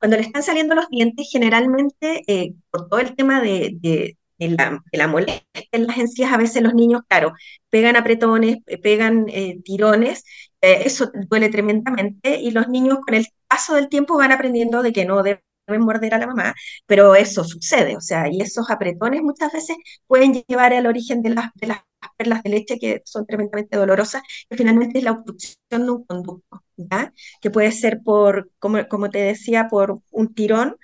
Cuando 0.01 0.17
le 0.17 0.23
están 0.23 0.43
saliendo 0.43 0.75
los 0.75 0.89
dientes, 0.89 1.29
generalmente, 1.31 2.23
eh, 2.27 2.55
por 2.71 2.89
todo 2.89 3.01
el 3.01 3.15
tema 3.15 3.41
de, 3.41 4.17
la, 4.39 5.07
molestia 5.09 5.45
en 5.73 5.87
las 5.87 5.99
encías, 5.99 6.33
a 6.33 6.37
veces 6.37 6.63
los 6.63 6.75
niños, 6.75 7.03
claro, 7.09 7.33
pegan 7.71 7.97
apretones, 7.97 8.59
pegan 8.83 9.27
eh, 9.29 9.61
tirones, 9.65 10.25
eh, 10.61 10.83
eso 10.85 11.11
duele 11.29 11.49
tremendamente 11.49 12.41
y 12.41 12.51
los 12.51 12.69
niños 12.69 12.99
con 13.05 13.15
el 13.15 13.27
paso 13.47 13.75
del 13.75 13.89
tiempo 13.89 14.17
van 14.17 14.33
aprendiendo 14.33 14.83
de 14.83 14.93
que 14.93 15.05
no 15.05 15.23
deben 15.23 15.43
morder 15.79 16.15
a 16.15 16.19
la 16.19 16.27
mamá, 16.27 16.55
pero 16.87 17.15
eso 17.15 17.45
sucede, 17.45 17.97
o 17.97 18.01
sea, 18.01 18.29
y 18.31 18.41
esos 18.41 18.71
apretones 18.71 19.23
muchas 19.23 19.53
veces 19.53 19.77
pueden 20.07 20.33
llevar 20.49 20.73
al 20.73 20.87
origen 20.87 21.23
de 21.23 21.31
las, 21.31 21.51
de 21.55 21.67
las 21.69 21.79
perlas 22.17 22.43
de 22.43 22.51
leche 22.51 22.79
que 22.79 23.03
son 23.05 23.27
tremendamente 23.27 23.77
dolorosas, 23.77 24.23
que 24.49 24.57
finalmente 24.57 24.99
es 24.99 25.05
la 25.05 25.13
obstrucción 25.13 25.85
de 25.85 25.91
un 25.91 26.05
conducto, 26.05 26.63
¿ya? 26.77 27.13
Que 27.41 27.51
puede 27.51 27.73
ser 27.73 28.01
por, 28.03 28.51
como, 28.59 28.87
como 28.89 29.11
te 29.11 29.19
decía, 29.19 29.69
por 29.69 30.01
un 30.11 30.35
tirón, 30.35 30.77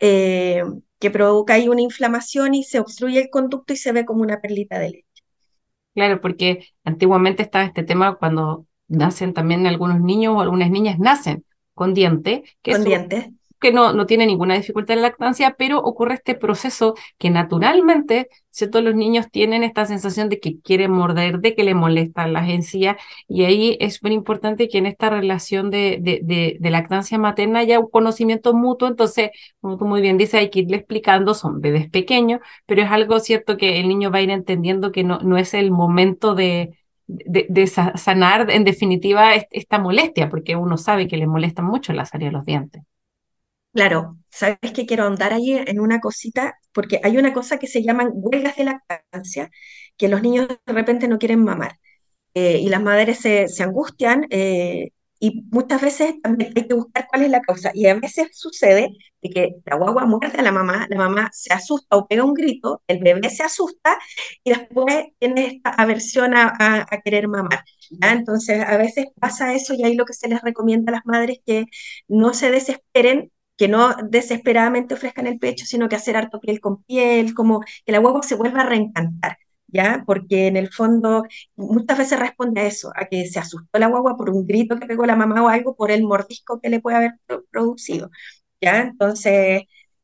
eh, 0.00 0.62
que 0.98 1.10
provoca 1.10 1.54
ahí 1.54 1.68
una 1.68 1.82
inflamación 1.82 2.54
y 2.54 2.64
se 2.64 2.80
obstruye 2.80 3.20
el 3.20 3.30
conducto 3.30 3.72
y 3.72 3.76
se 3.76 3.92
ve 3.92 4.04
como 4.04 4.22
una 4.22 4.40
perlita 4.40 4.78
de 4.78 4.90
leche. 4.90 5.04
Claro, 5.94 6.20
porque 6.20 6.66
antiguamente 6.82 7.42
estaba 7.42 7.64
este 7.64 7.84
tema 7.84 8.16
cuando 8.16 8.66
nacen 8.88 9.32
también 9.32 9.66
algunos 9.66 10.00
niños 10.00 10.34
o 10.36 10.40
algunas 10.40 10.70
niñas 10.70 10.98
nacen 10.98 11.44
con 11.74 11.94
diente, 11.94 12.44
que 12.62 12.72
con 12.72 12.84
dientes 12.84 13.26
que 13.64 13.72
no, 13.72 13.94
no 13.94 14.04
tiene 14.04 14.26
ninguna 14.26 14.56
dificultad 14.56 14.94
en 14.94 15.02
la 15.02 15.08
lactancia, 15.08 15.54
pero 15.56 15.78
ocurre 15.78 16.14
este 16.16 16.34
proceso 16.34 16.94
que 17.16 17.30
naturalmente, 17.30 18.28
¿cierto? 18.50 18.82
Los 18.82 18.94
niños 18.94 19.30
tienen 19.30 19.64
esta 19.64 19.86
sensación 19.86 20.28
de 20.28 20.38
que 20.38 20.60
quieren 20.60 20.90
morder, 20.90 21.38
de 21.38 21.54
que 21.54 21.64
le 21.64 21.74
molestan 21.74 22.34
las 22.34 22.50
encías, 22.50 22.96
y 23.26 23.44
ahí 23.44 23.78
es 23.80 24.02
muy 24.02 24.12
importante 24.12 24.68
que 24.68 24.76
en 24.76 24.84
esta 24.84 25.08
relación 25.08 25.70
de, 25.70 25.98
de, 26.02 26.58
de, 26.60 26.70
lactancia 26.70 27.16
materna 27.16 27.60
haya 27.60 27.80
un 27.80 27.88
conocimiento 27.88 28.52
mutuo, 28.52 28.86
entonces, 28.86 29.30
como 29.62 29.78
tú 29.78 29.86
muy 29.86 30.02
bien 30.02 30.18
dices, 30.18 30.34
hay 30.34 30.50
que 30.50 30.60
irle 30.60 30.76
explicando, 30.76 31.32
son 31.32 31.62
bebés 31.62 31.88
pequeños, 31.88 32.40
pero 32.66 32.82
es 32.82 32.90
algo 32.90 33.18
cierto 33.18 33.56
que 33.56 33.80
el 33.80 33.88
niño 33.88 34.10
va 34.10 34.18
a 34.18 34.22
ir 34.22 34.30
entendiendo 34.30 34.92
que 34.92 35.04
no, 35.04 35.20
no 35.20 35.38
es 35.38 35.54
el 35.54 35.70
momento 35.70 36.34
de, 36.34 36.76
de, 37.06 37.66
sanar 37.66 38.50
en 38.50 38.64
definitiva 38.64 39.34
esta 39.34 39.78
molestia, 39.78 40.28
porque 40.28 40.54
uno 40.54 40.76
sabe 40.76 41.08
que 41.08 41.16
le 41.16 41.26
molestan 41.26 41.64
mucho 41.64 41.94
las 41.94 42.14
áreas 42.14 42.30
de 42.30 42.36
los 42.36 42.44
dientes. 42.44 42.82
Claro, 43.74 44.18
sabes 44.30 44.72
que 44.72 44.86
quiero 44.86 45.04
andar 45.04 45.32
ahí 45.32 45.52
en 45.52 45.80
una 45.80 46.00
cosita, 46.00 46.56
porque 46.72 47.00
hay 47.02 47.18
una 47.18 47.32
cosa 47.32 47.58
que 47.58 47.66
se 47.66 47.82
llaman 47.82 48.10
huelgas 48.14 48.56
de 48.56 48.64
lactancia, 48.64 49.50
que 49.96 50.08
los 50.08 50.22
niños 50.22 50.46
de 50.48 50.72
repente 50.72 51.08
no 51.08 51.18
quieren 51.18 51.42
mamar 51.42 51.78
eh, 52.34 52.58
y 52.58 52.68
las 52.68 52.82
madres 52.82 53.20
se, 53.20 53.46
angustian 53.64 54.26
eh, 54.30 54.90
y 55.20 55.42
muchas 55.50 55.82
veces 55.82 56.16
también 56.22 56.52
hay 56.56 56.68
que 56.68 56.74
buscar 56.74 57.08
cuál 57.10 57.22
es 57.24 57.30
la 57.30 57.42
causa. 57.42 57.72
Y 57.74 57.86
a 57.86 57.94
veces 57.94 58.28
sucede 58.34 58.90
de 59.22 59.30
que 59.30 59.56
la 59.66 59.76
guagua 59.76 60.06
muerde 60.06 60.38
a 60.38 60.42
la 60.42 60.52
mamá, 60.52 60.86
la 60.90 60.98
mamá 60.98 61.30
se 61.32 61.52
asusta 61.54 61.96
o 61.96 62.06
pega 62.08 62.24
un 62.24 62.34
grito, 62.34 62.82
el 62.88 63.00
bebé 63.02 63.30
se 63.30 63.42
asusta 63.44 63.98
y 64.44 64.50
después 64.50 65.06
tiene 65.18 65.46
esta 65.46 65.70
aversión 65.70 66.34
a, 66.36 66.86
querer 67.04 67.28
mamar. 67.28 67.64
Entonces, 68.02 68.62
a 68.64 68.76
veces 68.76 69.06
pasa 69.20 69.54
eso 69.54 69.74
y 69.74 69.84
ahí 69.84 69.94
lo 69.96 70.04
que 70.04 70.14
se 70.14 70.28
les 70.28 70.42
recomienda 70.42 70.92
a 70.92 70.96
las 70.96 71.06
madres 71.06 71.38
que 71.46 71.66
no 72.08 72.34
se 72.34 72.50
desesperen 72.50 73.32
que 73.56 73.68
no 73.68 73.94
desesperadamente 74.08 74.94
ofrezcan 74.94 75.26
el 75.26 75.38
pecho, 75.38 75.66
sino 75.66 75.88
que 75.88 75.96
hacer 75.96 76.16
harto 76.16 76.40
piel 76.40 76.60
con 76.60 76.82
piel, 76.84 77.34
como 77.34 77.60
que 77.84 77.92
la 77.92 77.98
guagua 77.98 78.22
se 78.22 78.34
vuelva 78.36 78.62
a 78.62 78.66
reencantar, 78.66 79.38
¿ya? 79.68 80.02
Porque 80.06 80.46
en 80.48 80.56
el 80.56 80.72
fondo 80.72 81.24
muchas 81.56 81.98
veces 81.98 82.18
responde 82.18 82.62
a 82.62 82.66
eso, 82.66 82.92
a 82.96 83.06
que 83.06 83.26
se 83.26 83.38
asustó 83.38 83.78
la 83.78 83.88
guagua 83.88 84.16
por 84.16 84.30
un 84.30 84.46
grito 84.46 84.78
que 84.78 84.86
pegó 84.86 85.06
la 85.06 85.16
mamá 85.16 85.42
o 85.42 85.48
algo, 85.48 85.76
por 85.76 85.90
el 85.90 86.02
mordisco 86.04 86.60
que 86.60 86.70
le 86.70 86.80
puede 86.80 86.96
haber 86.96 87.12
producido, 87.50 88.10
¿ya? 88.60 88.82
Entonces, 88.82 89.62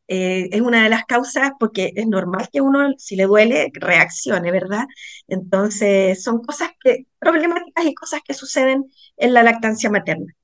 eh, 0.08 0.48
es 0.52 0.60
una 0.60 0.82
de 0.82 0.88
las 0.90 1.04
causas 1.04 1.52
porque 1.58 1.92
es 1.94 2.06
normal 2.06 2.48
que 2.52 2.60
uno, 2.60 2.90
si 2.98 3.16
le 3.16 3.24
duele, 3.24 3.70
reaccione, 3.74 4.50
¿verdad? 4.50 4.86
Entonces, 5.28 6.22
son 6.22 6.42
cosas 6.42 6.70
que, 6.82 7.06
problemáticas 7.18 7.84
y 7.86 7.94
cosas 7.94 8.20
que 8.24 8.34
suceden 8.34 8.90
en 9.16 9.34
la 9.34 9.42
lactancia 9.44 9.90
materna. 9.90 10.34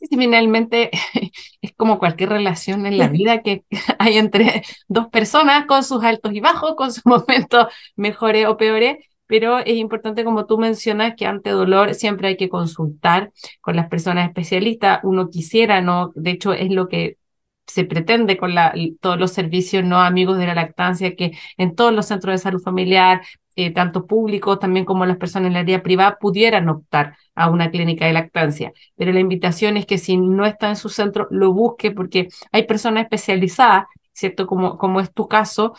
Sí, 0.00 0.08
finalmente 0.16 0.90
es 1.60 1.72
como 1.76 1.98
cualquier 1.98 2.30
relación 2.30 2.86
en 2.86 2.96
la 2.96 3.08
vida 3.08 3.42
que 3.42 3.64
hay 3.98 4.16
entre 4.16 4.62
dos 4.88 5.08
personas 5.08 5.66
con 5.66 5.84
sus 5.84 6.02
altos 6.02 6.32
y 6.32 6.40
bajos, 6.40 6.74
con 6.76 6.92
sus 6.92 7.04
momentos 7.06 7.66
mejores 7.96 8.46
o 8.46 8.56
peores, 8.56 8.96
pero 9.26 9.58
es 9.58 9.76
importante, 9.76 10.24
como 10.24 10.46
tú 10.46 10.58
mencionas, 10.58 11.14
que 11.16 11.26
ante 11.26 11.50
dolor 11.50 11.94
siempre 11.94 12.28
hay 12.28 12.36
que 12.36 12.48
consultar 12.48 13.30
con 13.60 13.76
las 13.76 13.88
personas 13.88 14.26
especialistas. 14.26 15.00
Uno 15.04 15.28
quisiera, 15.30 15.80
¿no? 15.82 16.10
De 16.16 16.30
hecho, 16.32 16.52
es 16.52 16.70
lo 16.70 16.88
que 16.88 17.18
se 17.66 17.84
pretende 17.84 18.36
con 18.36 18.54
la, 18.54 18.74
todos 19.00 19.18
los 19.20 19.32
servicios 19.32 19.84
no 19.84 20.00
amigos 20.00 20.38
de 20.38 20.46
la 20.46 20.54
lactancia, 20.56 21.14
que 21.14 21.32
en 21.56 21.76
todos 21.76 21.92
los 21.92 22.06
centros 22.06 22.34
de 22.34 22.38
salud 22.38 22.60
familiar, 22.62 23.22
eh, 23.56 23.72
tanto 23.72 24.06
públicos 24.06 24.58
también 24.58 24.84
como 24.84 25.06
las 25.06 25.16
personas 25.16 25.48
en 25.48 25.54
la 25.54 25.60
área 25.60 25.82
privada, 25.82 26.18
pudieran 26.20 26.68
optar 26.68 27.16
a 27.34 27.50
una 27.50 27.70
clínica 27.70 28.06
de 28.06 28.12
lactancia. 28.12 28.72
Pero 28.96 29.12
la 29.12 29.20
invitación 29.20 29.76
es 29.76 29.86
que 29.86 29.98
si 29.98 30.16
no 30.16 30.46
está 30.46 30.68
en 30.68 30.76
su 30.76 30.88
centro, 30.88 31.26
lo 31.30 31.52
busque 31.52 31.90
porque 31.90 32.28
hay 32.52 32.64
personas 32.64 33.04
especializadas, 33.04 33.86
¿cierto? 34.12 34.46
Como, 34.46 34.78
como 34.78 35.00
es 35.00 35.12
tu 35.12 35.28
caso, 35.28 35.74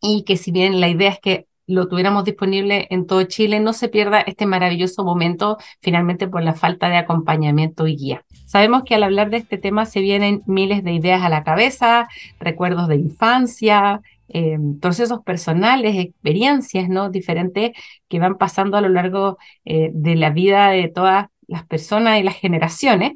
y 0.00 0.24
que 0.24 0.36
si 0.36 0.52
bien 0.52 0.80
la 0.80 0.88
idea 0.88 1.10
es 1.10 1.20
que 1.20 1.46
lo 1.66 1.88
tuviéramos 1.88 2.24
disponible 2.24 2.86
en 2.90 3.06
todo 3.06 3.22
Chile, 3.24 3.58
no 3.60 3.72
se 3.72 3.88
pierda 3.88 4.20
este 4.20 4.44
maravilloso 4.46 5.02
momento 5.02 5.56
finalmente 5.80 6.28
por 6.28 6.42
la 6.42 6.52
falta 6.52 6.90
de 6.90 6.96
acompañamiento 6.96 7.86
y 7.86 7.96
guía. 7.96 8.24
Sabemos 8.44 8.82
que 8.84 8.94
al 8.94 9.02
hablar 9.02 9.30
de 9.30 9.38
este 9.38 9.56
tema 9.56 9.86
se 9.86 10.00
vienen 10.00 10.42
miles 10.46 10.84
de 10.84 10.92
ideas 10.92 11.22
a 11.22 11.30
la 11.30 11.42
cabeza, 11.42 12.08
recuerdos 12.38 12.88
de 12.88 12.96
infancia, 12.96 14.02
eh, 14.28 14.58
procesos 14.80 15.22
personales, 15.22 15.96
experiencias 15.96 16.88
¿no? 16.88 17.10
diferentes 17.10 17.72
que 18.08 18.18
van 18.18 18.38
pasando 18.38 18.76
a 18.76 18.80
lo 18.80 18.88
largo 18.88 19.38
eh, 19.64 19.90
de 19.92 20.16
la 20.16 20.30
vida 20.30 20.70
de 20.70 20.88
todas 20.88 21.26
las 21.46 21.66
personas 21.66 22.18
y 22.18 22.22
las 22.22 22.36
generaciones. 22.36 23.12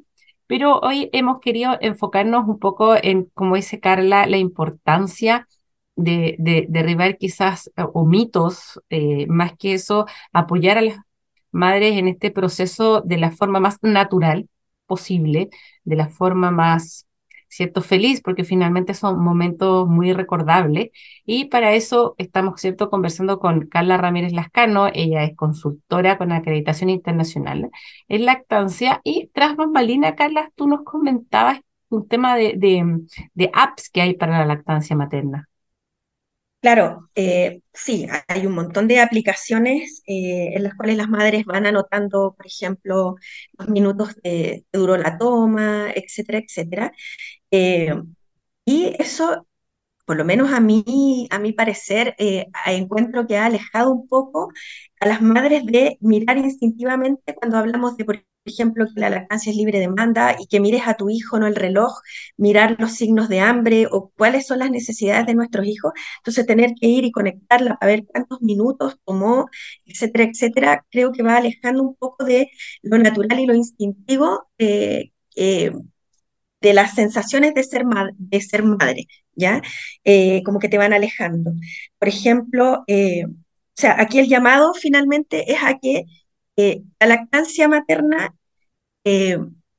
Pero 0.47 0.81
hoy 0.81 1.11
hemos 1.13 1.41
querido 1.41 1.77
enfocarnos 1.81 2.49
un 2.49 2.59
poco 2.59 2.97
en, 3.01 3.25
como 3.35 3.57
dice 3.57 3.81
Carla, 3.81 4.27
la 4.27 4.39
importancia 4.39 5.47
de, 5.99 6.67
derribar 6.69 7.19
quizás 7.19 7.69
eh, 7.77 7.85
o 7.93 8.07
mitos, 8.07 8.81
eh, 8.91 9.27
más 9.29 9.53
que 9.59 9.75
eso, 9.75 10.07
apoyar 10.33 10.79
a 10.79 10.83
las 10.83 10.99
madres 11.51 11.97
en 11.97 12.09
este 12.09 12.31
proceso 12.31 13.03
de 13.03 13.19
la 13.19 13.31
forma 13.33 13.61
más 13.61 13.79
natural 13.83 14.49
posible, 14.87 15.51
de 15.85 15.97
la 15.97 16.09
forma 16.09 16.51
más 16.51 17.07
¿cierto? 17.49 17.83
Feliz, 17.83 18.21
porque 18.21 18.45
finalmente 18.45 18.95
son 18.95 19.19
momentos 19.23 19.89
muy 19.89 20.13
recordables. 20.13 20.91
Y 21.25 21.47
para 21.47 21.73
eso 21.75 22.15
estamos, 22.19 22.61
¿cierto?, 22.61 22.91
conversando 22.91 23.39
con 23.39 23.67
Carla 23.67 23.97
Ramírez 23.97 24.33
Lascano, 24.33 24.89
ella 24.93 25.25
es 25.25 25.37
consultora 25.37 26.19
con 26.19 26.33
acreditación 26.33 26.91
internacional 26.91 27.71
en 28.09 28.25
lactancia. 28.25 29.01
Y 29.05 29.29
tras 29.33 29.57
bambalina, 29.57 30.15
Carla, 30.15 30.51
tú 30.55 30.69
nos 30.69 30.83
comentabas 30.83 31.61
un 31.91 32.07
tema 32.09 32.37
de, 32.37 32.55
de 33.35 33.51
apps 33.55 33.91
que 33.91 34.03
hay 34.03 34.15
para 34.15 34.39
la 34.39 34.47
lactancia 34.47 34.95
materna. 34.97 35.48
Claro, 36.61 37.09
eh, 37.15 37.61
sí, 37.73 38.09
hay 38.27 38.45
un 38.47 38.53
montón 38.55 38.89
de 38.89 38.99
aplicaciones 39.01 40.03
eh, 40.09 40.55
en 40.57 40.65
las 40.65 40.75
cuales 40.75 40.97
las 40.97 41.09
madres 41.09 41.45
van 41.45 41.67
anotando, 41.67 42.35
por 42.37 42.47
ejemplo, 42.47 43.15
los 43.57 43.69
minutos 43.69 44.17
que 44.25 44.65
duró 44.73 44.97
la 44.97 45.19
toma, 45.19 45.93
etcétera, 45.95 46.39
etcétera. 46.39 46.93
Eh, 47.53 47.95
y 48.67 48.95
eso, 48.99 49.47
por 50.07 50.17
lo 50.19 50.25
menos 50.25 50.53
a 50.53 50.61
mí, 50.61 51.29
a 51.31 51.39
mi 51.41 51.53
parecer, 51.53 52.17
encuentro 52.67 53.27
que 53.27 53.37
ha 53.39 53.47
alejado 53.47 53.93
un 53.93 54.09
poco 54.09 54.51
a 55.01 55.07
las 55.09 55.23
madres 55.23 55.65
de 55.67 55.99
mirar 56.01 56.39
instintivamente 56.39 57.35
cuando 57.35 57.59
hablamos 57.59 57.97
de, 57.97 58.05
por 58.05 58.25
ejemplo, 58.49 58.87
que 58.93 59.01
la 59.01 59.11
lactancia 59.11 59.51
es 59.51 59.57
libre 59.57 59.79
demanda 59.81 60.37
y 60.39 60.47
que 60.47 60.61
mires 60.61 60.83
a 60.87 60.95
tu 60.95 61.11
hijo, 61.11 61.39
no 61.39 61.47
el 61.47 61.55
reloj, 61.57 61.93
mirar 62.37 62.77
los 62.79 62.93
signos 62.93 63.29
de 63.29 63.41
hambre 63.41 63.87
o 63.91 64.11
cuáles 64.17 64.47
son 64.47 64.61
las 64.61 64.71
necesidades 64.71 65.27
de 65.27 65.35
nuestros 65.35 65.67
hijos. 65.67 65.93
Entonces, 66.19 66.47
tener 66.47 66.73
que 66.81 66.87
ir 66.89 67.05
y 67.05 67.13
conectarla 67.13 67.77
para 67.77 67.93
ver 67.93 68.07
cuántos 68.07 68.41
minutos 68.43 68.97
tomó, 69.05 69.47
etcétera, 69.87 70.25
etcétera, 70.25 70.87
creo 70.91 71.13
que 71.13 71.23
va 71.23 71.37
alejando 71.37 71.83
un 71.83 71.95
poco 71.97 72.25
de 72.25 72.51
lo 72.83 72.99
natural 72.99 73.41
y 73.41 73.47
lo 73.47 73.55
instintivo. 73.55 74.49
Eh, 74.59 75.13
eh, 75.37 75.73
de 76.61 76.75
las 76.75 76.95
sensaciones 76.95 77.55
de 77.55 77.63
ser, 77.63 77.85
de 78.17 78.41
ser 78.41 78.65
madre, 78.65 79.07
¿ya? 79.35 79.63
Eh, 80.05 80.43
como 80.45 80.59
que 80.59 80.69
te 80.69 80.79
van 80.79 80.93
alejando. 80.93 81.53
Por 81.99 82.09
ejemplo, 82.09 82.81
o 82.81 82.85
sea, 83.75 84.01
aquí 84.01 84.19
el 84.19 84.29
llamado 84.29 84.75
finalmente 84.75 85.53
es 85.53 85.59
a 85.63 85.79
que 85.79 86.05
la 86.57 87.07
lactancia 87.07 87.69
materna 87.69 88.35
eh, 89.09 89.39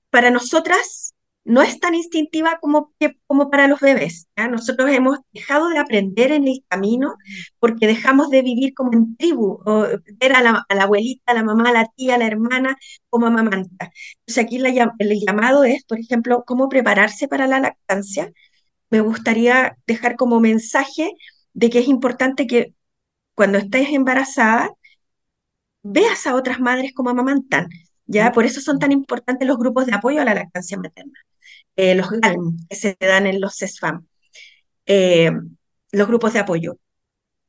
para 0.10 0.32
nosotras 0.32 1.14
no 1.44 1.62
es 1.62 1.80
tan 1.80 1.96
instintiva 1.96 2.60
como, 2.62 2.94
como 3.28 3.50
para 3.50 3.68
los 3.68 3.80
bebés. 3.80 4.28
Nosotros 4.36 4.90
hemos 4.92 5.20
dejado 5.32 5.70
de 5.70 5.78
aprender 5.80 6.32
en 6.32 6.48
el 6.48 6.64
camino 6.68 7.16
porque 7.60 7.88
dejamos 7.88 8.30
de 8.30 8.42
vivir 8.42 8.74
como 8.74 8.94
en 8.94 9.16
tribu, 9.18 9.60
o 9.66 9.88
ver 10.20 10.34
a 10.36 10.42
la, 10.42 10.66
abuelita, 10.84 11.32
a 11.32 11.36
la 11.36 11.44
mamá, 11.44 11.70
a 11.70 11.74
la 11.74 11.88
tía, 11.96 12.16
a 12.16 12.18
la 12.18 12.28
hermana 12.28 12.78
como 13.10 13.28
amamanta. 13.28 13.92
Entonces 14.22 14.44
aquí 14.44 14.58
el 14.58 15.20
llamado 15.26 15.64
es, 15.64 15.84
por 15.86 16.00
ejemplo, 16.00 16.44
cómo 16.46 16.70
prepararse 16.70 17.28
para 17.28 17.48
la 17.48 17.60
lactancia. 17.60 18.32
Me 18.90 19.02
gustaría 19.02 19.78
dejar 19.88 20.16
como 20.16 20.40
mensaje 20.40 21.12
de 21.54 21.70
que 21.70 21.80
es 21.80 21.88
importante 21.88 22.48
que 22.48 22.74
cuando 23.36 23.58
estés 23.60 23.90
embarazada, 23.90 24.72
veas 25.84 26.28
a 26.28 26.36
otras 26.36 26.60
madres 26.60 26.94
como 26.94 27.10
amamantan 27.12 27.68
¿ya? 28.10 28.32
Por 28.32 28.46
eso 28.46 28.60
son 28.62 28.80
tan 28.80 28.92
importantes 28.92 29.48
los 29.48 29.58
grupos 29.58 29.86
de 29.86 29.94
apoyo 29.96 30.22
a 30.22 30.26
la 30.26 30.34
lactancia 30.34 30.78
materna, 30.78 31.20
eh, 31.76 31.96
los 31.96 32.10
GALM 32.10 32.58
que 32.70 32.76
se 32.76 32.98
dan 33.00 33.28
en 33.28 33.40
los 33.42 33.56
CESFAM, 33.58 34.08
eh, 34.88 35.32
los 35.92 36.08
grupos 36.08 36.34
de 36.34 36.40
apoyo, 36.40 36.78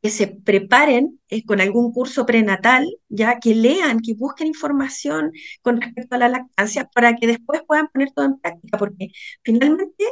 que 0.03 0.11
se 0.11 0.29
preparen 0.29 1.21
eh, 1.29 1.45
con 1.45 1.61
algún 1.61 1.93
curso 1.93 2.27
prenatal, 2.27 2.87
ya 3.09 3.39
que 3.41 3.55
lean, 3.55 4.01
que 4.01 4.15
busquen 4.15 4.49
información 4.49 5.33
con 5.63 5.81
respecto 5.81 6.17
a 6.17 6.19
la 6.19 6.29
lactancia 6.29 6.89
para 6.95 7.17
que 7.17 7.27
después 7.27 7.63
puedan 7.67 7.89
poner 7.89 8.13
todo 8.13 8.27
en 8.27 8.39
práctica, 8.41 8.79
porque 8.79 9.09
finalmente 9.43 10.05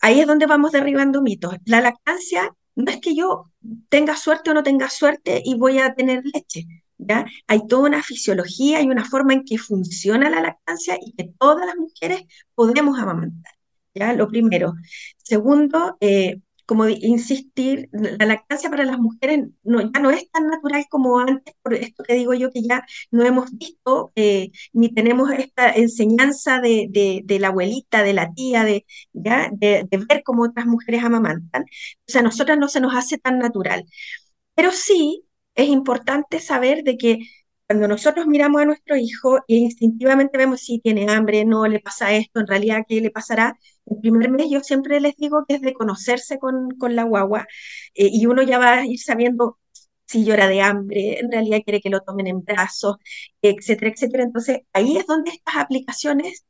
ahí 0.00 0.20
es 0.20 0.26
donde 0.26 0.46
vamos 0.46 0.72
derribando 0.72 1.22
mitos. 1.22 1.54
La 1.66 1.80
lactancia 1.80 2.54
no 2.76 2.90
es 2.90 3.00
que 3.00 3.14
yo 3.14 3.52
tenga 3.88 4.16
suerte 4.16 4.50
o 4.50 4.54
no 4.54 4.62
tenga 4.62 4.90
suerte 4.90 5.42
y 5.44 5.56
voy 5.56 5.78
a 5.80 5.94
tener 5.94 6.22
leche. 6.24 6.66
¿Ya? 6.98 7.26
Hay 7.46 7.66
toda 7.66 7.88
una 7.88 8.02
fisiología 8.02 8.80
y 8.82 8.86
una 8.88 9.04
forma 9.04 9.34
en 9.34 9.44
que 9.44 9.58
funciona 9.58 10.30
la 10.30 10.40
lactancia 10.40 10.98
y 11.00 11.12
que 11.12 11.32
todas 11.38 11.66
las 11.66 11.76
mujeres 11.76 12.22
podemos 12.54 12.98
amamantar, 12.98 13.52
¿ya? 13.94 14.12
Lo 14.14 14.28
primero. 14.28 14.74
Segundo, 15.18 15.96
eh, 16.00 16.40
como 16.66 16.88
insistir, 16.88 17.88
la 17.92 18.26
lactancia 18.26 18.68
para 18.70 18.84
las 18.84 18.98
mujeres 18.98 19.46
no, 19.62 19.80
ya 19.80 20.00
no 20.00 20.10
es 20.10 20.28
tan 20.30 20.48
natural 20.48 20.84
como 20.90 21.20
antes, 21.20 21.54
por 21.62 21.74
esto 21.74 22.02
que 22.02 22.14
digo 22.14 22.34
yo 22.34 22.50
que 22.50 22.62
ya 22.62 22.84
no 23.12 23.24
hemos 23.24 23.56
visto 23.56 24.12
eh, 24.16 24.50
ni 24.72 24.92
tenemos 24.92 25.30
esta 25.30 25.70
enseñanza 25.72 26.60
de, 26.60 26.88
de, 27.24 27.38
la 27.38 27.48
abuelita, 27.48 28.02
de 28.02 28.14
la 28.14 28.32
tía, 28.34 28.64
de, 28.64 28.84
¿ya? 29.12 29.48
De, 29.52 29.86
de, 29.88 29.98
ver 29.98 30.22
cómo 30.24 30.42
otras 30.44 30.66
mujeres 30.66 31.04
amamantan. 31.04 31.62
O 31.62 31.66
sea, 32.06 32.20
a 32.20 32.24
nosotras 32.24 32.58
no 32.58 32.68
se 32.68 32.80
nos 32.80 32.94
hace 32.96 33.18
tan 33.18 33.38
natural. 33.38 33.84
Pero 34.54 34.72
sí 34.72 35.25
es 35.56 35.68
importante 35.68 36.40
saber 36.40 36.84
de 36.84 36.96
que 36.98 37.18
cuando 37.66 37.88
nosotros 37.88 38.26
miramos 38.26 38.62
a 38.62 38.66
nuestro 38.66 38.96
hijo 38.96 39.38
e 39.48 39.56
instintivamente 39.56 40.38
vemos 40.38 40.60
si 40.60 40.78
tiene 40.80 41.10
hambre, 41.10 41.44
no 41.44 41.66
le 41.66 41.80
pasa 41.80 42.12
esto, 42.12 42.40
en 42.40 42.46
realidad 42.46 42.84
qué 42.88 43.00
le 43.00 43.10
pasará, 43.10 43.58
el 43.86 43.98
primer 44.00 44.30
mes 44.30 44.48
yo 44.50 44.60
siempre 44.60 45.00
les 45.00 45.16
digo 45.16 45.44
que 45.48 45.56
es 45.56 45.60
de 45.62 45.74
conocerse 45.74 46.38
con, 46.38 46.70
con 46.78 46.94
la 46.96 47.04
guagua 47.04 47.46
eh, 47.94 48.08
y 48.12 48.26
uno 48.26 48.42
ya 48.42 48.58
va 48.58 48.74
a 48.78 48.86
ir 48.86 49.00
sabiendo 49.00 49.58
si 50.06 50.24
llora 50.24 50.46
de 50.48 50.60
hambre, 50.62 51.18
en 51.18 51.30
realidad 51.32 51.60
quiere 51.64 51.80
que 51.80 51.90
lo 51.90 52.00
tomen 52.02 52.28
en 52.28 52.42
brazos, 52.44 52.96
etcétera, 53.42 53.90
etcétera. 53.92 54.22
Entonces 54.24 54.60
ahí 54.72 54.96
es 54.96 55.06
donde 55.06 55.30
estas 55.32 55.56
aplicaciones 55.56 56.44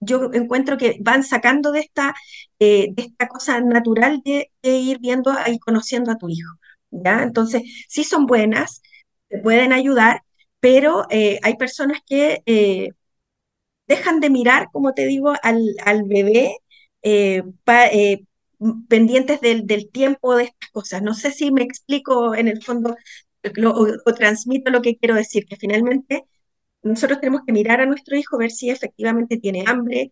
yo 0.00 0.30
encuentro 0.32 0.78
que 0.78 0.98
van 1.00 1.24
sacando 1.24 1.72
de 1.72 1.80
esta, 1.80 2.14
eh, 2.58 2.88
de 2.94 3.02
esta 3.04 3.28
cosa 3.28 3.60
natural 3.60 4.22
de 4.24 4.50
ir 4.62 4.98
viendo 5.00 5.32
y 5.46 5.58
conociendo 5.58 6.12
a 6.12 6.18
tu 6.18 6.28
hijo. 6.28 6.59
¿Ya? 6.90 7.22
Entonces, 7.22 7.62
sí 7.88 8.04
son 8.04 8.26
buenas, 8.26 8.82
te 9.28 9.38
pueden 9.38 9.72
ayudar, 9.72 10.22
pero 10.60 11.06
eh, 11.10 11.38
hay 11.42 11.56
personas 11.56 12.00
que 12.06 12.42
eh, 12.46 12.90
dejan 13.86 14.20
de 14.20 14.30
mirar, 14.30 14.68
como 14.72 14.94
te 14.94 15.06
digo, 15.06 15.32
al, 15.42 15.74
al 15.84 16.04
bebé 16.04 16.56
eh, 17.02 17.42
pendientes 18.88 19.40
del, 19.40 19.66
del, 19.66 19.90
tiempo 19.90 20.36
de 20.36 20.44
estas 20.44 20.70
cosas. 20.70 21.02
No 21.02 21.14
sé 21.14 21.32
si 21.32 21.50
me 21.50 21.62
explico 21.62 22.34
en 22.34 22.48
el 22.48 22.62
fondo 22.62 22.96
o, 24.04 24.14
transmito 24.14 24.70
lo 24.70 24.82
que 24.82 24.96
quiero 24.96 25.14
decir, 25.14 25.46
que 25.46 25.56
finalmente 25.56 26.24
nosotros 26.82 27.20
tenemos 27.20 27.42
que 27.46 27.52
mirar 27.52 27.80
a 27.80 27.86
nuestro 27.86 28.16
hijo, 28.16 28.38
ver 28.38 28.50
si 28.50 28.70
efectivamente 28.70 29.38
tiene 29.38 29.64
hambre, 29.66 30.10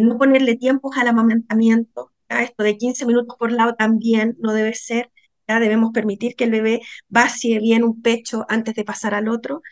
no 0.00 0.18
ponerle 0.18 0.56
tiempos 0.56 0.96
al 0.96 1.08
amamantamiento. 1.08 2.12
Esto 2.28 2.64
de 2.64 2.76
15 2.78 3.06
minutos 3.06 3.36
por 3.38 3.52
lado 3.52 3.74
también 3.76 4.36
no 4.40 4.52
debe 4.52 4.74
ser 4.74 5.10
debemos 5.46 5.92
permitir 5.92 6.34
que 6.36 6.44
el 6.44 6.50
bebé 6.50 6.80
vacíe 7.08 7.58
bien 7.60 7.84
un 7.84 8.02
pecho 8.02 8.44
antes 8.48 8.74
de 8.74 8.84
pasar 8.84 9.14
al 9.14 9.28
otro. 9.28 9.62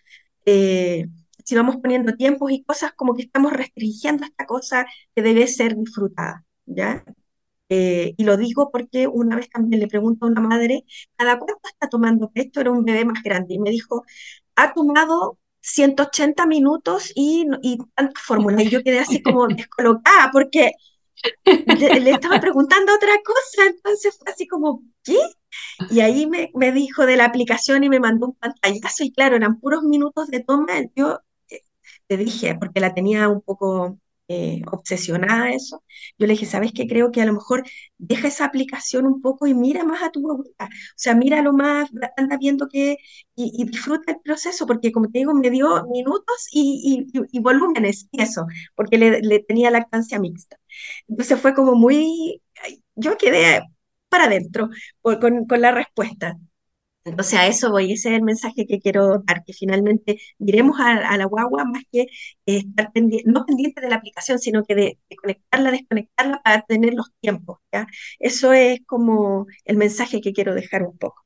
Eh, 0.46 1.06
si 1.44 1.54
vamos 1.56 1.76
poniendo 1.78 2.14
tiempos 2.16 2.52
y 2.52 2.62
cosas 2.64 2.92
como 2.94 3.14
que 3.14 3.22
estamos 3.22 3.52
restringiendo 3.52 4.24
esta 4.24 4.46
cosa 4.46 4.86
que 5.14 5.22
debe 5.22 5.46
ser 5.48 5.76
disfrutada, 5.76 6.44
¿ya? 6.66 7.04
Eh, 7.68 8.14
y 8.18 8.24
lo 8.24 8.36
digo 8.36 8.70
porque 8.70 9.06
una 9.08 9.36
vez 9.36 9.48
también 9.50 9.80
le 9.80 9.88
pregunto 9.88 10.26
a 10.26 10.28
una 10.28 10.40
madre, 10.42 10.84
¿cada 11.16 11.38
cuánto 11.38 11.68
está 11.68 11.88
tomando 11.88 12.30
pecho? 12.30 12.60
Era 12.60 12.70
un 12.70 12.84
bebé 12.84 13.04
más 13.06 13.22
grande 13.22 13.54
y 13.54 13.58
me 13.58 13.70
dijo, 13.70 14.04
ha 14.56 14.74
tomado 14.74 15.38
180 15.60 16.46
minutos 16.46 17.12
y, 17.14 17.46
y 17.62 17.78
tantas 17.94 18.22
fórmulas. 18.24 18.64
Y 18.64 18.70
yo 18.70 18.82
quedé 18.82 18.98
así 19.00 19.22
como 19.22 19.46
descolocada 19.48 20.30
porque 20.32 20.72
le, 21.44 22.10
estaba 22.10 22.40
preguntando 22.40 22.94
otra 22.94 23.12
cosa, 23.24 23.66
entonces 23.68 24.16
fue 24.18 24.32
así 24.32 24.46
como, 24.46 24.82
¿qué? 25.04 25.18
Y 25.90 26.00
ahí 26.00 26.26
me, 26.26 26.50
me, 26.54 26.72
dijo 26.72 27.06
de 27.06 27.16
la 27.16 27.26
aplicación 27.26 27.84
y 27.84 27.88
me 27.88 28.00
mandó 28.00 28.28
un 28.28 28.34
pantallazo 28.34 29.04
y 29.04 29.12
claro, 29.12 29.36
eran 29.36 29.60
puros 29.60 29.82
minutos 29.82 30.28
de 30.28 30.40
toma. 30.40 30.72
Yo 30.96 31.20
eh, 31.50 31.60
te 32.06 32.16
dije, 32.16 32.56
porque 32.58 32.80
la 32.80 32.94
tenía 32.94 33.28
un 33.28 33.40
poco 33.42 33.98
eh, 34.28 34.62
obsesionada 34.70 35.50
eso, 35.52 35.84
yo 36.18 36.26
le 36.26 36.34
dije, 36.34 36.46
¿sabes 36.46 36.72
qué? 36.72 36.86
Creo 36.86 37.10
que 37.12 37.20
a 37.22 37.26
lo 37.26 37.34
mejor 37.34 37.64
deja 37.98 38.28
esa 38.28 38.44
aplicación 38.46 39.06
un 39.06 39.20
poco 39.20 39.46
y 39.46 39.54
mira 39.54 39.84
más 39.84 40.02
a 40.02 40.10
tu 40.10 40.20
abuela. 40.30 40.52
O 40.60 40.68
sea, 40.96 41.14
mira 41.14 41.42
lo 41.42 41.52
más, 41.52 41.90
anda 42.16 42.38
viendo 42.38 42.68
que 42.68 42.96
y, 43.34 43.64
disfruta 43.64 44.12
el 44.12 44.20
proceso, 44.20 44.66
porque 44.66 44.92
como 44.92 45.08
te 45.10 45.18
digo, 45.20 45.34
me 45.34 45.50
dio 45.50 45.84
minutos 45.86 46.48
y, 46.52 47.06
y, 47.32 47.40
volúmenes 47.40 48.08
y 48.10 48.22
eso, 48.22 48.46
porque 48.74 48.98
le, 48.98 49.20
le 49.20 49.40
tenía 49.40 49.70
lactancia 49.70 50.18
mixta. 50.18 50.56
Entonces 51.08 51.38
fue 51.40 51.54
como 51.54 51.74
muy, 51.74 52.42
yo 52.94 53.16
quedé 53.16 53.62
para 54.08 54.24
adentro 54.24 54.68
con, 55.00 55.46
con, 55.46 55.60
la 55.60 55.72
respuesta. 55.72 56.36
Entonces 57.04 57.38
a 57.38 57.46
eso 57.48 57.70
voy, 57.70 57.92
ese 57.92 58.10
es 58.10 58.16
el 58.16 58.22
mensaje 58.22 58.66
que 58.66 58.78
quiero 58.80 59.22
dar, 59.26 59.44
que 59.44 59.52
finalmente 59.52 60.20
miremos 60.38 60.78
a, 60.80 61.16
la 61.16 61.24
guagua 61.24 61.64
más 61.64 61.82
que 61.90 62.06
estar 62.46 62.92
pendiente, 62.92 63.28
no 63.30 63.44
pendiente 63.44 63.80
de 63.80 63.88
la 63.88 63.96
aplicación, 63.96 64.38
sino 64.38 64.64
que 64.64 64.74
de, 64.74 64.98
conectarla, 65.20 65.72
desconectarla 65.72 66.40
para 66.42 66.62
tener 66.62 66.94
los 66.94 67.10
tiempos. 67.20 67.58
¿ya? 67.72 67.86
Eso 68.20 68.52
es 68.52 68.80
como 68.86 69.46
el 69.64 69.76
mensaje 69.78 70.20
que 70.20 70.32
quiero 70.32 70.54
dejar 70.54 70.84
un 70.84 70.96
poco. 70.96 71.24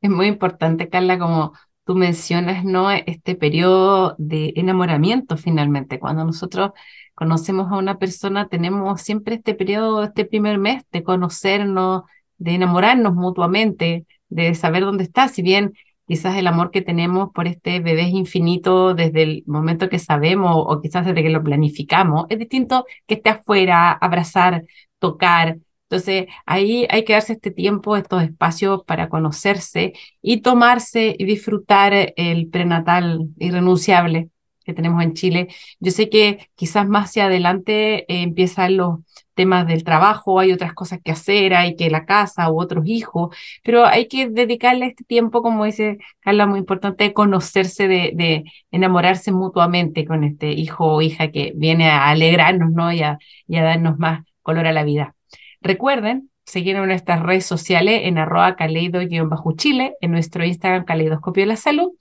Es 0.00 0.10
muy 0.10 0.26
importante, 0.26 0.88
Carla, 0.88 1.18
como 1.18 1.52
tú 1.84 1.94
mencionas, 1.94 2.64
¿no? 2.64 2.90
Este 2.90 3.34
periodo 3.34 4.14
de 4.18 4.52
enamoramiento 4.56 5.36
finalmente, 5.36 5.98
cuando 5.98 6.24
nosotros 6.24 6.70
conocemos 7.14 7.70
a 7.70 7.76
una 7.76 7.98
persona, 7.98 8.48
tenemos 8.48 9.02
siempre 9.02 9.34
este 9.36 9.54
periodo, 9.54 10.04
este 10.04 10.24
primer 10.24 10.58
mes 10.58 10.84
de 10.92 11.02
conocernos, 11.02 12.04
de 12.38 12.52
enamorarnos 12.52 13.14
mutuamente, 13.14 14.06
de 14.30 14.54
saber 14.54 14.84
dónde 14.84 15.04
está, 15.04 15.28
si 15.28 15.42
bien 15.42 15.74
quizás 16.06 16.36
el 16.36 16.46
amor 16.46 16.70
que 16.70 16.82
tenemos 16.82 17.30
por 17.32 17.46
este 17.46 17.80
bebé 17.80 18.02
es 18.02 18.14
infinito 18.14 18.94
desde 18.94 19.22
el 19.22 19.44
momento 19.46 19.88
que 19.88 19.98
sabemos 19.98 20.52
o 20.56 20.80
quizás 20.80 21.06
desde 21.06 21.22
que 21.22 21.30
lo 21.30 21.42
planificamos, 21.44 22.26
es 22.30 22.38
distinto 22.38 22.84
que 23.06 23.14
esté 23.14 23.30
afuera, 23.30 23.92
abrazar, 23.92 24.64
tocar. 24.98 25.58
Entonces, 25.88 26.26
ahí 26.46 26.86
hay 26.90 27.04
que 27.04 27.12
darse 27.14 27.34
este 27.34 27.50
tiempo, 27.50 27.96
estos 27.96 28.22
espacios 28.22 28.82
para 28.84 29.08
conocerse 29.08 29.92
y 30.22 30.40
tomarse 30.40 31.14
y 31.18 31.24
disfrutar 31.24 32.12
el 32.16 32.48
prenatal 32.48 33.28
irrenunciable 33.38 34.30
que 34.70 34.74
tenemos 34.74 35.02
en 35.02 35.14
Chile. 35.14 35.48
Yo 35.80 35.90
sé 35.92 36.08
que 36.08 36.48
quizás 36.54 36.88
más 36.88 37.10
hacia 37.10 37.26
adelante 37.26 38.00
eh, 38.12 38.22
empiezan 38.22 38.76
los 38.76 39.00
temas 39.34 39.66
del 39.66 39.84
trabajo, 39.84 40.38
hay 40.38 40.52
otras 40.52 40.74
cosas 40.74 41.00
que 41.02 41.12
hacer, 41.12 41.54
hay 41.54 41.76
que 41.76 41.90
la 41.90 42.04
casa 42.04 42.50
u 42.50 42.60
otros 42.60 42.84
hijos, 42.86 43.34
pero 43.62 43.86
hay 43.86 44.06
que 44.06 44.28
dedicarle 44.28 44.86
este 44.86 45.04
tiempo, 45.04 45.42
como 45.42 45.64
dice 45.64 45.98
Carla, 46.20 46.46
muy 46.46 46.58
importante, 46.58 47.12
conocerse, 47.14 47.88
de, 47.88 48.44
enamorarse 48.70 49.32
mutuamente 49.32 50.04
con 50.04 50.24
este 50.24 50.52
hijo 50.52 50.86
o 50.86 51.02
hija 51.02 51.30
que 51.30 51.52
viene 51.56 51.88
a 51.88 52.08
alegrarnos 52.10 52.70
¿no? 52.72 52.92
y, 52.92 53.02
a, 53.02 53.18
y 53.46 53.56
a 53.56 53.62
darnos 53.62 53.98
más 53.98 54.24
color 54.42 54.66
a 54.66 54.72
la 54.72 54.84
vida. 54.84 55.14
Recuerden 55.62 56.30
seguir 56.50 56.76
en 56.76 56.86
nuestras 56.86 57.22
redes 57.22 57.46
sociales 57.46 58.02
en 58.04 58.18
arroba 58.18 58.56
caleido-chile, 58.56 59.94
en 60.00 60.10
nuestro 60.10 60.44
Instagram 60.44 60.84
Caleidoscopio 60.84 61.42
de 61.44 61.46
la 61.46 61.56
Salud. 61.56 61.92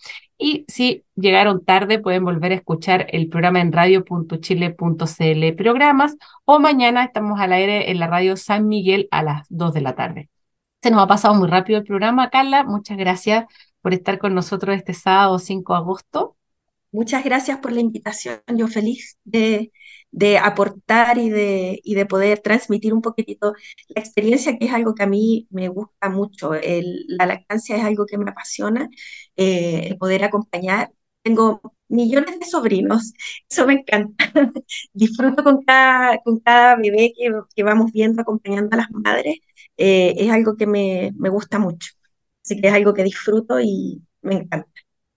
Y 0.42 0.64
si 0.70 1.04
llegaron 1.16 1.66
tarde, 1.66 2.00
pueden 2.00 2.24
volver 2.24 2.54
a 2.54 2.56
escuchar 2.56 3.08
el 3.10 3.28
programa 3.28 3.60
en 3.60 3.74
radio.chile.cl 3.74 5.56
programas 5.58 6.16
o 6.46 6.60
mañana 6.60 7.04
estamos 7.04 7.42
al 7.42 7.52
aire 7.52 7.92
en 7.92 8.00
la 8.00 8.08
radio 8.08 8.38
San 8.38 8.70
Miguel 8.70 9.10
a 9.12 9.22
las 9.22 9.46
2 9.50 9.74
de 9.74 9.82
la 9.82 9.96
tarde. 9.96 10.30
Se 10.82 10.92
nos 10.92 11.04
ha 11.04 11.08
pasado 11.08 11.36
muy 11.36 11.50
rápido 11.50 11.80
el 11.80 11.86
programa, 11.86 12.30
Carla. 12.30 12.64
Muchas 12.64 12.98
gracias 12.98 13.48
por 13.82 13.94
estar 13.94 14.18
con 14.18 14.34
nosotros 14.34 14.78
este 14.78 14.94
sábado 14.94 15.40
5 15.40 15.74
de 15.74 15.78
agosto. 15.78 16.38
Muchas 16.94 17.26
gracias 17.26 17.60
por 17.60 17.74
la 17.74 17.82
invitación. 17.82 18.40
Yo 18.48 18.68
feliz 18.68 19.18
de, 19.26 19.74
de 20.12 20.38
aportar 20.38 21.18
y 21.18 21.30
de, 21.30 21.80
y 21.84 21.96
de 21.96 22.06
poder 22.06 22.40
transmitir 22.40 22.94
un 22.94 23.02
poquitito 23.02 23.54
la 23.90 24.02
experiencia, 24.02 24.58
que 24.58 24.66
es 24.66 24.74
algo 24.74 24.96
que 24.96 25.04
a 25.04 25.08
mí 25.08 25.48
me 25.52 25.68
gusta 25.70 26.10
mucho. 26.10 26.52
la 27.08 27.26
lactancia 27.26 27.78
es 27.78 27.84
algo 27.84 28.06
que 28.06 28.18
me 28.18 28.30
apasiona, 28.32 28.90
eh, 29.36 29.88
el 29.90 29.98
poder 29.98 30.24
acompañar. 30.24 30.92
Tengo 31.22 31.62
millones 31.90 32.40
de 32.40 32.46
sobrinos, 32.46 33.14
eso 33.50 33.68
me 33.68 33.74
encanta. 33.74 34.32
Disfruto 34.94 35.44
con 35.44 35.64
cada, 35.64 36.18
con 36.20 36.40
cada 36.40 36.76
bebé 36.76 37.14
que, 37.16 37.32
que 37.56 37.64
vamos 37.64 37.92
viendo, 37.92 38.22
acompañando 38.22 38.76
a 38.76 38.78
las 38.78 38.92
madres. 38.92 39.38
Eh, 39.78 40.14
es 40.18 40.32
algo 40.32 40.56
que 40.58 40.68
me, 40.68 41.12
me 41.18 41.30
gusta 41.30 41.60
mucho. 41.60 41.92
Así 42.44 42.60
que 42.60 42.68
es 42.68 42.74
algo 42.74 42.94
que 42.94 43.04
disfruto 43.04 43.60
y 43.60 44.02
me 44.22 44.36
encanta. 44.36 44.70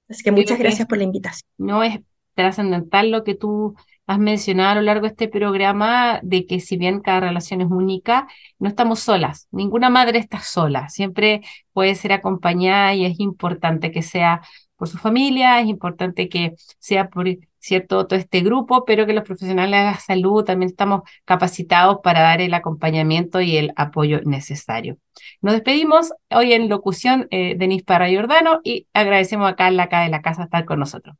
Así 0.08 0.22
que 0.22 0.32
muchas 0.32 0.58
gracias 0.58 0.86
por 0.88 0.98
la 0.98 1.04
invitación. 1.04 1.48
No 1.58 1.82
es 1.82 2.00
trascendental 2.34 3.10
lo 3.10 3.24
que 3.24 3.34
tú 3.34 3.74
has 4.06 4.18
mencionado 4.18 4.72
a 4.72 4.74
lo 4.76 4.82
largo 4.82 5.02
de 5.02 5.08
este 5.08 5.28
programa 5.28 6.20
de 6.22 6.46
que 6.46 6.60
si 6.60 6.76
bien 6.76 7.00
cada 7.00 7.20
relación 7.20 7.60
es 7.60 7.68
única, 7.70 8.26
no 8.58 8.68
estamos 8.68 9.00
solas, 9.00 9.48
ninguna 9.50 9.90
madre 9.90 10.18
está 10.18 10.40
sola, 10.40 10.88
siempre 10.88 11.42
puede 11.72 11.94
ser 11.94 12.12
acompañada 12.12 12.94
y 12.94 13.04
es 13.06 13.20
importante 13.20 13.90
que 13.92 14.02
sea 14.02 14.42
por 14.76 14.88
su 14.88 14.98
familia, 14.98 15.60
es 15.60 15.68
importante 15.68 16.28
que 16.28 16.54
sea 16.80 17.08
por 17.08 17.26
cierto 17.60 18.06
todo 18.06 18.18
este 18.18 18.40
grupo, 18.40 18.84
pero 18.84 19.06
que 19.06 19.12
los 19.12 19.24
profesionales 19.24 19.80
de 19.80 19.86
la 19.86 19.98
salud 19.98 20.44
también 20.44 20.70
estamos 20.70 21.02
capacitados 21.24 21.98
para 22.02 22.20
dar 22.20 22.40
el 22.40 22.52
acompañamiento 22.54 23.40
y 23.40 23.56
el 23.56 23.72
apoyo 23.76 24.20
necesario. 24.24 24.98
Nos 25.40 25.54
despedimos 25.54 26.12
hoy 26.30 26.52
en 26.52 26.68
locución 26.68 27.28
eh, 27.30 27.54
Denis 27.56 27.84
Parra 27.84 28.08
Jordano 28.12 28.60
y 28.64 28.88
agradecemos 28.92 29.48
a 29.48 29.54
Carla 29.54 29.84
acá 29.84 30.00
de 30.02 30.08
la 30.10 30.22
casa 30.22 30.44
estar 30.44 30.64
con 30.64 30.80
nosotros. 30.80 31.16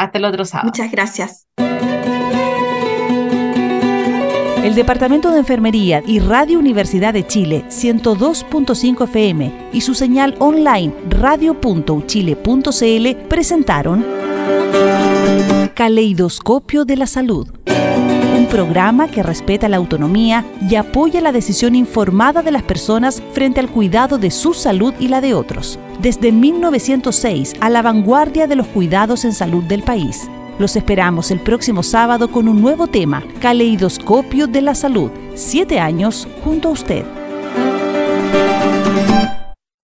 Hasta 0.00 0.16
el 0.16 0.24
otro 0.24 0.46
sábado. 0.46 0.68
Muchas 0.68 0.90
gracias. 0.90 1.46
El 4.64 4.74
Departamento 4.74 5.30
de 5.30 5.40
Enfermería 5.40 6.02
y 6.06 6.20
Radio 6.20 6.58
Universidad 6.58 7.12
de 7.12 7.26
Chile 7.26 7.66
102.5 7.68 9.04
FM 9.04 9.68
y 9.74 9.82
su 9.82 9.94
señal 9.94 10.36
online 10.38 10.94
radio.uchile.cl 11.10 13.16
presentaron 13.28 14.06
Caleidoscopio 15.74 16.86
de 16.86 16.96
la 16.96 17.06
Salud, 17.06 17.50
programa 18.50 19.08
que 19.08 19.22
respeta 19.22 19.68
la 19.68 19.76
autonomía 19.76 20.44
y 20.68 20.74
apoya 20.74 21.20
la 21.20 21.32
decisión 21.32 21.76
informada 21.76 22.42
de 22.42 22.50
las 22.50 22.64
personas 22.64 23.22
frente 23.32 23.60
al 23.60 23.70
cuidado 23.70 24.18
de 24.18 24.30
su 24.30 24.52
salud 24.52 24.92
y 24.98 25.08
la 25.08 25.20
de 25.20 25.34
otros. 25.34 25.78
Desde 26.00 26.32
1906 26.32 27.54
a 27.60 27.70
la 27.70 27.80
vanguardia 27.80 28.46
de 28.46 28.56
los 28.56 28.66
cuidados 28.66 29.24
en 29.24 29.32
salud 29.32 29.62
del 29.64 29.82
país. 29.82 30.28
Los 30.58 30.76
esperamos 30.76 31.30
el 31.30 31.40
próximo 31.40 31.82
sábado 31.82 32.30
con 32.30 32.48
un 32.48 32.60
nuevo 32.60 32.88
tema, 32.88 33.22
Caleidoscopio 33.40 34.46
de 34.46 34.60
la 34.60 34.74
Salud. 34.74 35.10
Siete 35.34 35.78
años 35.78 36.28
junto 36.44 36.68
a 36.68 36.72
usted. 36.72 37.04